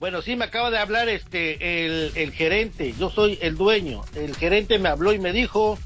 Bueno, 0.00 0.22
sí, 0.22 0.36
me 0.36 0.44
acaba 0.44 0.70
de 0.70 0.78
hablar 0.78 1.08
este 1.08 1.84
el, 1.86 2.12
el 2.14 2.32
gerente, 2.32 2.94
yo 2.98 3.10
soy 3.10 3.38
el 3.42 3.56
dueño. 3.56 4.02
El 4.14 4.36
gerente 4.36 4.78
me 4.78 4.88
habló 4.88 5.12
y 5.12 5.18
me 5.18 5.32
dijo 5.32 5.76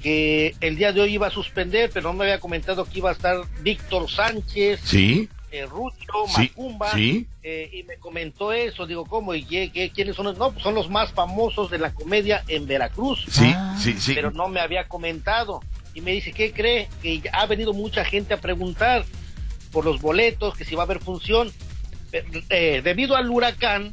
que 0.00 0.54
el 0.60 0.76
día 0.76 0.92
de 0.92 1.00
hoy 1.00 1.14
iba 1.14 1.26
a 1.26 1.30
suspender, 1.30 1.90
pero 1.92 2.08
no 2.12 2.18
me 2.18 2.24
había 2.24 2.40
comentado 2.40 2.84
que 2.84 2.98
iba 2.98 3.10
a 3.10 3.12
estar 3.14 3.38
Víctor 3.60 4.08
Sánchez, 4.10 4.80
Sí, 4.84 5.28
eh, 5.50 5.66
Rucho, 5.66 5.96
Sí, 6.28 6.50
Macumba, 6.56 6.92
sí. 6.92 7.26
eh, 7.42 7.68
y 7.72 7.82
me 7.82 7.96
comentó 7.96 8.52
eso. 8.52 8.86
Digo, 8.86 9.04
¿cómo? 9.06 9.34
¿Y 9.34 9.44
qué, 9.44 9.72
qué- 9.72 9.90
quiénes 9.90 10.14
son? 10.14 10.26
los- 10.26 10.38
No, 10.38 10.52
pues 10.52 10.62
son 10.62 10.74
los 10.74 10.88
más 10.88 11.12
famosos 11.12 11.68
de 11.70 11.78
la 11.78 11.92
comedia 11.92 12.44
en 12.46 12.66
Veracruz. 12.68 13.24
sí, 13.28 13.52
Ah. 13.56 13.76
sí, 13.80 13.94
sí. 13.98 14.14
Pero 14.14 14.30
no 14.30 14.48
me 14.48 14.60
había 14.60 14.86
comentado. 14.86 15.60
Y 15.94 16.00
me 16.00 16.12
dice, 16.12 16.32
¿qué 16.32 16.52
cree? 16.52 16.88
Que 17.02 17.22
ha 17.32 17.44
venido 17.46 17.72
mucha 17.72 18.04
gente 18.04 18.34
a 18.34 18.40
preguntar 18.40 19.04
por 19.72 19.84
los 19.84 20.00
boletos, 20.00 20.56
que 20.56 20.64
si 20.64 20.74
va 20.76 20.82
a 20.82 20.86
haber 20.86 21.00
función. 21.00 21.52
Eh, 22.12 22.24
eh, 22.50 22.80
debido 22.84 23.16
al 23.16 23.30
huracán, 23.30 23.92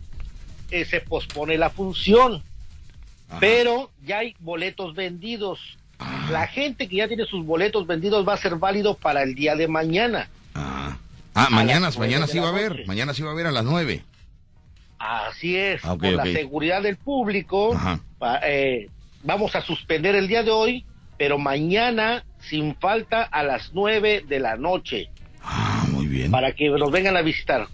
eh, 0.71 0.85
se 0.85 1.01
pospone 1.01 1.57
la 1.57 1.69
función, 1.69 2.43
Ajá. 3.29 3.39
pero 3.39 3.91
ya 4.03 4.19
hay 4.19 4.35
boletos 4.39 4.93
vendidos. 4.95 5.59
La 6.31 6.47
gente 6.47 6.87
que 6.87 6.97
ya 6.97 7.07
tiene 7.07 7.25
sus 7.25 7.45
boletos 7.45 7.85
vendidos 7.87 8.27
va 8.27 8.33
a 8.33 8.37
ser 8.37 8.55
válido 8.55 8.95
para 8.95 9.23
el 9.23 9.35
día 9.35 9.55
de 9.55 9.67
mañana. 9.67 10.29
Ah, 10.55 10.97
Ah, 11.33 11.47
mañana, 11.51 11.87
nueve 11.89 11.99
mañana 11.99 12.27
sí 12.27 12.39
va 12.39 12.47
a 12.47 12.49
haber, 12.49 12.85
mañana 12.87 13.13
sí 13.13 13.21
va 13.21 13.29
a 13.29 13.33
haber 13.33 13.47
a 13.47 13.51
las 13.51 13.63
nueve. 13.63 14.03
Así 14.97 15.55
es, 15.55 15.83
Ah, 15.85 15.93
ok. 15.93 16.03
la 16.03 16.23
seguridad 16.25 16.81
del 16.81 16.97
público, 16.97 17.73
Ajá. 17.73 17.99
eh, 18.45 18.89
vamos 19.23 19.55
a 19.55 19.61
suspender 19.61 20.15
el 20.15 20.27
día 20.27 20.43
de 20.43 20.51
hoy, 20.51 20.85
pero 21.17 21.37
mañana 21.37 22.25
sin 22.49 22.75
falta 22.75 23.23
a 23.23 23.43
las 23.43 23.71
nueve 23.73 24.23
de 24.27 24.39
la 24.39 24.57
noche 24.57 25.09
Ah, 25.41 25.85
muy 25.91 26.07
bien. 26.07 26.31
para 26.31 26.51
que 26.53 26.69
nos 26.69 26.91
vengan 26.91 27.15
a 27.15 27.21
visitar. 27.21 27.67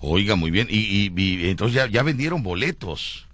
Oiga, 0.00 0.34
muy 0.36 0.50
bien. 0.50 0.66
Y, 0.70 0.78
y- 0.78 1.12
y 1.16 1.50
entonces 1.50 1.74
ya, 1.76 1.86
ya 1.86 2.02
vendieron 2.02 2.42
boletos. 2.42 3.26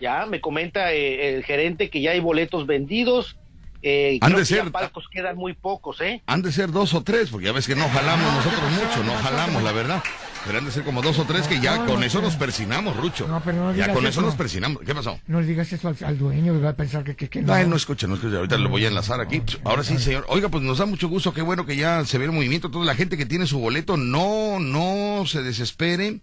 Ya 0.00 0.26
me 0.26 0.40
comenta 0.40 0.92
eh, 0.92 1.34
el 1.36 1.44
gerente 1.44 1.90
que 1.90 2.00
ya 2.00 2.12
hay 2.12 2.20
boletos 2.20 2.66
vendidos. 2.66 3.36
Eh, 3.82 4.18
Han 4.20 4.32
de 4.32 4.38
que 4.38 4.44
ser- 4.44 4.70
palcos 4.72 5.08
quedan 5.10 5.36
muy 5.36 5.54
pocos, 5.54 6.00
¿eh? 6.00 6.22
Han 6.26 6.42
de 6.42 6.52
ser 6.52 6.70
dos 6.70 6.92
o 6.94 7.02
tres, 7.02 7.30
porque 7.30 7.46
ya 7.46 7.52
ves 7.52 7.66
que 7.66 7.76
no 7.76 7.88
jalamos 7.88 8.32
nosotros 8.34 8.62
mucho, 8.72 9.04
no 9.04 9.14
jalamos, 9.14 9.62
la 9.62 9.72
verdad. 9.72 10.02
Han 10.48 10.64
de 10.64 10.70
ser 10.72 10.84
como 10.84 11.00
dos 11.02 11.18
o 11.18 11.24
tres 11.24 11.46
que 11.46 11.60
ya 11.60 11.76
No, 11.76 11.86
con 11.86 12.00
no, 12.00 12.06
eso 12.06 12.18
no. 12.18 12.24
nos 12.26 12.36
persinamos, 12.36 12.96
Rucho. 12.96 13.28
No, 13.28 13.40
pero 13.44 13.58
no 13.58 13.68
ya 13.70 13.84
digas 13.84 13.88
con 13.96 13.98
eso 14.06 14.20
eso. 14.20 14.22
nos 14.22 14.34
persinamos. 14.34 14.82
¿Qué 14.84 14.94
pasó? 14.94 15.20
No 15.26 15.40
le 15.40 15.46
digas 15.46 15.72
eso 15.72 15.88
al, 15.88 15.96
al 16.04 16.18
dueño, 16.18 16.52
que 16.54 16.60
va 16.60 16.70
a 16.70 16.76
pensar 16.76 17.04
que, 17.04 17.14
que, 17.14 17.28
que 17.28 17.42
No, 17.42 17.54
él 17.56 17.68
no 17.68 17.76
escucha, 17.76 18.06
no 18.06 18.14
escucha. 18.14 18.36
Ahorita 18.36 18.58
lo 18.58 18.68
voy 18.68 18.84
a 18.84 18.88
enlazar 18.88 19.20
aquí. 19.20 19.42
Ahora 19.64 19.84
sí, 19.84 19.98
señor. 19.98 20.24
Oiga, 20.28 20.48
pues 20.48 20.64
nos 20.64 20.78
da 20.78 20.86
mucho 20.86 21.08
gusto. 21.08 21.32
Qué 21.34 21.42
bueno 21.42 21.66
que 21.66 21.76
ya 21.76 22.04
se 22.04 22.18
ve 22.18 22.24
el 22.24 22.32
movimiento. 22.32 22.70
Toda 22.70 22.84
la 22.84 22.94
gente 22.94 23.16
que 23.16 23.26
tiene 23.26 23.46
su 23.46 23.58
boleto, 23.58 23.96
no, 23.96 24.58
no 24.58 25.24
se 25.26 25.42
desespere 25.42 26.20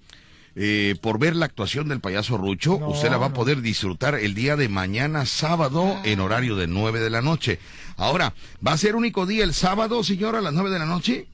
eh, 0.55 0.95
por 1.01 1.19
ver 1.19 1.35
la 1.35 1.45
actuación 1.45 1.87
del 1.87 1.99
payaso 1.99 2.37
Rucho. 2.37 2.77
No, 2.79 2.89
Usted 2.89 3.09
la 3.11 3.17
va 3.17 3.27
a 3.27 3.33
poder 3.33 3.61
disfrutar 3.61 4.15
el 4.15 4.33
día 4.33 4.55
de 4.55 4.67
mañana, 4.67 5.25
sábado, 5.27 5.95
en 6.03 6.19
horario 6.19 6.55
de 6.55 6.65
9 6.67 6.99
de 6.99 7.09
la 7.11 7.21
noche. 7.21 7.59
Ahora, 7.97 8.33
¿va 8.65 8.73
a 8.73 8.77
ser 8.77 8.95
único 8.95 9.25
día 9.27 9.43
el 9.43 9.53
sábado, 9.53 10.03
señor, 10.03 10.35
a 10.35 10.41
las 10.41 10.53
9 10.53 10.69
de 10.71 10.79
la 10.79 10.85
noche? 10.85 11.27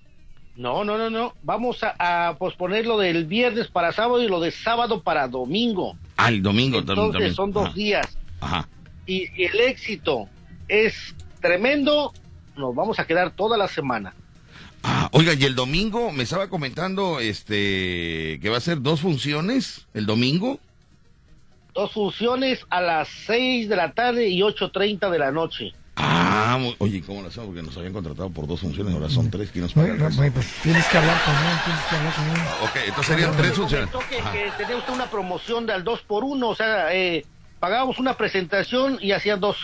No, 0.56 0.84
no, 0.84 0.98
no, 0.98 1.10
no. 1.10 1.34
Vamos 1.42 1.84
a, 1.84 2.28
a 2.30 2.38
posponer 2.38 2.86
lo 2.86 2.98
del 3.00 3.26
viernes 3.26 3.68
para 3.68 3.92
sábado 3.92 4.22
y 4.22 4.28
lo 4.28 4.40
de 4.40 4.52
sábado 4.52 5.02
para 5.02 5.28
domingo. 5.28 5.98
Ah, 6.18 6.30
el 6.30 6.44
domingo 6.44 6.80
Entonces 6.80 7.12
también. 7.12 7.34
son 7.34 7.52
dos 7.52 7.66
Ajá. 7.68 7.74
días. 7.74 8.18
Ajá. 8.40 8.70
Y 9.08 9.28
si 9.28 9.44
el 9.46 9.60
éxito 9.62 10.30
es 10.68 11.16
tremendo, 11.42 12.14
nos 12.56 12.76
vamos 12.76 13.00
a 13.00 13.08
quedar 13.08 13.32
toda 13.32 13.58
la 13.58 13.68
semana. 13.68 14.14
Ah, 14.84 15.10
oiga, 15.14 15.34
y 15.34 15.44
el 15.46 15.56
domingo 15.56 16.12
me 16.12 16.24
estaba 16.24 16.50
comentando 16.50 17.20
este 17.20 18.38
que 18.42 18.50
va 18.50 18.58
a 18.58 18.62
ser 18.62 18.82
dos 18.82 19.00
funciones 19.02 19.88
el 19.94 20.06
domingo. 20.06 20.60
Dos 21.74 21.92
funciones 21.94 22.66
a 22.70 22.82
las 22.82 23.08
6 23.26 23.68
de 23.70 23.76
la 23.76 23.94
tarde 23.94 24.28
y 24.28 24.42
8.30 24.42 25.10
de 25.10 25.18
la 25.20 25.32
noche. 25.32 25.72
Ah, 26.34 26.58
muy- 26.58 26.76
oye, 26.80 27.02
¿cómo 27.02 27.22
lo 27.22 27.28
hacemos? 27.28 27.48
Porque 27.48 27.62
nos 27.64 27.78
habían 27.78 27.94
contratado 27.94 28.30
por 28.30 28.48
dos 28.48 28.60
funciones, 28.60 28.94
ahora 28.94 29.10
son 29.10 29.30
tres. 29.30 29.50
¿Quién 29.52 29.64
nos 29.64 29.76
No, 29.76 29.84
paga 29.84 30.10
bueno, 30.16 30.34
pues 30.34 30.48
tienes 30.64 30.86
que 30.88 30.98
hablar 30.98 31.18
con 31.24 31.34
él, 31.36 31.58
tienes 31.66 31.84
que 31.90 31.96
hablar 31.96 32.14
con 32.16 32.26
él. 32.26 32.48
Ok, 32.64 32.76
entonces 32.88 33.06
serían 33.06 33.38
tres 33.38 33.54
funciones. 33.54 33.90
Que, 34.10 34.52
tenía 34.58 34.78
usted 34.78 34.94
una 34.94 35.10
promoción 35.10 35.66
del 35.66 35.84
2 35.84 36.02
por 36.02 36.24
1 36.24 36.50
o 36.50 36.56
sea, 36.56 36.94
eh, 36.94 37.26
pagábamos 37.60 38.00
una 38.00 38.18
presentación 38.18 38.98
y 39.02 39.12
hacían 39.12 39.40
dos. 39.40 39.58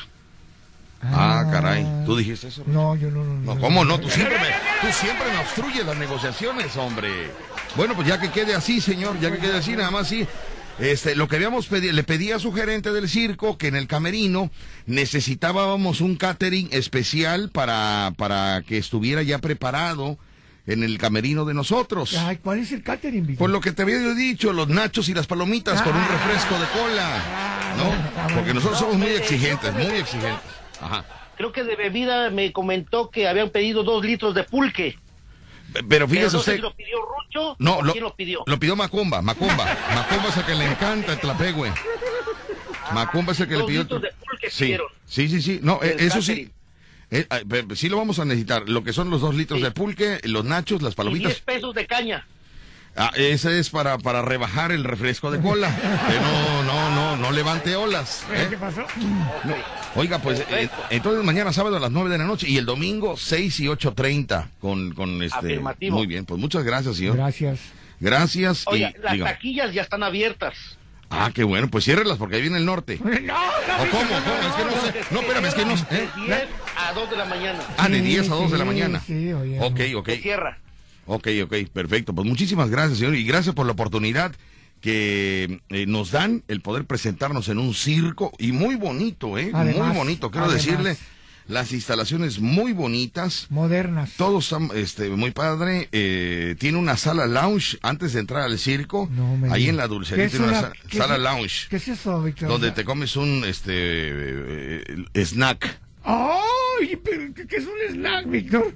Ah, 1.02 1.46
caray. 1.50 1.86
¿Tú 2.06 2.16
dijiste 2.18 2.48
eso? 2.48 2.64
No, 2.66 2.96
yo 2.96 3.10
no, 3.10 3.24
no. 3.24 3.56
No, 3.56 3.62
¿cómo 3.62 3.86
no? 3.86 4.00
Tú 4.00 4.10
siempre 4.10 4.38
me, 4.38 4.48
tú 4.82 4.94
siempre 4.94 5.32
me 5.32 5.40
obstruyes 5.40 5.86
las 5.86 5.98
negociaciones, 5.98 6.76
hombre. 6.76 7.32
Bueno, 7.76 7.94
pues 7.96 8.08
ya 8.08 8.20
que 8.20 8.30
quede 8.32 8.54
así, 8.54 8.82
señor, 8.82 9.18
ya 9.20 9.32
que 9.32 9.38
quede 9.38 9.58
así, 9.58 9.76
nada 9.76 9.92
más 9.92 10.08
sí. 10.08 10.28
Este, 10.80 11.14
lo 11.16 11.28
que 11.28 11.36
habíamos 11.36 11.68
pedido, 11.68 11.92
le 11.92 12.04
pedí 12.04 12.32
a 12.32 12.40
su 12.40 12.54
gerente 12.54 12.94
del 12.94 13.10
circo 13.10 13.58
que 13.58 13.68
en 13.68 13.76
el 13.76 13.88
camerino 13.88 14.50
necesitábamos 14.86 16.00
un 16.00 16.16
catering 16.16 16.70
especial 16.72 17.50
para, 17.50 18.14
para 18.18 18.64
que 18.66 18.78
estuviera 18.78 19.22
ya 19.22 19.40
preparado 19.40 20.18
en 20.68 20.84
el 20.84 20.98
camerino 20.98 21.44
de 21.44 21.54
nosotros. 21.54 22.16
Ay, 22.18 22.38
¿cuál 22.38 22.60
es 22.60 22.72
el 22.72 22.82
catering, 22.82 23.26
Víctor? 23.26 23.40
Por 23.40 23.50
lo 23.50 23.60
que 23.60 23.74
te 23.74 23.82
había 23.82 23.98
dicho, 24.14 24.54
los 24.54 24.70
nachos 24.70 25.10
y 25.10 25.14
las 25.14 25.28
palomitas 25.28 25.82
con 25.82 25.96
un 25.96 26.08
refresco 26.08 26.58
de 26.58 26.66
cola. 26.68 27.74
¿No? 27.78 28.36
Porque 28.36 28.54
nosotros 28.54 28.80
somos 28.80 28.96
muy 28.96 29.10
exigentes, 29.10 29.74
muy 29.74 29.98
exigentes. 29.98 30.40
Ajá. 30.80 31.04
Creo 31.36 31.52
que 31.52 31.64
de 31.64 31.76
bebida 31.76 32.30
me 32.30 32.54
comentó 32.54 33.10
que 33.10 33.28
habían 33.28 33.50
pedido 33.50 33.84
dos 33.84 34.06
litros 34.06 34.34
de 34.36 34.44
pulque. 34.44 34.98
Pero 35.88 36.08
fíjese 36.08 36.38
usted. 36.38 36.56
si 36.56 36.62
lo 36.62 36.74
pidió 36.76 36.98
Rucho 37.02 37.56
No, 37.60 37.82
lo, 37.82 37.92
quién 37.92 38.04
lo 38.04 38.16
pidió. 38.16 38.44
lo 38.46 38.60
pidió 38.60 38.76
Macumba, 38.76 39.22
Macumba. 39.22 39.66
Macumba 39.96 40.30
es 40.30 40.38
el 40.38 40.46
que 40.46 40.56
le 40.56 40.66
encanta 40.66 41.14
el 41.14 41.20
tlapegüe. 41.20 41.72
Macumba 42.94 43.34
es 43.34 43.40
el 43.40 43.48
que 43.48 43.58
le 43.58 43.64
pidió. 43.66 43.84
de 43.84 44.10
Sí, 44.50 44.78
sí, 45.06 45.30
sí, 45.30 45.42
sí. 45.42 45.60
No, 45.62 45.80
eh, 45.84 45.96
eso 46.00 46.22
sí. 46.22 46.50
Eh, 47.12 47.26
sí 47.76 47.90
lo 47.90 47.98
vamos 47.98 48.20
a 48.20 48.26
necesitar. 48.26 48.68
Lo 48.70 48.84
que 48.84 48.94
son 48.94 49.10
los 49.10 49.22
dos 49.22 49.36
litros 49.36 49.60
Sí. 49.60 49.64
de 49.66 49.72
pulque, 49.72 50.20
los 50.24 50.46
nachos, 50.46 50.82
las 50.82 50.94
Y 50.94 50.96
10 50.96 50.96
palomitas. 50.96 51.40
pesos 51.42 51.74
de 51.76 51.86
caña. 51.88 52.28
Ah, 53.02 53.12
ese 53.16 53.60
es 53.60 53.70
para, 53.70 53.98
para 53.98 54.22
rebajar 54.22 54.74
el 54.74 54.84
refresco 54.84 55.32
de 55.32 55.40
cola. 55.40 55.74
Que 55.74 56.20
no, 56.20 56.64
no, 56.64 56.90
no, 56.94 57.16
no 57.16 57.32
levante 57.32 57.76
olas. 57.78 58.26
¿eh? 58.34 58.48
¿Qué 58.50 58.58
pasó? 58.58 58.82
No. 59.46 59.56
Oiga, 59.96 60.20
pues 60.20 60.44
eh, 60.50 60.70
entonces 60.90 61.24
mañana 61.24 61.54
sábado 61.54 61.78
a 61.78 61.80
las 61.80 61.92
9 61.92 62.10
de 62.10 62.18
la 62.18 62.26
noche 62.26 62.48
y 62.50 62.58
el 62.58 62.66
domingo 62.66 63.16
6 63.16 63.60
y 63.62 63.66
8.30 63.68 64.48
con, 64.60 64.92
con 64.94 65.24
este... 65.24 65.38
Afirmativo. 65.38 65.98
Muy 65.98 66.08
bien, 66.08 66.26
pues 66.26 66.40
muchas 66.42 66.64
gracias, 66.66 66.98
señor. 66.98 67.16
Gracias. 67.16 67.60
Gracias. 68.02 68.64
Oiga, 68.68 68.90
y, 68.98 69.02
las 69.02 69.14
dígame. 69.14 69.32
taquillas 69.32 69.74
ya 69.74 69.82
están 69.82 70.04
abiertas. 70.04 70.56
Ah, 71.10 71.32
qué 71.34 71.44
bueno, 71.44 71.70
pues 71.70 71.86
ciérrelas 71.86 72.18
porque 72.18 72.36
ahí 72.36 72.42
viene 72.42 72.58
el 72.58 72.66
norte. 72.66 73.00
No, 73.04 73.08
no, 73.08 73.84
¿O 73.84 73.88
cómo? 73.92 74.04
¿Cómo? 74.10 74.48
Es 74.48 74.56
que 74.56 74.66
no 74.66 74.82
sé. 74.82 75.14
No, 75.14 75.20
espérame, 75.22 75.46
es 75.46 75.54
que 75.56 75.66
no 75.66 75.78
sé. 75.78 75.86
De 75.90 76.04
¿eh? 76.04 76.10
10 76.26 76.48
a 76.78 76.94
2 76.94 77.10
de 77.10 77.18
la 77.18 77.26
mañana. 77.26 77.60
Ah, 77.78 77.88
de 77.90 77.96
Sí, 77.98 78.02
10 78.04 78.30
a 78.30 78.36
2 78.36 78.52
de 78.52 78.58
la 78.58 78.64
sí, 78.64 78.68
mañana. 78.70 79.02
sí, 79.08 79.34
oye, 79.34 79.58
Ok, 79.62 79.80
no. 79.94 80.00
ok. 80.00 80.06
Se 80.10 80.18
cierra. 80.18 80.58
Ok, 81.12 81.28
ok, 81.44 81.56
perfecto. 81.74 82.14
Pues 82.14 82.28
muchísimas 82.28 82.70
gracias, 82.70 83.00
señor, 83.00 83.16
y 83.16 83.24
gracias 83.24 83.56
por 83.56 83.66
la 83.66 83.72
oportunidad 83.72 84.32
que 84.80 85.60
eh, 85.70 85.86
nos 85.88 86.12
dan 86.12 86.44
el 86.48 86.62
poder 86.62 86.86
presentarnos 86.86 87.50
en 87.50 87.58
un 87.58 87.74
circo 87.74 88.32
y 88.38 88.52
muy 88.52 88.76
bonito, 88.76 89.38
¿eh? 89.40 89.50
Además, 89.54 89.88
muy 89.88 89.98
bonito. 89.98 90.30
Quiero 90.30 90.46
además. 90.46 90.64
decirle, 90.66 90.98
las 91.48 91.72
instalaciones 91.74 92.40
muy 92.40 92.74
bonitas. 92.74 93.48
Modernas. 93.50 94.12
Todos 94.18 94.44
están 94.46 94.70
este, 94.76 95.10
muy 95.10 95.32
padre. 95.32 95.90
eh, 95.92 96.56
tiene 96.60 96.78
una 96.78 96.96
sala 96.96 97.26
lounge 97.26 97.80
antes 97.82 98.14
de 98.14 98.20
entrar 98.20 98.44
al 98.44 98.60
circo. 98.60 99.10
No 99.12 99.36
me 99.36 99.52
ahí 99.52 99.68
en 99.68 99.78
la 99.78 99.84
¿Qué 99.84 99.90
dulcería 99.90 100.30
tiene 100.30 100.48
una, 100.48 100.72
sala 100.92 101.16
es- 101.16 101.22
lounge. 101.22 101.68
¿Qué 101.72 101.78
es 101.78 101.88
eso? 101.88 102.24
Donde 102.42 102.70
te 102.72 102.86
comes 102.86 103.16
un 103.16 103.44
este 103.46 103.74
eh, 103.74 104.84
eh, 105.16 105.26
snack. 105.26 105.80
¡Ay! 106.04 106.96
pero 107.04 107.34
¿Qué 107.34 107.48
qué 107.48 107.56
es 107.58 107.66
un 107.66 107.96
snack, 107.96 108.30
Víctor? 108.30 108.76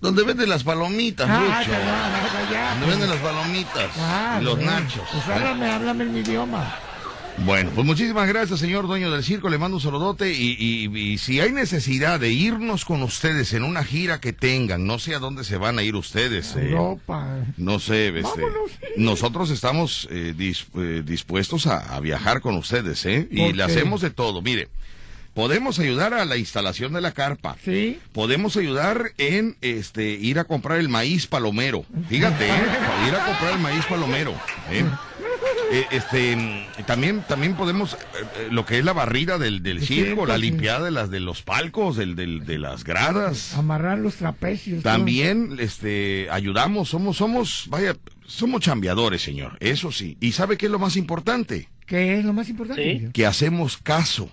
Donde 0.00 0.22
venden 0.24 0.48
las 0.48 0.62
palomitas, 0.64 1.26
Ah, 1.28 1.62
ya. 2.50 2.70
Donde 2.72 2.86
venden 2.86 3.08
las 3.10 3.18
palomitas. 3.18 3.90
Ah, 3.98 4.38
y 4.40 4.44
los 4.44 4.58
nachos. 4.58 5.02
Pues 5.12 5.26
¿eh? 5.26 5.32
háblame, 5.32 5.70
háblame 5.70 6.04
en 6.04 6.12
mi 6.12 6.20
idioma. 6.20 6.74
Bueno, 7.38 7.70
pues 7.74 7.86
muchísimas 7.86 8.26
gracias, 8.28 8.58
señor 8.60 8.86
dueño 8.86 9.10
del 9.10 9.22
circo. 9.22 9.50
Le 9.50 9.58
mando 9.58 9.76
un 9.76 9.82
saludote. 9.82 10.32
Y, 10.32 10.56
y- 10.58 10.98
y 10.98 11.18
si 11.18 11.38
hay 11.40 11.52
necesidad 11.52 12.18
de 12.18 12.30
irnos 12.30 12.86
con 12.86 13.02
ustedes 13.02 13.52
en 13.52 13.62
una 13.62 13.84
gira 13.84 14.20
que 14.20 14.32
tengan, 14.32 14.86
no 14.86 14.98
sé 14.98 15.14
a 15.14 15.18
dónde 15.18 15.44
se 15.44 15.58
van 15.58 15.78
a 15.78 15.82
ir 15.82 15.96
ustedes. 15.96 16.56
eh, 16.56 16.70
Europa. 16.70 17.26
no 17.58 17.78
sé, 17.78 18.08
este, 18.18 18.42
nosotros 18.96 19.50
estamos 19.50 20.08
eh, 20.10 20.34
eh, 20.38 21.02
dispuestos 21.04 21.66
a, 21.66 21.94
a 21.94 22.00
viajar 22.00 22.40
con 22.40 22.54
ustedes, 22.56 23.04
¿eh? 23.04 23.28
Y 23.30 23.46
¿Por 23.48 23.56
le 23.56 23.62
hacemos 23.64 24.00
de 24.00 24.08
todo. 24.10 24.40
Mire, 24.40 24.68
podemos 25.36 25.78
ayudar 25.78 26.14
a 26.14 26.24
la 26.24 26.36
instalación 26.38 26.94
de 26.94 27.00
la 27.02 27.12
carpa. 27.12 27.56
Sí. 27.64 28.00
Podemos 28.12 28.56
ayudar 28.56 29.12
en 29.18 29.56
este 29.60 30.10
ir 30.14 30.38
a 30.40 30.44
comprar 30.44 30.80
el 30.80 30.88
maíz 30.88 31.26
palomero. 31.28 31.84
Fíjate, 32.08 32.46
¿eh? 32.48 32.52
ir 33.06 33.14
a 33.14 33.24
comprar 33.26 33.52
el 33.52 33.58
maíz 33.60 33.84
palomero. 33.84 34.32
¿eh? 34.72 34.84
Eh, 35.72 35.84
este 35.90 36.66
también 36.86 37.22
también 37.28 37.54
podemos 37.54 37.94
eh, 37.94 38.48
lo 38.50 38.64
que 38.64 38.78
es 38.78 38.84
la 38.84 38.92
barrida 38.92 39.36
del, 39.36 39.62
del 39.62 39.78
El 39.78 39.86
circo, 39.86 40.24
la 40.24 40.36
sí. 40.36 40.42
limpiada 40.42 40.84
de 40.86 40.90
las 40.92 41.10
de 41.10 41.20
los 41.20 41.42
palcos, 41.42 41.96
del, 41.96 42.14
del- 42.16 42.46
de 42.46 42.56
las 42.58 42.82
gradas. 42.84 43.52
Amarrar 43.54 43.98
los 43.98 44.14
trapecios. 44.14 44.82
todo. 44.82 44.92
También 44.92 45.56
este 45.58 46.28
ayudamos, 46.30 46.88
somos 46.88 47.16
somos 47.18 47.66
vaya, 47.68 47.94
somos 48.26 48.62
chambeadores, 48.62 49.20
señor. 49.22 49.58
Eso 49.60 49.92
sí. 49.92 50.16
¿Y 50.20 50.32
sabe 50.32 50.56
qué 50.56 50.66
es 50.66 50.72
lo 50.72 50.78
más 50.78 50.96
importante? 50.96 51.68
¿Qué 51.86 52.18
es 52.18 52.24
lo 52.24 52.32
más 52.32 52.48
importante? 52.48 53.00
Sí. 53.00 53.08
Que 53.12 53.26
hacemos 53.26 53.76
caso. 53.76 54.30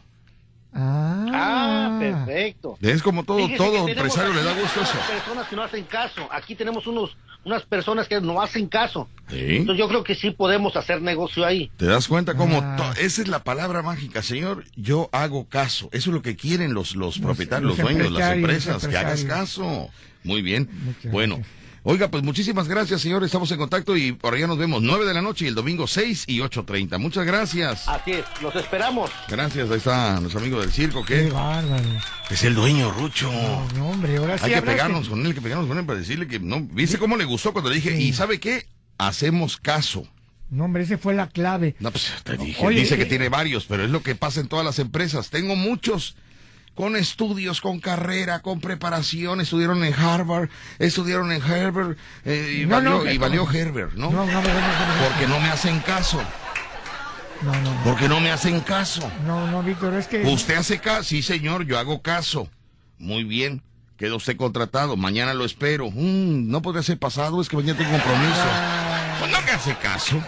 Ah. 0.73 1.25
Ah, 1.33 1.97
perfecto. 1.99 2.77
Es 2.81 3.01
como 3.03 3.23
todo 3.23 3.37
Fíjese 3.39 3.57
todo 3.57 3.87
empresario 3.87 4.33
le 4.33 4.43
da 4.43 4.51
aquí 4.51 4.61
gusto 4.61 4.81
eso. 4.81 4.93
unas 4.97 5.09
personas 5.11 5.47
que 5.47 5.55
no 5.55 5.63
hacen 5.63 5.83
caso. 5.85 6.27
Aquí 6.31 6.55
tenemos 6.55 6.87
unos 6.87 7.15
unas 7.45 7.63
personas 7.63 8.07
que 8.07 8.21
no 8.21 8.41
hacen 8.41 8.67
caso. 8.67 9.09
¿Sí? 9.29 9.57
Entonces 9.57 9.79
yo 9.79 9.87
creo 9.89 10.03
que 10.03 10.15
sí 10.15 10.31
podemos 10.31 10.75
hacer 10.77 11.01
negocio 11.01 11.45
ahí. 11.45 11.69
¿Te 11.77 11.85
das 11.85 12.07
cuenta 12.07 12.35
cómo 12.35 12.61
Ah. 12.63 12.93
esa 12.99 13.21
es 13.21 13.27
la 13.27 13.43
palabra 13.43 13.81
mágica, 13.81 14.21
señor? 14.21 14.63
Yo 14.75 15.09
hago 15.11 15.45
caso. 15.49 15.89
Eso 15.91 16.09
es 16.09 16.13
lo 16.13 16.21
que 16.21 16.35
quieren 16.35 16.73
los 16.73 16.95
los 16.95 17.19
propietarios, 17.19 17.69
los, 17.71 17.77
los 17.79 17.87
dueños, 17.93 18.11
las 18.11 18.33
empresas, 18.33 18.83
los 18.83 18.87
que 18.87 18.97
hagas 18.97 19.23
caso. 19.25 19.89
Muy 20.23 20.41
bien. 20.41 20.69
Muchas 20.85 21.11
bueno, 21.11 21.35
gracias. 21.37 21.62
Oiga, 21.83 22.09
pues 22.09 22.23
muchísimas 22.23 22.67
gracias, 22.67 23.01
señor. 23.01 23.23
Estamos 23.23 23.51
en 23.51 23.57
contacto 23.57 23.95
y 23.97 24.11
por 24.13 24.33
allá 24.33 24.47
nos 24.47 24.57
vemos 24.57 24.81
9 24.81 25.05
de 25.05 25.13
la 25.13 25.21
noche 25.21 25.45
y 25.45 25.47
el 25.49 25.55
domingo 25.55 25.87
6 25.87 26.25
y 26.27 26.39
8.30. 26.39 26.97
Muchas 26.99 27.25
gracias. 27.25 27.87
Así 27.87 28.11
es, 28.11 28.25
los 28.41 28.55
esperamos. 28.55 29.11
Gracias, 29.27 29.69
ahí 29.69 29.77
está 29.77 30.19
nuestro 30.19 30.39
amigo 30.39 30.59
del 30.61 30.71
circo, 30.71 31.03
Qué 31.05 31.25
que 31.25 31.29
bárbaro. 31.31 31.83
es 32.29 32.43
el 32.43 32.55
dueño, 32.55 32.91
Rucho. 32.91 33.31
No, 33.31 33.67
no, 33.75 33.89
hombre, 33.89 34.17
ahora 34.17 34.37
sí 34.37 34.45
Hay 34.45 34.51
que 34.51 34.57
hablaste. 34.57 34.77
pegarnos 34.77 35.09
con 35.09 35.19
él, 35.21 35.27
hay 35.27 35.33
que 35.33 35.41
pegarnos 35.41 35.67
con 35.67 35.77
él 35.77 35.85
para 35.85 35.99
decirle 35.99 36.27
que 36.27 36.39
no. 36.39 36.61
¿Viste 36.61 36.97
cómo 36.97 37.17
le 37.17 37.25
gustó 37.25 37.53
cuando 37.53 37.69
le 37.69 37.75
dije? 37.77 37.95
Sí. 37.97 38.03
¿Y 38.09 38.13
sabe 38.13 38.39
qué? 38.39 38.65
Hacemos 38.97 39.57
caso. 39.57 40.07
No, 40.49 40.65
hombre, 40.65 40.83
ese 40.83 40.97
fue 40.99 41.15
la 41.15 41.27
clave. 41.29 41.75
No, 41.79 41.89
pues 41.89 42.11
te 42.23 42.37
dije. 42.37 42.63
Oye, 42.63 42.81
Dice 42.81 42.95
que 42.95 43.03
eh, 43.03 43.07
tiene 43.07 43.27
varios, 43.29 43.65
pero 43.65 43.83
es 43.83 43.89
lo 43.89 44.03
que 44.03 44.13
pasa 44.13 44.39
en 44.39 44.47
todas 44.47 44.63
las 44.63 44.77
empresas. 44.77 45.31
Tengo 45.31 45.55
muchos 45.55 46.15
con 46.75 46.95
estudios, 46.95 47.61
con 47.61 47.79
carrera, 47.79 48.39
con 48.41 48.59
preparación. 48.59 49.41
Estudiaron 49.41 49.83
en 49.83 49.93
Harvard, 49.93 50.49
estudiaron 50.79 51.31
en 51.31 51.41
Herbert 51.41 51.97
eh, 52.25 52.61
y, 52.61 52.65
No, 52.65 52.75
valió, 52.75 52.89
no, 53.03 53.11
y 53.11 53.17
valió 53.17 53.49
Herbert, 53.51 53.93
¿no? 53.93 54.09
No, 54.11 54.25
no, 54.25 54.31
no, 54.31 54.41
no, 54.41 54.49
no, 54.49 55.07
Porque 55.07 55.27
no 55.27 55.39
me 55.39 55.49
hacen 55.49 55.79
caso. 55.81 56.21
no, 57.41 57.51
no, 57.61 57.83
Porque 57.83 58.07
no 58.09 58.19
me 58.19 58.31
hacen 58.31 58.59
caso. 58.61 59.09
no, 59.25 59.47
no, 59.47 59.61
Víctor, 59.63 59.93
es 59.95 60.07
que... 60.07 60.23
¿Usted 60.23 60.55
hace 60.55 60.79
caso? 60.79 61.03
Sí, 61.03 61.21
señor, 61.21 61.65
yo 61.65 61.77
hago 61.77 62.01
caso. 62.01 62.49
Muy 62.97 63.23
bien. 63.23 63.61
Queda 63.97 64.15
usted 64.15 64.35
contratado. 64.35 64.97
Mañana 64.97 65.33
lo 65.33 65.45
espero. 65.45 65.89
Mm, 65.91 66.49
no 66.49 66.61
podría 66.61 66.81
ser 66.83 66.97
pasado, 66.97 67.41
es 67.41 67.47
que 67.49 67.55
mañana 67.55 67.77
tengo 67.77 67.91
compromiso. 67.91 68.33
Ah, 68.35 69.15
Pues 69.19 69.31
no 69.31 69.41
me 69.41 69.51
hace 69.51 69.75
caso. 69.75 70.21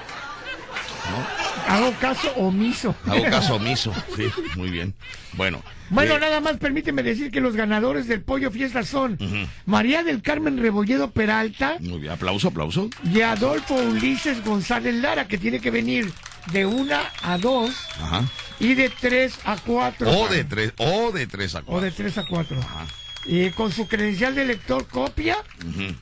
Hago 1.67 1.91
caso 1.99 2.31
omiso. 2.35 2.95
Hago 3.05 3.23
caso 3.25 3.55
omiso. 3.57 3.93
Sí, 4.15 4.27
muy 4.55 4.69
bien. 4.69 4.93
Bueno. 5.33 5.61
Bueno, 5.89 6.15
eh, 6.15 6.19
nada 6.19 6.39
más 6.41 6.57
permíteme 6.57 7.03
decir 7.03 7.29
que 7.31 7.41
los 7.41 7.55
ganadores 7.55 8.07
del 8.07 8.21
Pollo 8.21 8.49
Fiesta 8.51 8.83
son 8.83 9.17
María 9.65 10.03
del 10.03 10.21
Carmen 10.23 10.57
Rebolledo 10.57 11.11
Peralta 11.11 11.77
Muy 11.79 11.99
bien. 11.99 12.11
Aplauso, 12.13 12.47
aplauso. 12.47 12.89
y 13.03 13.21
Adolfo 13.21 13.75
Ulises 13.75 14.43
González 14.43 14.95
Lara, 14.95 15.27
que 15.27 15.37
tiene 15.37 15.59
que 15.59 15.69
venir 15.71 16.11
de 16.51 16.65
una 16.65 17.01
a 17.21 17.37
dos 17.37 17.71
Ajá. 18.01 18.23
y 18.59 18.73
de 18.73 18.89
tres 18.89 19.37
a 19.45 19.57
cuatro. 19.57 20.09
O 20.09 20.27
de 20.27 20.43
tres, 20.43 20.73
o 20.77 21.11
de 21.11 21.27
tres 21.27 21.53
a 21.55 21.59
O 21.59 21.63
cuatro. 21.65 21.81
de 21.85 21.91
tres 21.91 22.17
a 22.17 22.25
cuatro. 22.25 22.57
Ajá. 22.59 22.85
Y 23.27 23.49
con 23.51 23.71
su 23.71 23.87
credencial 23.87 24.33
de 24.35 24.45
lector 24.45 24.87
copia. 24.87 25.37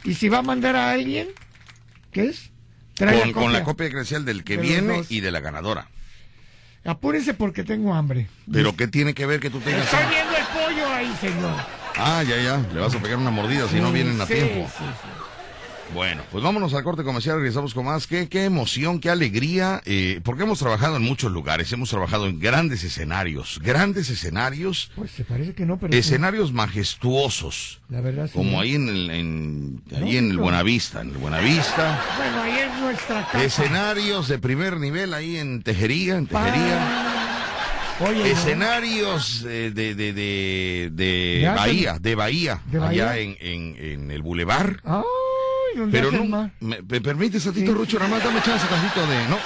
Y 0.06 0.14
si 0.14 0.30
va 0.30 0.39
a 0.39 0.43
mandar 0.43 0.76
a 0.78 0.91
alguien, 0.91 1.28
¿qué 2.12 2.26
es? 2.30 2.51
Con, 2.97 3.33
con 3.33 3.53
la 3.53 3.63
copia 3.63 3.89
credencial 3.89 4.23
del 4.25 4.43
que 4.43 4.57
De 4.57 4.61
viene 4.63 5.03
y 5.09 5.19
de 5.21 5.31
la 5.31 5.39
ganadora. 5.39 5.87
Apúrense 6.85 7.33
porque 7.33 7.63
tengo 7.63 7.93
hambre. 7.93 8.27
Pero 8.51 8.75
¿qué 8.75 8.87
tiene 8.87 9.13
que 9.13 9.25
ver 9.25 9.39
que 9.39 9.49
tú 9.49 9.59
tengas... 9.59 9.85
Estoy 9.85 9.99
viendo 10.09 10.35
el 10.35 10.45
pollo 10.45 10.87
ahí, 10.93 11.15
señor. 11.21 11.55
Ah, 11.97 12.23
ya, 12.23 12.41
ya. 12.41 12.57
Le 12.73 12.79
vas 12.79 12.93
a 12.93 12.99
pegar 12.99 13.17
una 13.17 13.31
mordida 13.31 13.67
si 13.69 13.79
no 13.79 13.91
vienen 13.91 14.19
a 14.19 14.25
Sí, 14.25 14.33
tiempo. 14.33 14.69
sí, 14.77 14.83
sí. 14.83 15.09
Bueno, 15.93 16.23
pues 16.31 16.43
vámonos 16.43 16.73
al 16.73 16.83
corte 16.83 17.03
comercial, 17.03 17.37
regresamos 17.37 17.73
con 17.73 17.85
más. 17.85 18.07
Qué, 18.07 18.27
qué 18.27 18.45
emoción, 18.45 18.99
qué 18.99 19.09
alegría, 19.09 19.81
eh, 19.85 20.19
porque 20.23 20.43
hemos 20.43 20.59
trabajado 20.59 20.95
en 20.97 21.03
muchos 21.03 21.31
lugares, 21.31 21.71
hemos 21.71 21.89
trabajado 21.89 22.27
en 22.27 22.39
grandes 22.39 22.83
escenarios, 22.83 23.59
grandes 23.63 24.09
escenarios, 24.09 24.91
Pues 24.95 25.11
se 25.11 25.23
parece 25.23 25.53
que 25.53 25.65
no, 25.65 25.77
pero... 25.79 25.93
sí. 25.93 25.99
escenarios 25.99 26.51
majestuosos, 26.51 27.81
La 27.89 28.01
verdad 28.01 28.27
sí. 28.27 28.33
como 28.33 28.59
ahí 28.59 28.75
en 28.75 28.89
el, 28.89 29.09
en, 29.11 29.83
ahí 29.95 29.99
No, 30.01 30.07
en 30.07 30.29
el 30.31 30.35
no. 30.37 30.41
Buenavista, 30.43 31.01
en 31.01 31.09
el 31.11 31.17
Buenavista, 31.17 32.01
Bueno, 32.17 32.41
ahí 32.41 32.59
es 32.59 32.79
nuestra 32.81 33.25
casa. 33.25 33.43
escenarios 33.43 34.27
de 34.27 34.39
primer 34.39 34.77
nivel 34.79 35.13
ahí 35.13 35.37
en 35.37 35.61
Tejería, 35.63 36.17
en 36.17 36.27
Tejería, 36.27 36.79
Ah, 36.81 37.09
Oye, 38.09 38.31
escenarios 38.31 39.43
de, 39.43 39.69
de, 39.71 39.93
de, 39.93 40.89
de 40.91 41.51
Bahía, 41.55 41.99
de 41.99 42.15
Bahía, 42.15 42.59
¿De 42.65 42.81
allá 42.83 43.17
en, 43.19 43.37
en, 43.39 43.75
en 43.77 44.11
el 44.11 44.23
Boulevard. 44.23 44.77
Ay, 44.83 45.03
¿dónde 45.76 45.99
Pero 45.99 46.11
no, 46.11 46.26
más? 46.26 46.51
me, 46.59 46.82
me 46.82 47.01
permites 47.01 47.43
tantito, 47.43 47.71
Sí. 47.71 47.78
Rucho, 47.78 47.97
nada 47.99 48.09
más 48.11 48.24
dame 48.24 48.41
chance 48.41 48.65
tantito 48.67 49.05
de, 49.07 49.28
no. 49.30 49.38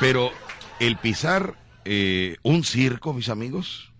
Pero 0.00 0.30
el 0.80 0.96
pisar 0.96 1.54
eh, 1.84 2.36
un 2.42 2.64
circo, 2.64 3.12
mis 3.14 3.28
amigos, 3.28 3.92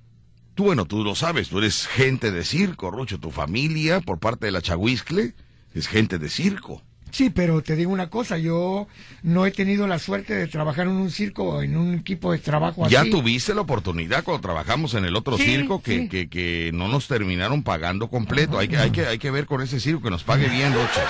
tú 0.54 0.64
bueno, 0.64 0.84
tú 0.86 1.02
lo 1.04 1.14
sabes, 1.14 1.48
tú 1.48 1.58
eres 1.58 1.86
gente 1.86 2.30
de 2.30 2.44
circo, 2.44 2.90
Rucho, 2.90 3.18
tu 3.18 3.30
familia 3.30 4.00
por 4.00 4.18
parte 4.18 4.46
de 4.46 4.52
la 4.52 4.60
Chahuiscle 4.62 5.34
es 5.74 5.88
gente 5.88 6.18
de 6.18 6.28
circo. 6.28 6.82
Sí, 7.10 7.30
pero 7.30 7.62
te 7.62 7.76
digo 7.76 7.92
una 7.92 8.10
cosa, 8.10 8.36
yo 8.36 8.88
no 9.22 9.46
he 9.46 9.50
tenido 9.50 9.86
la 9.86 9.98
suerte 9.98 10.34
de 10.34 10.46
trabajar 10.48 10.86
en 10.86 10.92
un 10.92 11.10
circo 11.10 11.44
o 11.44 11.62
en 11.62 11.76
un 11.76 11.94
equipo 11.94 12.32
de 12.32 12.38
trabajo 12.38 12.86
Ya 12.88 13.02
así. 13.02 13.10
tuviste 13.10 13.54
la 13.54 13.62
oportunidad 13.62 14.22
cuando 14.24 14.42
trabajamos 14.42 14.92
en 14.94 15.04
el 15.06 15.16
otro 15.16 15.36
Sí, 15.38 15.44
circo 15.44 15.80
que, 15.82 15.98
sí. 16.00 16.08
que, 16.08 16.28
que 16.28 16.70
no 16.74 16.88
nos 16.88 17.08
terminaron 17.08 17.62
pagando 17.62 18.08
completo. 18.08 18.58
Hay 18.58 18.68
que, 18.68 18.76
hay 18.76 18.90
que, 18.90 19.06
hay 19.06 19.18
que 19.18 19.30
ver 19.30 19.46
con 19.46 19.62
ese 19.62 19.80
circo 19.80 20.02
que 20.02 20.10
nos 20.10 20.24
pague 20.24 20.48
bien, 20.48 20.74
Rucho. 20.74 21.00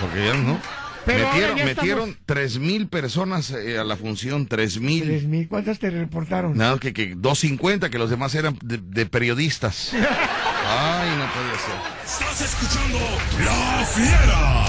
Porque 0.00 0.24
ya 0.26 0.34
no. 0.34 0.60
Pero 1.06 1.26
metieron 1.26 1.56
ya 1.56 1.64
metieron 1.64 2.16
tres 2.26 2.58
mil 2.58 2.86
personas 2.86 3.50
eh, 3.50 3.78
a 3.78 3.84
la 3.84 3.96
función, 3.96 4.46
tres 4.46 4.78
mil. 4.78 5.02
Tres 5.04 5.24
mil, 5.24 5.48
¿cuántas 5.48 5.78
te 5.78 5.88
reportaron? 5.90 6.56
Nada, 6.56 6.78
que, 6.78 6.92
que 6.92 7.14
250, 7.16 7.88
que 7.88 7.98
los 7.98 8.10
demás 8.10 8.34
eran 8.34 8.58
de, 8.62 8.76
de 8.78 9.06
periodistas. 9.06 9.92
Ay, 10.70 11.08
no 11.16 11.26
puede 11.32 11.56
ser. 11.64 11.80
Estás 12.04 12.40
escuchando 12.42 12.98
La 13.42 13.86
Fiera. 13.86 14.66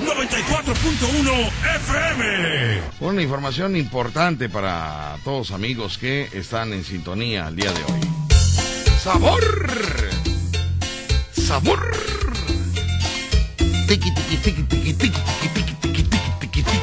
94.1 0.00 1.50
FM. 1.76 2.80
Una 3.00 3.20
información 3.20 3.76
importante 3.76 4.48
para 4.48 5.18
todos 5.24 5.50
amigos 5.50 5.98
que 5.98 6.30
están 6.32 6.72
en 6.72 6.84
sintonía 6.84 7.48
el 7.48 7.56
día 7.56 7.70
de 7.70 7.84
hoy. 7.84 8.00
¡Sabor! 9.02 9.44
¡Sabor! 11.32 11.94
Tiki, 13.88 14.10
tiki, 14.10 14.36
tiki, 14.38 14.62
tiki, 14.62 14.94
tiki, 14.94 14.94
tiki, 14.94 15.74
tiki, 15.82 16.02
tiki, 16.02 16.30
tiki, 16.40 16.62
tiki. 16.62 16.80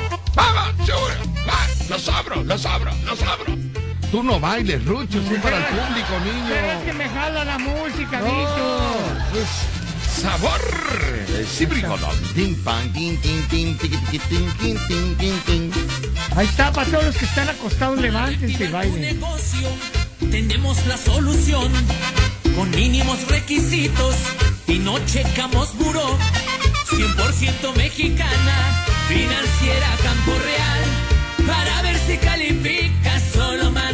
¡Los 1.90 2.08
abro, 2.08 2.44
los 2.44 2.66
abro, 2.68 2.92
los 3.04 3.22
abro! 3.24 3.69
Tú 4.12 4.24
no 4.24 4.40
bailes, 4.40 4.84
Rucho, 4.86 5.20
es 5.20 5.40
para 5.42 5.58
el 5.58 5.64
público, 5.66 6.08
Pero 6.10 6.72
es 6.72 6.74
niño. 6.80 6.86
que 6.86 6.94
me 6.94 7.10
jala 7.10 7.46
la 7.46 7.58
música. 7.60 8.22
Es 9.36 10.22
sabor. 10.22 10.60
Sí, 11.48 11.66
bricolón. 11.68 12.18
Tin, 12.34 12.56
pan, 12.64 12.92
tin, 12.92 13.18
tin, 13.22 13.48
tin, 13.48 13.78
tin, 13.78 13.98
tin, 14.00 14.78
tin, 14.88 15.16
tin, 15.18 15.40
tin. 15.46 15.72
Ahí 16.36 16.48
está, 16.48 16.72
para 16.72 16.90
todos 16.90 17.06
los 17.06 17.16
que 17.18 17.26
están 17.26 17.50
acostados, 17.50 18.00
levántense 18.00 18.64
y 18.64 18.68
bailen. 18.68 19.02
negocio, 19.02 19.70
tenemos 20.32 20.86
la 20.88 20.98
solución. 20.98 21.72
Con 22.56 22.72
mínimos 22.72 23.26
requisitos 23.28 24.16
y 24.68 24.80
no 24.80 24.98
checamos 25.06 25.76
buró. 25.78 26.18
100% 26.90 27.76
mexicana, 27.78 28.86
financiera 29.08 29.88
Campo 30.04 30.32
Real. 30.44 31.48
Para 31.48 31.82
ver 31.84 31.98
si 32.06 32.18
calificas, 32.18 33.24
solo 33.34 33.72
mandas 33.72 33.89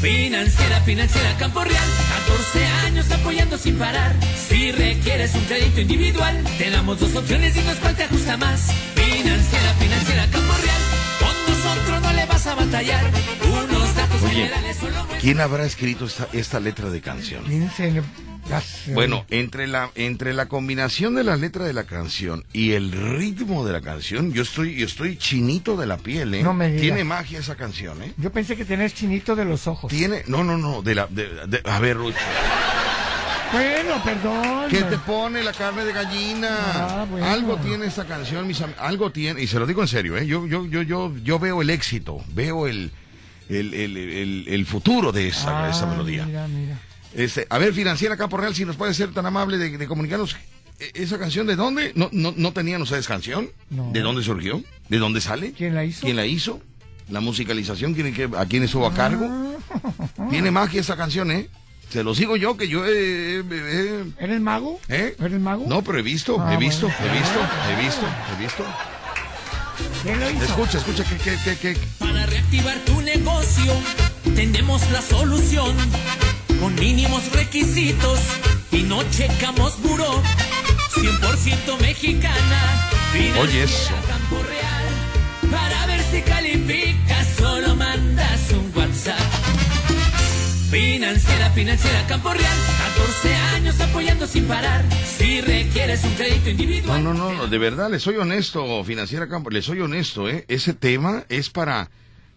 Financiera 0.00 0.80
Financiera, 0.80 1.36
Campo 1.38 1.62
Real, 1.64 1.88
14 2.26 2.64
años 2.86 3.10
apoyando 3.10 3.56
sin 3.56 3.76
parar. 3.78 4.14
Si 4.48 4.70
requieres 4.72 5.34
un 5.34 5.44
crédito 5.44 5.80
individual, 5.80 6.42
te 6.58 6.70
damos 6.70 7.00
dos 7.00 7.14
opciones 7.14 7.56
y 7.56 7.60
nos 7.60 7.76
cuál 7.76 7.94
te 7.96 8.02
ajusta 8.04 8.36
más. 8.36 8.70
Financiera, 8.94 9.74
financiera 9.78 10.26
Campo 10.30 10.52
Real, 10.62 10.82
con 11.20 11.54
nosotros 11.54 12.02
no 12.02 12.12
le 12.12 12.26
vas 12.26 12.46
a 12.46 12.54
batallar. 12.54 13.04
Unos 13.50 13.94
datos 13.94 14.22
Oye, 14.22 14.32
generales 14.34 14.76
solo 14.78 15.06
¿quién 15.20 15.40
habrá 15.40 15.64
escrito 15.64 16.04
esta, 16.06 16.28
esta 16.32 16.60
letra 16.60 16.90
de 16.90 17.00
canción? 17.00 17.44
Las- 17.44 17.78
Bueno, 18.92 19.24
entre 19.30 19.66
la, 19.66 19.90
entre 19.94 20.32
la 20.34 20.46
combinación 20.46 21.14
de 21.14 21.24
la 21.24 21.36
letra 21.36 21.64
de 21.64 21.72
la 21.72 21.84
canción 21.84 22.44
y 22.52 22.72
el 22.72 22.92
ritmo 22.92 23.64
de 23.66 23.72
la 23.72 23.80
canción, 23.80 24.32
yo 24.32 24.42
estoy, 24.42 24.74
yo 24.76 24.86
estoy 24.86 25.16
chinito 25.16 25.76
de 25.76 25.86
la 25.86 25.96
piel, 25.96 26.34
¿eh? 26.34 26.42
No 26.42 26.52
me 26.54 26.66
digas. 26.68 26.82
Tiene 26.82 27.04
magia 27.04 27.38
esa 27.40 27.56
canción, 27.56 28.02
¿eh? 28.02 28.12
Yo 28.16 28.30
pensé 28.30 28.56
que 28.56 28.64
tenés 28.64 28.94
chinito 28.94 29.34
de 29.34 29.44
los 29.44 29.66
ojos. 29.66 29.90
Tiene, 29.90 30.22
no, 30.26 30.44
no, 30.44 30.56
no, 30.58 30.82
de 30.82 30.94
la, 30.94 31.06
de, 31.08 31.28
de- 31.48 31.62
a 31.64 31.78
ver, 31.80 31.96
Rucho, 31.96 32.18
Bueno, 33.52 34.02
perdón. 34.04 34.68
¿qué 34.70 34.82
te 34.82 34.98
pone 34.98 35.42
la 35.42 35.52
carne 35.52 35.84
de 35.84 35.92
gallina? 35.92 36.48
Ah, 36.74 37.06
bueno. 37.10 37.26
Algo 37.26 37.56
tiene 37.56 37.86
esta 37.86 38.04
canción, 38.04 38.46
mis 38.46 38.60
am- 38.60 38.74
algo 38.78 39.10
tiene, 39.10 39.42
y 39.42 39.46
se 39.46 39.58
lo 39.58 39.66
digo 39.66 39.80
en 39.82 39.88
serio, 39.88 40.16
¿eh? 40.16 40.26
Yo, 40.26 40.46
yo, 40.46 40.66
yo, 40.66 40.82
yo, 40.82 41.12
yo 41.24 41.38
veo 41.38 41.62
el 41.62 41.70
éxito, 41.70 42.22
veo 42.34 42.66
el, 42.68 42.90
el, 43.48 43.74
el, 43.74 43.96
el- 43.96 44.44
el 44.48 44.66
futuro 44.66 45.12
de 45.12 45.28
esa, 45.28 45.66
Ah, 45.66 45.70
esa 45.70 45.86
melodía. 45.86 46.24
Mira, 46.26 46.46
mira. 46.46 46.78
Este, 47.14 47.46
a 47.48 47.58
ver, 47.58 47.72
financiera 47.72 48.16
Campo 48.16 48.36
Real, 48.36 48.54
si 48.54 48.64
nos 48.64 48.76
puede 48.76 48.92
ser 48.94 49.12
tan 49.12 49.24
amable 49.26 49.56
de, 49.58 49.76
de 49.78 49.86
comunicarnos 49.86 50.34
eh, 50.80 50.90
esa 50.94 51.18
canción, 51.18 51.46
¿de 51.46 51.54
dónde? 51.56 51.92
¿No, 51.94 52.08
no, 52.12 52.34
no 52.36 52.52
tenían 52.52 52.82
ustedes 52.82 53.06
canción? 53.06 53.50
No. 53.70 53.90
¿De 53.92 54.00
dónde 54.00 54.22
surgió? 54.22 54.62
¿De 54.88 54.98
dónde 54.98 55.20
sale? 55.20 55.52
¿Quién 55.52 55.74
la 55.74 55.84
hizo? 55.84 56.00
¿Quién 56.04 56.16
la 56.16 56.26
hizo? 56.26 56.60
¿La 57.10 57.20
musicalización? 57.20 57.94
¿Quién, 57.94 58.12
qué- 58.14 58.30
¿A 58.36 58.46
quién 58.46 58.62
estuvo 58.64 58.86
a 58.86 58.94
cargo? 58.94 59.26
Ah. 59.30 60.26
Tiene 60.30 60.50
magia 60.50 60.80
esa 60.80 60.96
canción, 60.96 61.30
¿eh? 61.30 61.48
Se 61.90 62.02
lo 62.02 62.14
sigo 62.14 62.36
yo, 62.36 62.56
que 62.56 62.66
yo 62.66 62.84
he... 62.84 63.36
he- 63.38 63.40
he- 63.40 64.04
¿Eres 64.18 64.40
mago? 64.40 64.80
¿Eh? 64.88 65.14
¿Eres 65.20 65.40
mago? 65.40 65.64
No, 65.68 65.82
pero 65.84 65.98
he 65.98 66.02
visto, 66.02 66.36
Ah, 66.40 66.52
he 66.54 66.56
visto, 66.56 66.88
bueno. 66.88 67.12
he 67.14 67.18
visto, 67.18 67.40
he 67.70 67.84
visto, 67.84 68.06
he 68.38 68.42
visto. 68.42 68.64
¿Quién 70.02 70.18
lo 70.20 70.30
hizo? 70.30 70.44
Escucha, 70.44 70.78
escucha, 70.78 71.04
que, 71.04 71.16
que, 71.18 71.36
que, 71.44 71.56
que- 71.74 71.80
Para 71.98 72.26
reactivar 72.26 72.78
tu 72.80 73.00
negocio, 73.02 73.72
tenemos 74.34 74.90
la 74.90 75.02
solución. 75.02 75.76
Con 76.64 76.74
mínimos 76.76 77.30
requisitos 77.32 78.20
y 78.72 78.84
no 78.84 79.02
checamos 79.10 79.78
buró. 79.82 80.22
100% 80.94 81.78
mexicana. 81.82 82.88
Oye, 83.38 83.64
eso. 83.64 83.92
Real. 84.48 85.50
Para 85.50 85.86
ver 85.86 86.00
si 86.10 86.22
calificas, 86.22 87.26
solo 87.36 87.76
mandas 87.76 88.50
un 88.52 88.72
WhatsApp. 88.74 89.20
Financiera, 90.70 91.50
financiera 91.50 92.06
Campo 92.06 92.32
Real. 92.32 92.58
14 92.96 93.34
años 93.56 93.78
apoyando 93.82 94.26
sin 94.26 94.46
parar. 94.46 94.82
Si 95.04 95.42
requieres 95.42 96.02
un 96.04 96.14
crédito 96.14 96.48
individual. 96.48 97.04
no, 97.04 97.12
no, 97.12 97.30
no, 97.30 97.46
de 97.46 97.58
verdad, 97.58 97.90
le 97.90 98.00
soy 98.00 98.16
honesto, 98.16 98.82
financiera 98.84 99.28
Campo, 99.28 99.50
le 99.50 99.60
soy 99.60 99.82
honesto, 99.82 100.30
¿eh? 100.30 100.46
Ese 100.48 100.72
tema 100.72 101.26
es 101.28 101.50
para, 101.50 101.90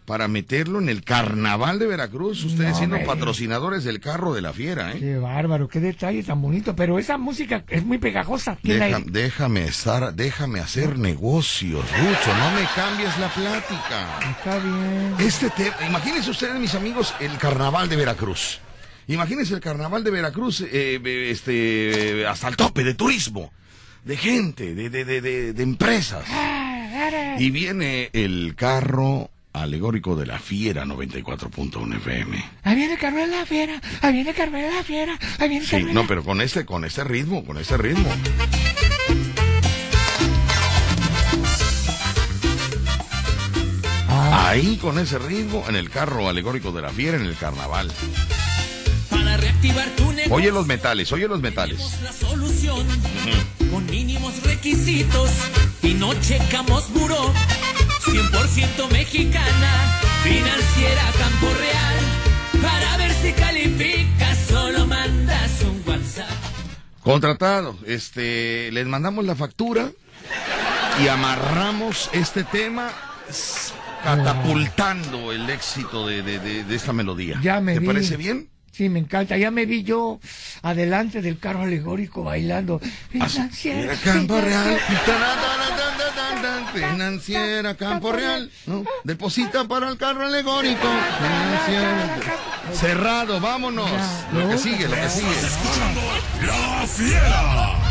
para 0.08 0.30
meterlo 0.30 0.80
en 0.80 0.88
el 0.88 1.04
carnaval 1.04 1.80
de 1.80 1.86
Veracruz, 1.86 2.42
ustedes 2.46 2.72
No, 2.72 2.78
siendo 2.78 2.98
patrocinadores 3.06 3.84
del 3.84 4.00
carro 4.00 4.34
de 4.34 4.42
la 4.42 4.54
fiera, 4.54 4.94
¿eh? 4.94 5.00
Qué 5.00 5.18
bárbaro, 5.18 5.68
qué 5.68 5.82
detalle 5.82 6.24
tan 6.24 6.42
bonito. 6.42 6.74
Pero 6.78 6.98
esa 6.98 7.18
música 7.18 7.66
es 7.68 7.84
muy 7.84 7.98
pegajosa. 7.98 8.58
¿Quién 8.64 8.80
la 8.80 8.86
Deja- 8.86 9.02
déjame 9.06 9.66
estar, 9.66 10.14
déjame 10.16 10.62
hacer 10.62 10.98
negocios, 10.98 11.84
Rucho, 11.92 12.38
no 12.38 12.52
me 12.52 12.66
cambies 12.74 13.20
la 13.20 13.28
plática. 13.34 14.20
Está 14.32 14.58
bien. 14.60 15.14
Este 15.20 15.50
tema, 15.50 15.76
imagínense 15.86 16.32
ustedes, 16.32 16.58
mis 16.58 16.74
amigos, 16.74 17.14
el 17.20 17.38
carnaval 17.38 17.90
de 17.90 17.98
Veracruz. 17.98 18.62
Imagínense 19.08 19.54
el 19.56 19.60
carnaval 19.60 20.06
de 20.06 20.12
Veracruz, 20.12 20.62
eh, 20.62 21.02
eh, 21.04 21.28
este, 21.32 22.26
hasta 22.26 22.48
el 22.48 22.56
tope 22.56 22.86
de 22.86 22.94
turismo, 22.94 23.52
de 24.06 24.16
gente, 24.16 24.74
de, 24.74 24.90
de, 24.90 25.04
de, 25.04 25.20
de, 25.20 25.52
de 25.54 25.64
empresas. 25.64 26.24
Y 27.40 27.52
viene 27.52 28.10
el 28.14 28.56
carro 28.56 29.30
alegórico 29.62 30.16
de 30.16 30.26
la 30.26 30.40
Fiera 30.40 30.86
94.1 30.86 31.96
FM. 31.98 32.44
Ahí 32.64 32.76
viene 32.76 32.98
Carmen 32.98 33.30
la 33.32 33.46
Fiera. 33.46 33.82
Ahí 34.02 34.14
viene 34.14 34.34
Carmen 34.34 34.70
la 34.74 34.84
Fiera. 34.84 35.18
Ahí 35.40 35.50
viene 35.50 35.66
Sí, 35.66 35.72
Carmen 35.72 35.94
no, 35.94 36.02
la- 36.04 36.08
pero 36.08 36.24
con 36.24 36.42
este, 36.42 36.66
con 36.66 36.86
este 36.86 37.04
ritmo, 37.04 37.44
con 37.46 37.58
este 37.58 37.78
ritmo. 37.78 38.10
Ah, 44.10 44.50
Ahí 44.50 44.78
con 44.78 44.98
ese 45.00 45.20
ritmo, 45.20 45.66
en 45.68 45.76
el 45.76 45.90
carro 45.90 46.30
alegórico 46.30 46.72
de 46.72 46.82
la 46.82 46.90
Fiera, 46.90 47.18
en 47.18 47.26
el 47.26 47.36
carnaval. 47.36 47.92
Para 49.10 49.38
reactivar 49.38 49.88
tu 49.96 50.12
negocio. 50.12 50.34
Oye 50.36 50.52
los 50.52 50.66
metales, 50.68 51.12
oye 51.12 51.28
los 51.28 51.42
metales. 51.42 51.78
Tenemos 51.78 52.02
la 52.02 52.14
solución 52.14 52.88
con 53.72 53.86
mínimos 53.88 54.42
requisitos 54.44 55.30
y 55.84 55.94
no 55.94 56.14
checamos 56.22 56.92
buró. 56.94 57.34
100% 58.12 58.90
mexicana, 58.92 60.00
financiera 60.24 61.02
Campo 61.18 61.48
Real. 61.60 62.62
Para 62.62 62.98
ver 62.98 63.12
si 63.14 63.32
calificas, 63.34 64.38
solo 64.50 64.86
mandas 64.88 65.62
un 65.64 65.84
WhatsApp. 65.86 66.30
Contratado, 67.04 67.78
este, 67.86 68.72
les 68.72 68.88
mandamos 68.88 69.26
la 69.26 69.36
factura 69.36 69.90
y 71.04 71.08
amarramos 71.08 72.10
este 72.14 72.44
tema 72.44 72.90
catapultando 74.04 75.32
el 75.34 75.50
éxito 75.50 76.08
de, 76.08 76.22
de- 76.24 76.40
de- 76.40 76.64
de 76.64 76.76
esta 76.76 76.94
melodía. 76.94 77.40
Ya 77.44 77.60
me 77.60 77.74
¿Te 77.74 77.80
vi. 77.80 77.88
parece 77.88 78.18
bien? 78.18 78.50
Sí, 78.72 78.90
me 78.90 79.00
encanta. 79.00 79.38
Ya 79.38 79.50
me 79.52 79.66
vi 79.66 79.84
yo 79.84 80.20
adelante 80.62 81.22
del 81.22 81.40
carro 81.40 81.64
alegórico 81.64 82.24
bailando. 82.24 82.80
Financiera, 83.10 83.96
Campo 84.04 84.40
Real. 84.40 84.78
Financiera. 86.74 87.76
Campo 87.76 88.12
Real. 88.12 88.52
¿no? 88.66 88.84
Deposita 89.04 89.68
para 89.68 89.90
el 89.90 89.98
carro 89.98 90.26
alegórico. 90.26 90.88
Financiera. 91.18 92.20
Cerrado, 92.74 93.40
vámonos. 93.40 93.90
Lo 94.34 94.50
que 94.50 94.58
sigue, 94.58 94.88
lo 94.88 94.96
que 94.96 95.10
sigue. 95.10 95.36
La 96.46 96.88
Fiera. 96.88 97.88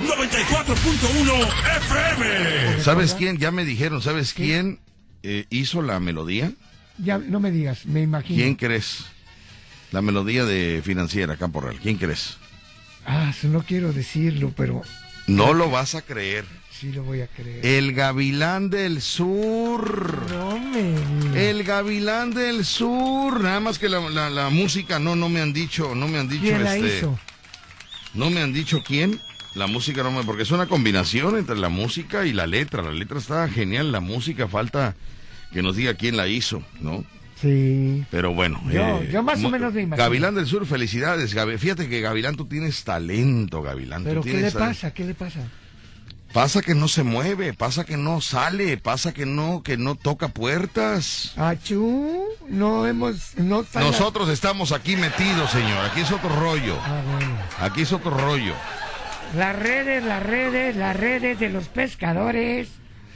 94.1 0.00 1.48
FM. 1.76 2.82
¿Sabes 2.82 3.14
quién? 3.14 3.38
Ya 3.38 3.50
me 3.50 3.64
dijeron, 3.64 4.00
¿sabes 4.02 4.32
quién 4.32 4.80
eh, 5.22 5.44
hizo 5.50 5.82
la 5.82 6.00
melodía? 6.00 6.52
Ya, 6.98 7.18
no 7.18 7.40
me 7.40 7.50
digas, 7.50 7.86
me 7.86 8.02
imagino. 8.02 8.42
¿Quién 8.42 8.54
crees? 8.54 9.04
La 9.92 10.02
melodía 10.02 10.44
de 10.44 10.80
Financiera 10.84 11.36
Campo 11.36 11.60
Real. 11.60 11.78
¿Quién 11.82 11.96
crees? 11.96 12.36
Ah, 13.06 13.32
no 13.42 13.62
quiero 13.62 13.92
decirlo, 13.92 14.52
pero 14.56 14.82
No 15.26 15.52
lo 15.54 15.70
vas 15.70 15.94
a 15.94 16.02
creer. 16.02 16.44
Sí 16.80 16.92
lo 16.92 17.02
voy 17.04 17.20
a 17.20 17.26
creer. 17.26 17.64
El 17.64 17.92
Gavilán 17.92 18.70
del 18.70 19.00
Sur. 19.02 20.26
no 20.30 20.58
me. 20.58 21.48
El 21.50 21.62
Gavilán 21.64 22.32
del 22.32 22.64
Sur. 22.64 23.40
Nada 23.42 23.60
más 23.60 23.78
que 23.78 23.88
la, 23.88 24.00
la- 24.10 24.30
la 24.30 24.48
música 24.50 24.98
no, 24.98 25.14
no 25.16 25.28
me 25.28 25.40
han 25.40 25.52
dicho, 25.52 25.94
no 25.94 26.08
me 26.08 26.18
han 26.18 26.28
dicho 26.28 26.42
¿Quién 26.44 26.64
la 26.64 26.76
este, 26.76 26.98
hizo? 26.98 27.18
No 28.14 28.30
me 28.30 28.40
han 28.42 28.52
dicho 28.52 28.82
quién. 28.86 29.20
La 29.54 29.66
música 29.66 30.02
no 30.04 30.10
me, 30.12 30.22
porque 30.24 30.44
es 30.44 30.50
una 30.52 30.66
combinación 30.66 31.36
entre 31.36 31.56
la 31.56 31.68
música 31.68 32.24
y 32.24 32.32
la 32.32 32.46
letra. 32.46 32.82
La 32.82 32.92
letra 32.92 33.18
está 33.18 33.48
genial, 33.48 33.90
la 33.92 34.00
música 34.00 34.46
falta 34.48 34.94
que 35.52 35.62
nos 35.62 35.76
diga 35.76 35.94
quién 35.94 36.16
la 36.16 36.28
hizo, 36.28 36.62
¿no? 36.80 37.04
Sí. 37.40 38.04
Pero 38.10 38.32
bueno. 38.34 38.62
Yo- 38.70 39.02
yo 39.04 39.22
más 39.22 39.42
o 39.42 39.48
menos 39.50 39.72
me 39.74 39.82
imagino. 39.82 40.04
Gavilán 40.04 40.34
del 40.34 40.46
Sur, 40.46 40.66
felicidades. 40.66 41.34
Fíjate 41.58 41.88
que 41.88 42.00
Gavilán, 42.00 42.36
tú 42.36 42.44
tienes 42.46 42.84
talento, 42.84 43.60
Gavilán. 43.62 44.02
tú 44.04 44.08
¿Pero 44.10 44.22
qué 44.22 44.30
tienes 44.32 44.54
le 44.54 44.60
pasa? 44.60 44.92
¿Qué 44.94 45.04
le 45.04 45.14
pasa? 45.14 45.40
Pasa 46.32 46.62
que 46.62 46.76
no 46.76 46.86
se 46.86 47.02
mueve, 47.02 47.52
pasa 47.54 47.84
que 47.84 47.96
no 47.96 48.20
sale, 48.20 48.76
pasa 48.76 49.12
que 49.12 49.26
no, 49.26 49.62
que 49.64 49.76
no 49.76 49.96
toca 49.96 50.28
puertas. 50.28 51.32
Achú, 51.36 52.24
no 52.48 52.86
hemos... 52.86 53.36
No 53.36 53.64
la- 53.74 53.80
Nosotros 53.80 54.28
estamos 54.28 54.70
aquí 54.70 54.94
metidos, 54.96 55.50
señor. 55.50 55.84
Aquí 55.86 56.00
es 56.02 56.12
otro 56.12 56.28
rollo. 56.28 56.78
Ah, 56.84 57.02
bueno. 57.04 57.36
Aquí 57.60 57.82
es 57.82 57.92
otro 57.92 58.12
rollo. 58.12 58.54
Las 59.36 59.56
redes, 59.56 60.04
las 60.04 60.22
redes, 60.22 60.76
las 60.76 60.96
redes 60.96 61.38
de 61.40 61.48
los 61.50 61.66
pescadores. 61.66 62.68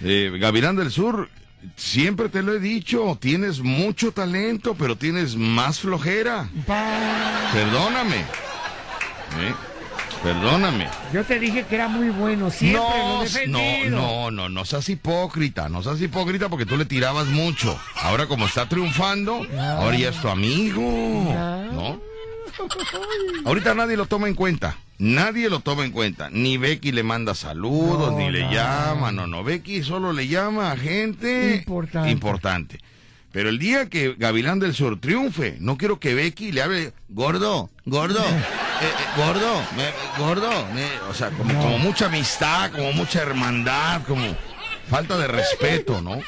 Eh, 0.03 0.33
Gavilán 0.41 0.75
del 0.75 0.91
Sur, 0.91 1.29
siempre 1.77 2.29
te 2.29 2.43
lo 2.43 2.53
he 2.55 2.59
dicho, 2.59 3.17
tienes 3.21 3.61
mucho 3.61 4.11
talento, 4.11 4.75
pero 4.77 4.97
tienes 4.97 5.37
más 5.37 5.79
flojera. 5.79 6.49
Pa- 6.67 7.51
Perdóname. 7.53 8.17
¿Eh? 9.41 9.55
Perdóname. 10.25 10.89
Yo 11.13 11.23
te 11.23 11.39
dije 11.39 11.65
que 11.69 11.75
era 11.75 11.87
muy 11.87 12.09
bueno, 12.09 12.51
siempre 12.51 12.81
lo 12.81 13.25
he 13.25 13.47
No, 13.47 13.61
no, 13.91 13.91
no, 13.91 14.31
no, 14.31 14.49
no 14.49 14.65
seas 14.65 14.89
hipócrita, 14.89 15.69
no 15.69 15.83
seas 15.83 16.01
hipócrita 16.01 16.49
porque 16.49 16.65
tú 16.65 16.79
le 16.79 16.87
tirabas 16.87 17.27
mucho. 17.27 17.79
Ahora 17.97 18.27
como 18.27 18.47
está 18.47 18.67
triunfando, 18.67 19.47
ahora 19.61 19.97
ya 19.99 20.09
es 20.09 20.21
tu 20.21 20.29
amigo, 20.29 20.81
Ya. 21.29 21.69
¿no? 21.73 22.01
Ahorita 23.45 23.75
nadie 23.75 23.97
lo 23.99 24.07
toma 24.07 24.29
en 24.29 24.35
cuenta, 24.35 24.79
nadie 24.99 25.51
lo 25.51 25.61
toma 25.61 25.85
en 25.85 25.91
cuenta. 25.91 26.31
Ni 26.31 26.57
Becky 26.57 26.93
le 26.93 27.03
manda 27.03 27.35
saludos, 27.35 28.13
No, 28.13 28.19
ni 28.19 28.31
le 28.31 28.45
no. 28.45 28.53
llama, 28.53 29.13
no, 29.13 29.27
no. 29.27 29.45
Becky 29.45 29.83
solo 29.83 30.13
le 30.15 30.27
llama 30.29 30.73
a 30.73 30.77
gente 30.79 31.57
Importante. 31.57 32.11
importante. 32.11 32.81
Pero 33.31 33.49
el 33.51 33.59
día 33.59 33.91
que 33.91 34.15
Gavilán 34.17 34.61
del 34.61 34.75
Sur 34.75 35.01
triunfe, 35.01 35.57
no 35.61 35.77
quiero 35.77 35.99
que 35.99 36.15
Becky 36.15 36.53
le 36.53 36.63
hable 36.63 36.93
gordo, 37.09 37.69
gordo, 37.85 38.25
eh, 38.81 38.85
eh, 38.87 38.91
gordo, 39.17 39.63
me- 39.77 40.25
gordo, 40.25 40.51
me- 40.75 41.01
o 41.09 41.15
sea, 41.15 41.31
como, 41.31 41.55
como 41.61 41.79
mucha 41.79 42.07
amistad, 42.07 42.71
como 42.73 42.93
mucha 42.93 43.23
hermandad, 43.23 44.03
como 44.07 44.37
falta 44.89 45.17
de 45.19 45.27
respeto, 45.29 46.01
¿no? 46.03 46.19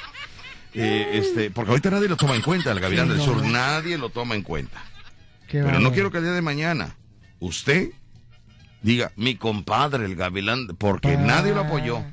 Eh, 0.74 1.10
este, 1.14 1.50
porque 1.50 1.70
ahorita 1.70 1.90
nadie 1.90 2.08
lo 2.08 2.16
toma 2.16 2.34
en 2.34 2.42
cuenta, 2.42 2.70
el 2.72 2.80
Gavilán 2.80 3.06
Sí, 3.06 3.10
del 3.10 3.18
no, 3.18 3.24
Sur, 3.24 3.36
no. 3.42 3.48
nadie 3.50 3.96
lo 3.98 4.10
toma 4.10 4.34
en 4.34 4.42
cuenta. 4.42 4.82
Qué 5.48 5.62
Pero 5.62 5.80
no 5.80 5.92
quiero 5.92 6.10
que 6.10 6.18
el 6.18 6.24
día 6.24 6.32
de 6.32 6.42
mañana 6.42 6.96
usted 7.38 7.90
diga, 8.82 9.10
mi 9.16 9.36
compadre, 9.36 10.04
el 10.04 10.16
Gavilán, 10.16 10.66
porque 10.78 11.14
Ah. 11.14 11.16
nadie 11.20 11.52
lo 11.54 11.60
apoyó. 11.62 12.04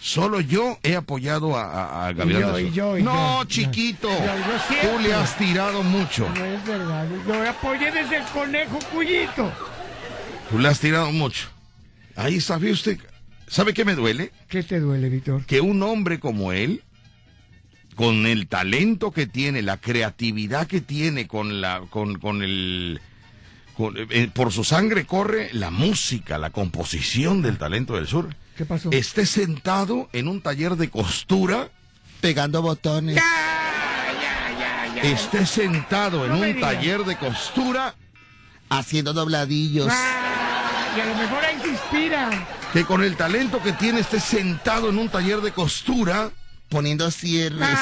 Solo 0.00 0.40
yo 0.40 0.78
he 0.82 0.96
apoyado 0.96 1.56
a, 1.58 1.64
a- 1.64 2.08
a 2.08 2.12
Gavilán 2.14 2.40
yo, 2.42 2.58
y 2.58 2.70
yo, 2.72 2.98
y 2.98 3.02
no, 3.02 3.42
yo. 3.42 3.48
chiquito. 3.48 4.08
Tú 4.08 4.98
le 5.02 5.12
has 5.12 5.36
tirado 5.36 5.82
mucho. 5.82 6.26
No 6.34 6.44
es 6.44 6.64
verdad. 6.66 7.06
Yo 7.26 7.48
apoyé 7.50 7.90
desde 7.92 8.16
el 8.16 8.24
conejo 8.32 8.78
Cuyito. 8.92 9.52
Tú 10.50 10.58
le 10.58 10.68
has 10.68 10.80
tirado 10.80 11.12
mucho. 11.12 11.48
Ahí 12.16 12.40
sabe 12.40 12.70
usted. 12.72 12.98
¿Sabe 13.46 13.74
qué 13.74 13.84
me 13.84 13.94
duele? 13.94 14.32
¿Qué 14.48 14.62
te 14.62 14.80
duele, 14.80 15.08
Víctor? 15.10 15.44
Que 15.44 15.60
un 15.60 15.82
hombre 15.82 16.18
como 16.18 16.52
él, 16.52 16.82
con 17.94 18.26
el 18.26 18.46
talento 18.46 19.10
que 19.10 19.26
tiene, 19.26 19.60
la 19.60 19.76
creatividad 19.76 20.66
que 20.66 20.80
tiene, 20.80 21.26
con 21.26 21.60
la, 21.60 21.82
con, 21.90 22.18
con 22.18 22.42
el, 22.42 23.00
con- 23.76 23.94
eh, 23.98 24.30
por 24.32 24.50
su 24.52 24.64
sangre 24.64 25.04
corre 25.04 25.50
la 25.52 25.70
música, 25.70 26.38
la 26.38 26.50
composición 26.50 27.42
del 27.42 27.58
talento 27.58 27.96
del 27.96 28.06
sur. 28.06 28.34
¿Qué 28.60 28.66
pasó? 28.66 28.90
Esté 28.92 29.24
sentado 29.24 30.10
en 30.12 30.28
un 30.28 30.42
taller 30.42 30.76
de 30.76 30.90
costura 30.90 31.70
pegando 32.20 32.60
botones. 32.60 33.18
Esté 35.02 35.46
sentado 35.46 36.26
en 36.26 36.32
No 36.32 36.40
un 36.40 36.60
taller 36.60 37.04
de 37.04 37.16
costura 37.16 37.94
haciendo 38.68 39.14
dobladillos. 39.14 39.88
Ah, 39.90 40.92
y 40.94 41.00
a 41.00 41.06
lo 41.06 41.14
mejor 41.14 41.42
ahí 41.42 41.58
se 41.62 41.68
inspira. 41.68 42.46
que 42.74 42.84
con 42.84 43.02
el 43.02 43.16
talento 43.16 43.62
que 43.62 43.72
tiene 43.72 44.00
esté 44.00 44.20
sentado 44.20 44.90
en 44.90 44.98
un 44.98 45.08
taller 45.08 45.40
de 45.40 45.52
costura 45.52 46.30
poniendo 46.68 47.10
cierres. 47.10 47.78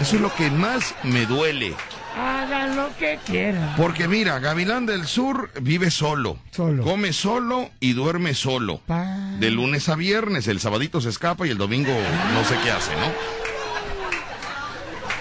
Eso 0.00 0.16
es 0.16 0.22
lo 0.22 0.34
que 0.34 0.50
más 0.50 0.94
me 1.02 1.26
duele. 1.26 1.76
Hagan 2.16 2.76
lo 2.76 2.88
que 2.98 3.18
quieran. 3.24 3.74
Porque 3.76 4.08
mira, 4.08 4.38
Gavilán 4.40 4.84
del 4.86 5.06
Sur 5.06 5.50
vive 5.62 5.90
solo. 5.90 6.38
Solo. 6.50 6.82
Come 6.84 7.12
solo 7.12 7.70
y 7.80 7.92
duerme 7.92 8.34
solo. 8.34 8.80
Pa- 8.86 9.04
De 9.38 9.50
lunes 9.50 9.88
a 9.88 9.94
viernes, 9.96 10.46
el 10.48 10.60
sabadito 10.60 11.00
se 11.00 11.08
escapa 11.08 11.46
y 11.46 11.50
el 11.50 11.58
domingo 11.58 11.92
no 12.34 12.44
sé 12.44 12.56
qué 12.64 12.70
hace, 12.70 12.92
¿no? 12.96 13.12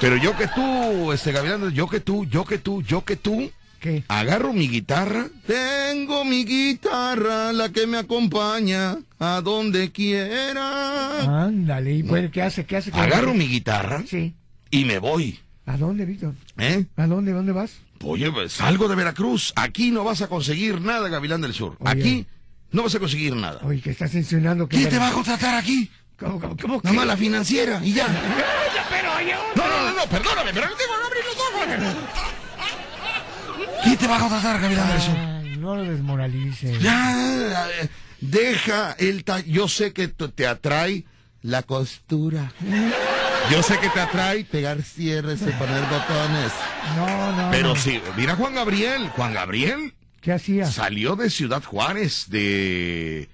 Pero 0.01 0.15
yo 0.17 0.35
que 0.37 0.47
tú, 0.47 1.11
este 1.11 1.31
Gavilán, 1.31 1.71
yo 1.73 1.87
que 1.87 1.99
tú, 1.99 2.25
yo 2.25 2.45
que 2.45 2.57
tú, 2.57 2.81
yo 2.81 3.03
que 3.03 3.17
tú, 3.17 3.51
¿Qué? 3.81 4.03
agarro 4.07 4.53
mi 4.53 4.67
guitarra. 4.69 5.27
Tengo 5.45 6.23
mi 6.25 6.45
guitarra, 6.45 7.51
la 7.53 7.69
que 7.69 7.85
me 7.85 7.97
acompaña 7.97 8.97
a 9.19 9.41
donde 9.41 9.91
quiera. 9.91 11.43
Ándale. 11.45 11.93
¿Y 11.95 12.03
pues, 12.03 12.31
qué 12.31 12.41
hace? 12.41 12.65
¿Qué 12.65 12.77
hace? 12.77 12.91
¿Qué 12.91 12.99
Agarro 12.99 13.29
hace? 13.31 13.37
mi 13.37 13.47
guitarra 13.47 14.03
Sí. 14.07 14.33
y 14.71 14.85
me 14.85 14.99
voy. 14.99 15.39
¿A 15.70 15.78
dónde, 15.78 16.03
Víctor? 16.03 16.34
¿Eh? 16.57 16.88
¿A 16.97 17.05
dónde? 17.05 17.32
¿Dónde 17.32 17.51
vas? 17.51 17.74
Oye, 18.03 18.32
pues, 18.32 18.53
salgo 18.53 18.88
de 18.88 18.95
Veracruz. 18.95 19.53
Aquí 19.55 19.91
no 19.91 20.03
vas 20.03 20.24
a 20.24 20.28
conseguir 20.28 20.82
nada, 20.82 21.09
Gavilán 21.09 21.41
del 21.41 21.53
Sur. 21.53 21.78
Oye. 21.80 21.91
Aquí 21.91 22.28
no 22.72 22.82
vas 22.82 22.95
a 22.95 22.99
conseguir 22.99 23.36
nada. 23.36 23.59
Oye, 23.63 23.80
que 23.80 23.91
estás 23.91 24.15
insinuando 24.15 24.67
que... 24.67 24.78
¿Quién 24.78 24.89
te 24.89 24.97
va 24.97 25.09
a 25.09 25.11
contratar 25.11 25.53
aquí? 25.53 25.91
¿Cómo, 26.17 26.39
cómo, 26.39 26.57
cómo 26.57 26.82
Nada 26.84 26.95
más 26.95 27.05
la 27.05 27.15
financiera 27.17 27.80
y 27.84 27.93
ya. 27.93 28.07
Ya, 28.76 28.84
pero 28.89 29.15
oye... 29.15 29.36
No, 29.55 29.67
no, 29.67 29.91
no, 29.91 29.95
no, 29.95 30.05
perdóname, 30.09 30.51
pero 30.55 30.70
no 30.70 30.76
tengo 30.76 30.93
abrir 31.05 31.24
los 31.24 31.38
ojos. 31.38 31.95
¿Quién 33.84 33.97
te 33.97 34.07
va 34.07 34.17
a 34.17 34.20
contratar, 34.20 34.61
Gavilán 34.61 34.88
del 34.88 35.01
Sur? 35.01 35.59
No 35.59 35.76
lo 35.76 35.84
desmoralices. 35.84 36.82
Ya, 36.82 37.67
eh, 37.80 37.89
deja 38.22 38.93
el 38.93 39.24
ta- 39.24 39.41
Yo 39.41 39.67
sé 39.67 39.93
que 39.93 40.07
te 40.07 40.47
atrae 40.47 41.05
la 41.43 41.61
costura. 41.61 42.51
Yo 43.51 43.63
sé 43.63 43.79
que 43.79 43.89
te 43.89 43.99
atrae 43.99 44.45
pegar 44.45 44.81
cierres 44.83 45.41
y 45.41 45.51
poner 45.51 45.81
botones. 45.83 46.51
No, 46.95 47.31
no. 47.35 47.51
Pero 47.51 47.69
no. 47.69 47.75
sí, 47.75 47.99
mira 48.15 48.35
Juan 48.35 48.53
Gabriel. 48.53 49.09
Juan 49.15 49.33
Gabriel 49.33 49.93
¿Qué 50.21 50.33
hacía? 50.33 50.67
salió 50.67 51.15
de 51.15 51.29
Ciudad 51.31 51.63
Juárez, 51.63 52.25
de 52.29 53.27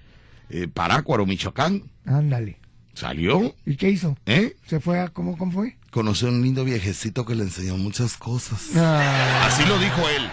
eh, 0.48 0.68
Parácuaro, 0.72 1.26
Michoacán. 1.26 1.82
Ándale. 2.06 2.58
Salió, 2.94 3.54
¿Y 3.66 3.76
qué 3.76 3.90
hizo? 3.90 4.16
¿eh? 4.24 4.56
¿Se 4.66 4.80
fue 4.80 4.98
a... 5.00 5.08
¿Cómo, 5.08 5.36
cómo 5.36 5.52
fue? 5.52 5.76
Conoció 5.90 6.28
a 6.28 6.30
un 6.30 6.40
lindo 6.42 6.64
viejecito 6.64 7.26
que 7.26 7.34
le 7.34 7.42
enseñó 7.42 7.76
muchas 7.76 8.16
cosas. 8.16 8.70
Ah, 8.74 9.44
Así 9.46 9.66
lo 9.66 9.78
dijo 9.78 10.00
él. 10.16 10.30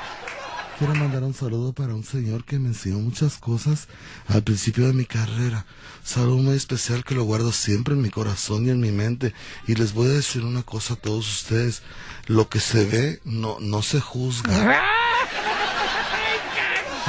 Quiero 0.83 0.99
mandar 0.99 1.23
un 1.23 1.33
saludo 1.33 1.71
para 1.71 1.95
un 1.95 2.03
señor 2.03 2.43
que 2.43 2.59
me 2.59 2.67
enseñó 2.67 2.97
muchas 2.97 3.37
cosas 3.37 3.87
al 4.27 4.43
principio 4.43 4.85
de 4.85 4.91
mi 4.91 5.05
carrera. 5.05 5.65
Saludo 6.03 6.39
muy 6.39 6.57
especial 6.57 7.05
que 7.05 7.15
lo 7.15 7.23
guardo 7.23 7.53
siempre 7.53 7.93
en 7.93 8.01
mi 8.01 8.09
corazón 8.09 8.67
y 8.67 8.69
en 8.69 8.81
mi 8.81 8.91
mente. 8.91 9.33
Y 9.65 9.75
les 9.75 9.93
voy 9.93 10.07
a 10.07 10.13
decir 10.13 10.43
una 10.43 10.61
cosa 10.63 10.95
a 10.95 10.97
todos 10.97 11.25
ustedes. 11.35 11.83
Lo 12.27 12.49
que 12.49 12.59
se 12.59 12.83
ve 12.83 13.21
no, 13.23 13.59
no 13.61 13.81
se 13.81 14.01
juzga. 14.01 14.81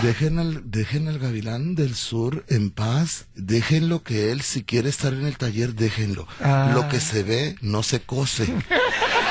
Dejen 0.02 0.38
al, 0.38 0.70
dejen 0.70 1.08
al 1.08 1.18
gavilán 1.18 1.74
del 1.74 1.96
sur 1.96 2.44
en 2.48 2.70
paz. 2.70 3.24
Déjenlo 3.34 4.04
que 4.04 4.30
él, 4.30 4.42
si 4.42 4.62
quiere 4.62 4.88
estar 4.88 5.12
en 5.12 5.26
el 5.26 5.36
taller, 5.36 5.74
déjenlo. 5.74 6.28
Ah. 6.40 6.70
Lo 6.72 6.88
que 6.88 7.00
se 7.00 7.24
ve 7.24 7.56
no 7.60 7.82
se 7.82 7.98
cose. 7.98 8.46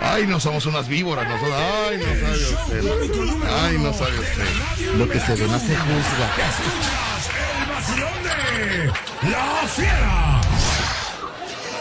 Ay, 0.00 0.26
no 0.26 0.38
somos 0.40 0.66
unas 0.66 0.88
víboras 0.88 1.26
nosotros. 1.28 1.54
Ay, 1.56 1.98
no 1.98 2.04
sabe 2.14 2.38
usted. 2.38 2.82
Ay, 3.64 3.78
no 3.78 3.92
sabe 3.92 4.18
usted. 4.18 4.94
Lo 4.96 5.08
que 5.08 5.20
se 5.20 5.34
ve 5.34 5.46
no 5.48 5.58
se 5.58 5.76
juzga. 5.76 6.30
El 7.60 7.66
vacilón 7.74 8.22
de 8.22 8.92
La 9.30 9.68
Fiera. 9.68 10.40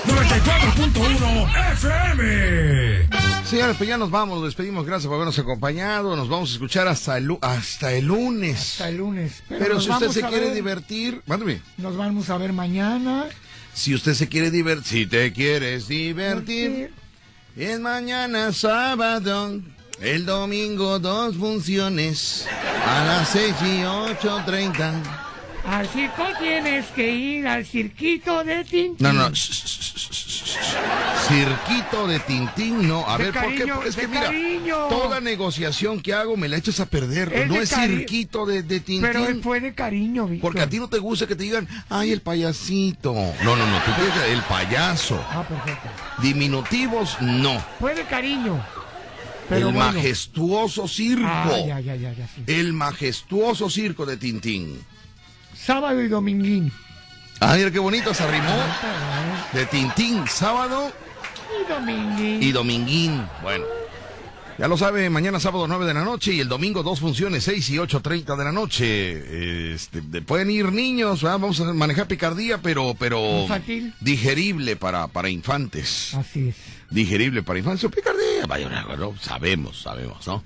94.1 0.05 1.73
FM. 1.73 3.09
Señores, 3.45 3.75
pues 3.77 3.87
ya 3.87 3.97
nos 3.97 4.09
vamos, 4.11 4.35
nos 4.37 4.45
despedimos. 4.45 4.85
Gracias 4.85 5.07
por 5.07 5.15
habernos 5.15 5.37
acompañado. 5.39 6.15
Nos 6.15 6.27
vamos 6.27 6.49
a 6.49 6.53
escuchar 6.53 6.87
hasta 6.87 7.17
el, 7.17 7.37
hasta 7.41 7.93
el 7.93 8.05
lunes. 8.05 8.59
hasta 8.73 8.89
el 8.89 8.97
lunes. 8.97 9.43
Pero 9.47 9.79
si 9.79 9.89
usted 9.91 10.09
se 10.09 10.21
quiere 10.21 10.45
ver- 10.47 10.53
divertir, 10.55 11.21
mándeme. 11.27 11.61
Nos 11.77 11.95
vamos 11.95 12.29
a 12.29 12.37
ver 12.37 12.51
mañana. 12.51 13.25
Si 13.73 13.93
usted 13.93 14.13
se 14.13 14.29
quiere 14.29 14.51
divertir, 14.51 14.85
si 14.85 15.05
te 15.05 15.33
quieres 15.33 15.87
divertir, 15.87 16.93
es 17.55 17.79
mañana 17.79 18.51
sábado, 18.53 19.61
el 19.99 20.25
domingo 20.25 20.99
dos 20.99 21.35
funciones 21.35 22.47
a 22.85 23.03
las 23.05 23.29
6 23.29 23.55
y 23.61 23.81
8.30. 23.81 25.22
Así 25.65 26.09
que 26.09 26.33
tienes 26.39 26.85
que 26.87 27.09
ir 27.09 27.47
al 27.47 27.65
cirquito 27.65 28.43
de 28.43 28.63
Tintín. 28.65 28.97
No, 28.99 29.13
no. 29.13 29.33
Cirquito 31.27 32.07
de 32.07 32.19
Tintín, 32.19 32.87
no. 32.87 33.07
A 33.07 33.17
ver, 33.17 33.33
¿por 33.33 33.55
qué? 33.55 33.65
Porque 33.67 33.89
es 33.89 33.95
que 33.95 34.07
mira, 34.07 34.29
toda 34.89 35.21
negociación 35.21 36.01
que 36.01 36.13
hago 36.13 36.35
me 36.35 36.49
la 36.49 36.57
echas 36.57 36.79
a 36.79 36.85
perder. 36.85 37.47
No 37.47 37.55
es 37.55 37.69
cirquito 37.69 38.45
de, 38.45 38.63
Tintín. 38.63 39.01
Pero 39.01 39.25
fue 39.41 39.61
de 39.61 39.73
cariño, 39.73 40.27
Víctor. 40.27 40.41
Porque 40.41 40.61
a 40.61 40.69
ti 40.69 40.79
no 40.79 40.89
te 40.89 40.99
gusta 40.99 41.27
que 41.27 41.35
te 41.35 41.43
digan, 41.43 41.67
ay, 41.89 42.11
el 42.11 42.21
payasito. 42.21 43.13
No, 43.13 43.55
no, 43.55 43.65
no. 43.65 43.77
Tú 43.83 43.91
quieres 43.95 44.13
el 44.31 44.41
payaso. 44.41 45.23
Ah, 45.29 45.45
perfecto. 45.47 45.87
Diminutivos, 46.21 47.17
no. 47.21 47.63
Fue 47.79 47.95
de 47.95 48.03
cariño. 48.03 48.63
Pero 49.47 49.69
el 49.69 49.75
majestuoso 49.75 50.87
circo. 50.87 51.25
Ah, 51.25 51.81
el 52.47 52.73
majestuoso 52.73 53.69
circo 53.69 54.05
de 54.05 54.17
Tintín. 54.17 54.92
Sábado 55.65 56.01
y 56.01 56.07
dominguín. 56.07 56.71
Ah, 57.39 57.55
mira 57.57 57.71
qué 57.71 57.79
bonito 57.79 58.13
se 58.13 58.23
arrimó. 58.23 58.53
De 59.53 59.65
Tintín, 59.65 60.25
sábado 60.27 60.91
Y 61.65 61.69
dominguín. 61.71 62.43
y 62.43 62.51
dominguín. 62.51 63.25
Bueno. 63.41 63.65
Ya 64.59 64.67
lo 64.67 64.77
sabe, 64.77 65.09
mañana 65.09 65.39
sábado 65.39 65.67
9 65.67 65.85
de 65.87 65.95
la 65.95 66.03
noche 66.03 66.31
y 66.31 66.39
el 66.39 66.47
domingo 66.47 66.83
dos 66.83 66.99
funciones, 66.99 67.43
6 67.45 67.69
y 67.71 67.77
8.30 67.77 68.37
de 68.37 68.43
la 68.43 68.51
noche. 68.51 69.73
Este, 69.73 70.01
de- 70.01 70.21
pueden 70.21 70.51
ir 70.51 70.71
niños, 70.71 71.23
¿verdad? 71.23 71.39
vamos 71.39 71.59
a 71.59 71.73
manejar 71.73 72.07
picardía, 72.07 72.59
pero, 72.59 72.95
pero 72.99 73.41
Infantil. 73.41 73.95
digerible 73.99 74.75
para, 74.75 75.07
para 75.07 75.29
infantes. 75.29 76.13
Así 76.13 76.49
es. 76.49 76.55
digerible 76.91 77.41
para 77.41 77.57
infancia. 77.59 77.89
Picardía, 77.89 78.45
vaya, 78.47 78.69
¿no? 78.95 79.15
Sabemos, 79.19 79.81
sabemos, 79.81 80.27
¿no? 80.27 80.43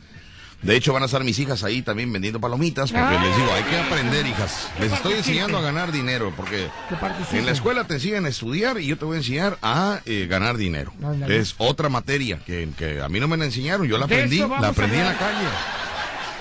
De 0.62 0.76
hecho, 0.76 0.92
van 0.92 1.04
a 1.04 1.06
estar 1.06 1.24
mis 1.24 1.38
hijas 1.38 1.64
ahí 1.64 1.84
también 1.84 2.12
vendiendo 2.12 2.40
palomitas, 2.42 2.92
porque 2.92 3.06
Ah. 3.06 3.24
les 3.24 3.36
digo, 3.38 3.48
hay 3.54 3.64
que 3.64 3.78
aprender, 3.78 4.26
hijas. 4.26 4.70
Les 4.80 4.92
estoy 4.92 5.14
enseñando 5.14 5.58
a 5.60 5.62
ganar 5.62 5.92
dinero, 5.92 6.34
porque 6.36 6.68
en 7.32 7.46
la 7.46 7.52
escuela 7.52 7.86
te 7.86 7.94
enseñan 7.94 8.26
a 8.26 8.30
estudiar 8.30 8.80
y 8.82 8.88
yo 8.88 8.98
te 8.98 9.06
voy 9.06 9.16
a 9.16 9.18
enseñar 9.20 9.60
a 9.62 10.02
eh, 10.06 10.26
ganar 10.28 10.58
dinero. 10.58 10.92
Ándale. 11.04 11.38
Es 11.38 11.54
otra 11.60 11.90
materia 11.90 12.40
que, 12.46 12.68
que 12.78 13.02
a 13.02 13.08
mí 13.08 13.20
no 13.20 13.28
me 13.28 13.38
la 13.38 13.46
enseñaron, 13.46 13.88
yo 13.88 13.98
la 14.00 14.08
De 14.08 14.16
aprendí, 14.16 14.40
la 14.40 14.68
aprendí 14.70 14.98
en 14.98 15.06
la 15.06 15.18
calle. 15.18 15.48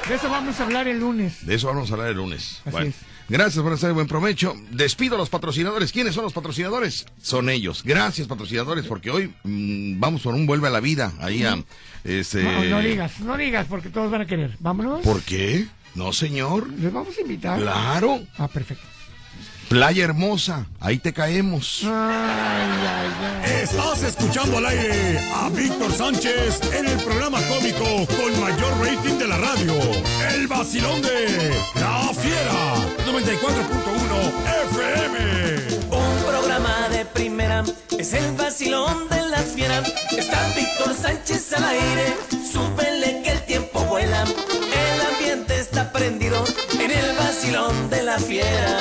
De 0.08 0.14
eso 0.14 0.30
vamos 0.30 0.58
a 0.60 0.64
hablar 0.64 0.88
el 0.88 0.98
lunes. 1.00 1.44
De 1.44 1.54
eso 1.54 1.66
vamos 1.66 1.90
a 1.90 1.94
hablar 1.94 2.08
el 2.10 2.16
lunes. 2.16 2.60
Así 2.64 2.70
bueno, 2.70 2.86
es. 2.90 2.94
gracias 3.28 3.62
por 3.62 3.72
estar 3.72 3.92
buen 3.92 4.06
provecho. 4.06 4.54
Despido 4.70 5.16
a 5.16 5.18
los 5.18 5.28
patrocinadores. 5.28 5.90
¿Quiénes 5.90 6.14
son 6.14 6.22
los 6.24 6.32
patrocinadores? 6.32 7.06
Son 7.20 7.50
ellos. 7.50 7.82
Gracias, 7.84 8.28
patrocinadores, 8.28 8.86
porque 8.86 9.10
hoy 9.10 9.34
mm, 9.42 9.98
vamos 9.98 10.22
por 10.22 10.34
un 10.34 10.46
vuelve 10.46 10.68
a 10.68 10.70
la 10.70 10.78
vida. 10.80 11.12
Ahí 11.20 11.42
a. 11.44 11.58
Este... 12.06 12.42
No, 12.42 12.64
no 12.64 12.80
digas, 12.80 13.20
no 13.20 13.36
digas, 13.36 13.66
porque 13.68 13.88
todos 13.88 14.10
van 14.10 14.22
a 14.22 14.26
querer. 14.26 14.52
Vámonos. 14.60 15.00
¿Por 15.00 15.22
qué? 15.22 15.66
No, 15.94 16.12
señor. 16.12 16.68
Les 16.68 16.92
vamos 16.92 17.16
a 17.18 17.20
invitar. 17.20 17.58
Claro. 17.60 18.20
Ah, 18.38 18.48
perfecto. 18.48 18.86
Playa 19.68 20.04
Hermosa. 20.04 20.66
Ahí 20.78 20.98
te 20.98 21.12
caemos. 21.12 21.80
Ay, 21.82 21.90
ay, 21.90 23.10
ay. 23.44 23.62
Estás 23.62 24.02
escuchando 24.04 24.58
al 24.58 24.66
aire 24.66 25.18
a 25.34 25.48
Víctor 25.48 25.92
Sánchez 25.92 26.60
en 26.72 26.86
el 26.86 26.98
programa 26.98 27.40
cómico 27.48 28.06
con 28.06 28.40
mayor 28.40 28.72
rating 28.78 29.18
de 29.18 29.26
la 29.26 29.38
radio. 29.38 29.74
El 30.32 30.46
vacilón 30.46 31.02
de 31.02 31.50
La 31.74 32.12
Fiera 32.14 32.76
94.1 33.06 34.46
FM. 34.70 35.86
Un 35.90 36.24
programa 36.24 36.88
de 36.90 37.04
primera 37.06 37.64
es 37.98 38.12
el 38.12 38.36
vacilón 38.36 39.08
de 39.08 39.28
la 39.28 39.38
fiera. 39.38 39.82
Está 40.16 40.46
Sánchez 41.06 41.52
al 41.52 41.64
aire. 41.64 42.16
Súbele 42.52 43.22
que 43.22 43.30
el 43.30 43.42
tiempo 43.46 43.78
vuela. 43.84 44.24
El 44.24 45.00
ambiente 45.12 45.56
está 45.60 45.92
prendido 45.92 46.42
en 46.80 46.90
el 46.90 47.16
vacilón 47.16 47.88
de 47.90 48.02
la 48.02 48.18
fiera. 48.18 48.76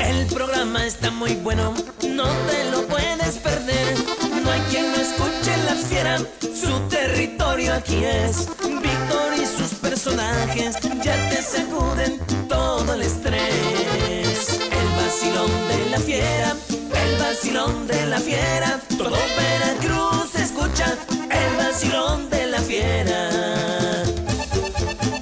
El 0.00 0.26
programa 0.26 0.86
está 0.86 1.10
muy 1.10 1.34
bueno, 1.46 1.74
no 2.08 2.28
te 2.48 2.70
lo 2.70 2.86
puedes 2.86 3.34
perder. 3.38 3.96
No 4.44 4.50
hay 4.52 4.60
quien 4.70 4.92
no 4.92 4.96
escuche 4.96 5.52
la 5.66 5.74
fiera, 5.74 6.18
su 6.40 6.78
territorio 6.88 7.74
aquí 7.74 8.04
es. 8.04 8.46
Víctor 8.62 9.28
y 9.42 9.44
sus 9.44 9.74
personajes 9.80 10.76
ya 11.02 11.16
te 11.30 11.42
sacuden 11.42 12.20
todo 12.48 12.94
el 12.94 13.02
estrés. 13.02 14.13
El 15.14 15.20
vacilón 15.20 15.68
de 15.68 15.90
la 15.90 15.98
fiera, 16.00 16.56
el 16.70 17.18
vacilón 17.20 17.86
de 17.86 18.06
la 18.06 18.18
fiera. 18.18 18.80
Todo 18.98 19.16
Veracruz 19.36 20.34
escucha 20.34 20.96
el 21.30 21.56
vacilón 21.56 22.28
de 22.30 22.46
la 22.48 22.60
fiera. 22.60 24.02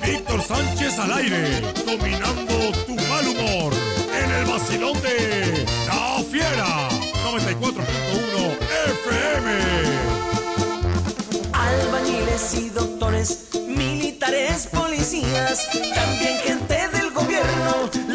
Víctor 0.02 0.42
Sánchez 0.42 0.98
al 0.98 1.12
aire, 1.12 1.60
dominando 1.84 2.72
tu 2.86 2.94
mal 2.94 3.28
humor. 3.28 3.74
En 4.24 4.30
el 4.30 4.46
vacilón 4.46 4.94
de 5.02 5.66
La 5.86 6.22
Fiera 6.30 6.88
94.1 7.26 8.56
FM. 9.04 9.52
Albañiles 11.52 12.54
y 12.54 12.70
doctores, 12.70 13.48
militares, 13.68 14.68
policías, 14.72 15.68
también 15.94 16.38
gente 16.38 16.81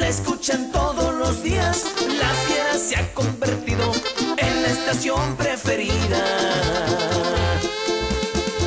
escuchan 0.07 0.71
todos 0.71 1.13
los 1.15 1.43
días. 1.43 1.83
La 2.19 2.29
fiera 2.45 2.77
se 2.77 2.95
ha 2.95 3.13
convertido 3.13 3.91
en 4.37 4.63
la 4.63 4.69
estación 4.69 5.35
preferida. 5.35 6.23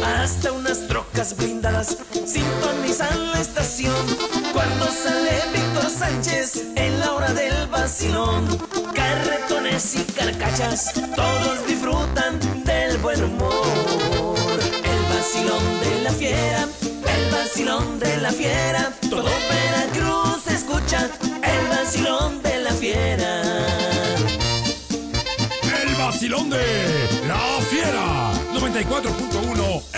Hasta 0.05 0.53
unas 0.53 0.87
trocas 0.87 1.37
blindadas 1.37 1.97
sintonizan 2.27 3.33
la 3.33 3.41
estación. 3.41 4.07
Cuando 4.53 4.87
sale 4.87 5.31
Víctor 5.55 5.91
Sánchez 5.91 6.65
en 6.77 7.01
la 7.01 7.15
hora 7.15 7.33
del 7.33 7.67
vacilón, 7.69 8.47
carretones 8.95 9.95
y 9.95 10.05
carcachas, 10.13 10.93
todos 11.17 11.67
disfrutan 11.67 12.39
del 12.65 12.99
buen 12.99 13.25
humor. 13.25 14.59
El 14.85 15.15
vacilón 15.15 15.81
de 15.81 16.03
la 16.03 16.13
fiera, 16.13 16.69
el 17.07 17.31
vacilón 17.31 17.99
de 17.99 18.17
la 18.19 18.31
fiera, 18.31 18.93
todo 19.09 19.31
Veracruz 19.51 20.47
escucha 20.47 21.09
el 21.43 21.69
vacilón 21.69 22.43
de 22.43 22.61
la 22.61 22.73
fiera. 22.73 23.43
El 25.83 25.95
vacilón 25.97 26.51
de 26.51 26.59
La 27.27 27.39
Fiera 27.69 28.33
94.1 28.55 29.91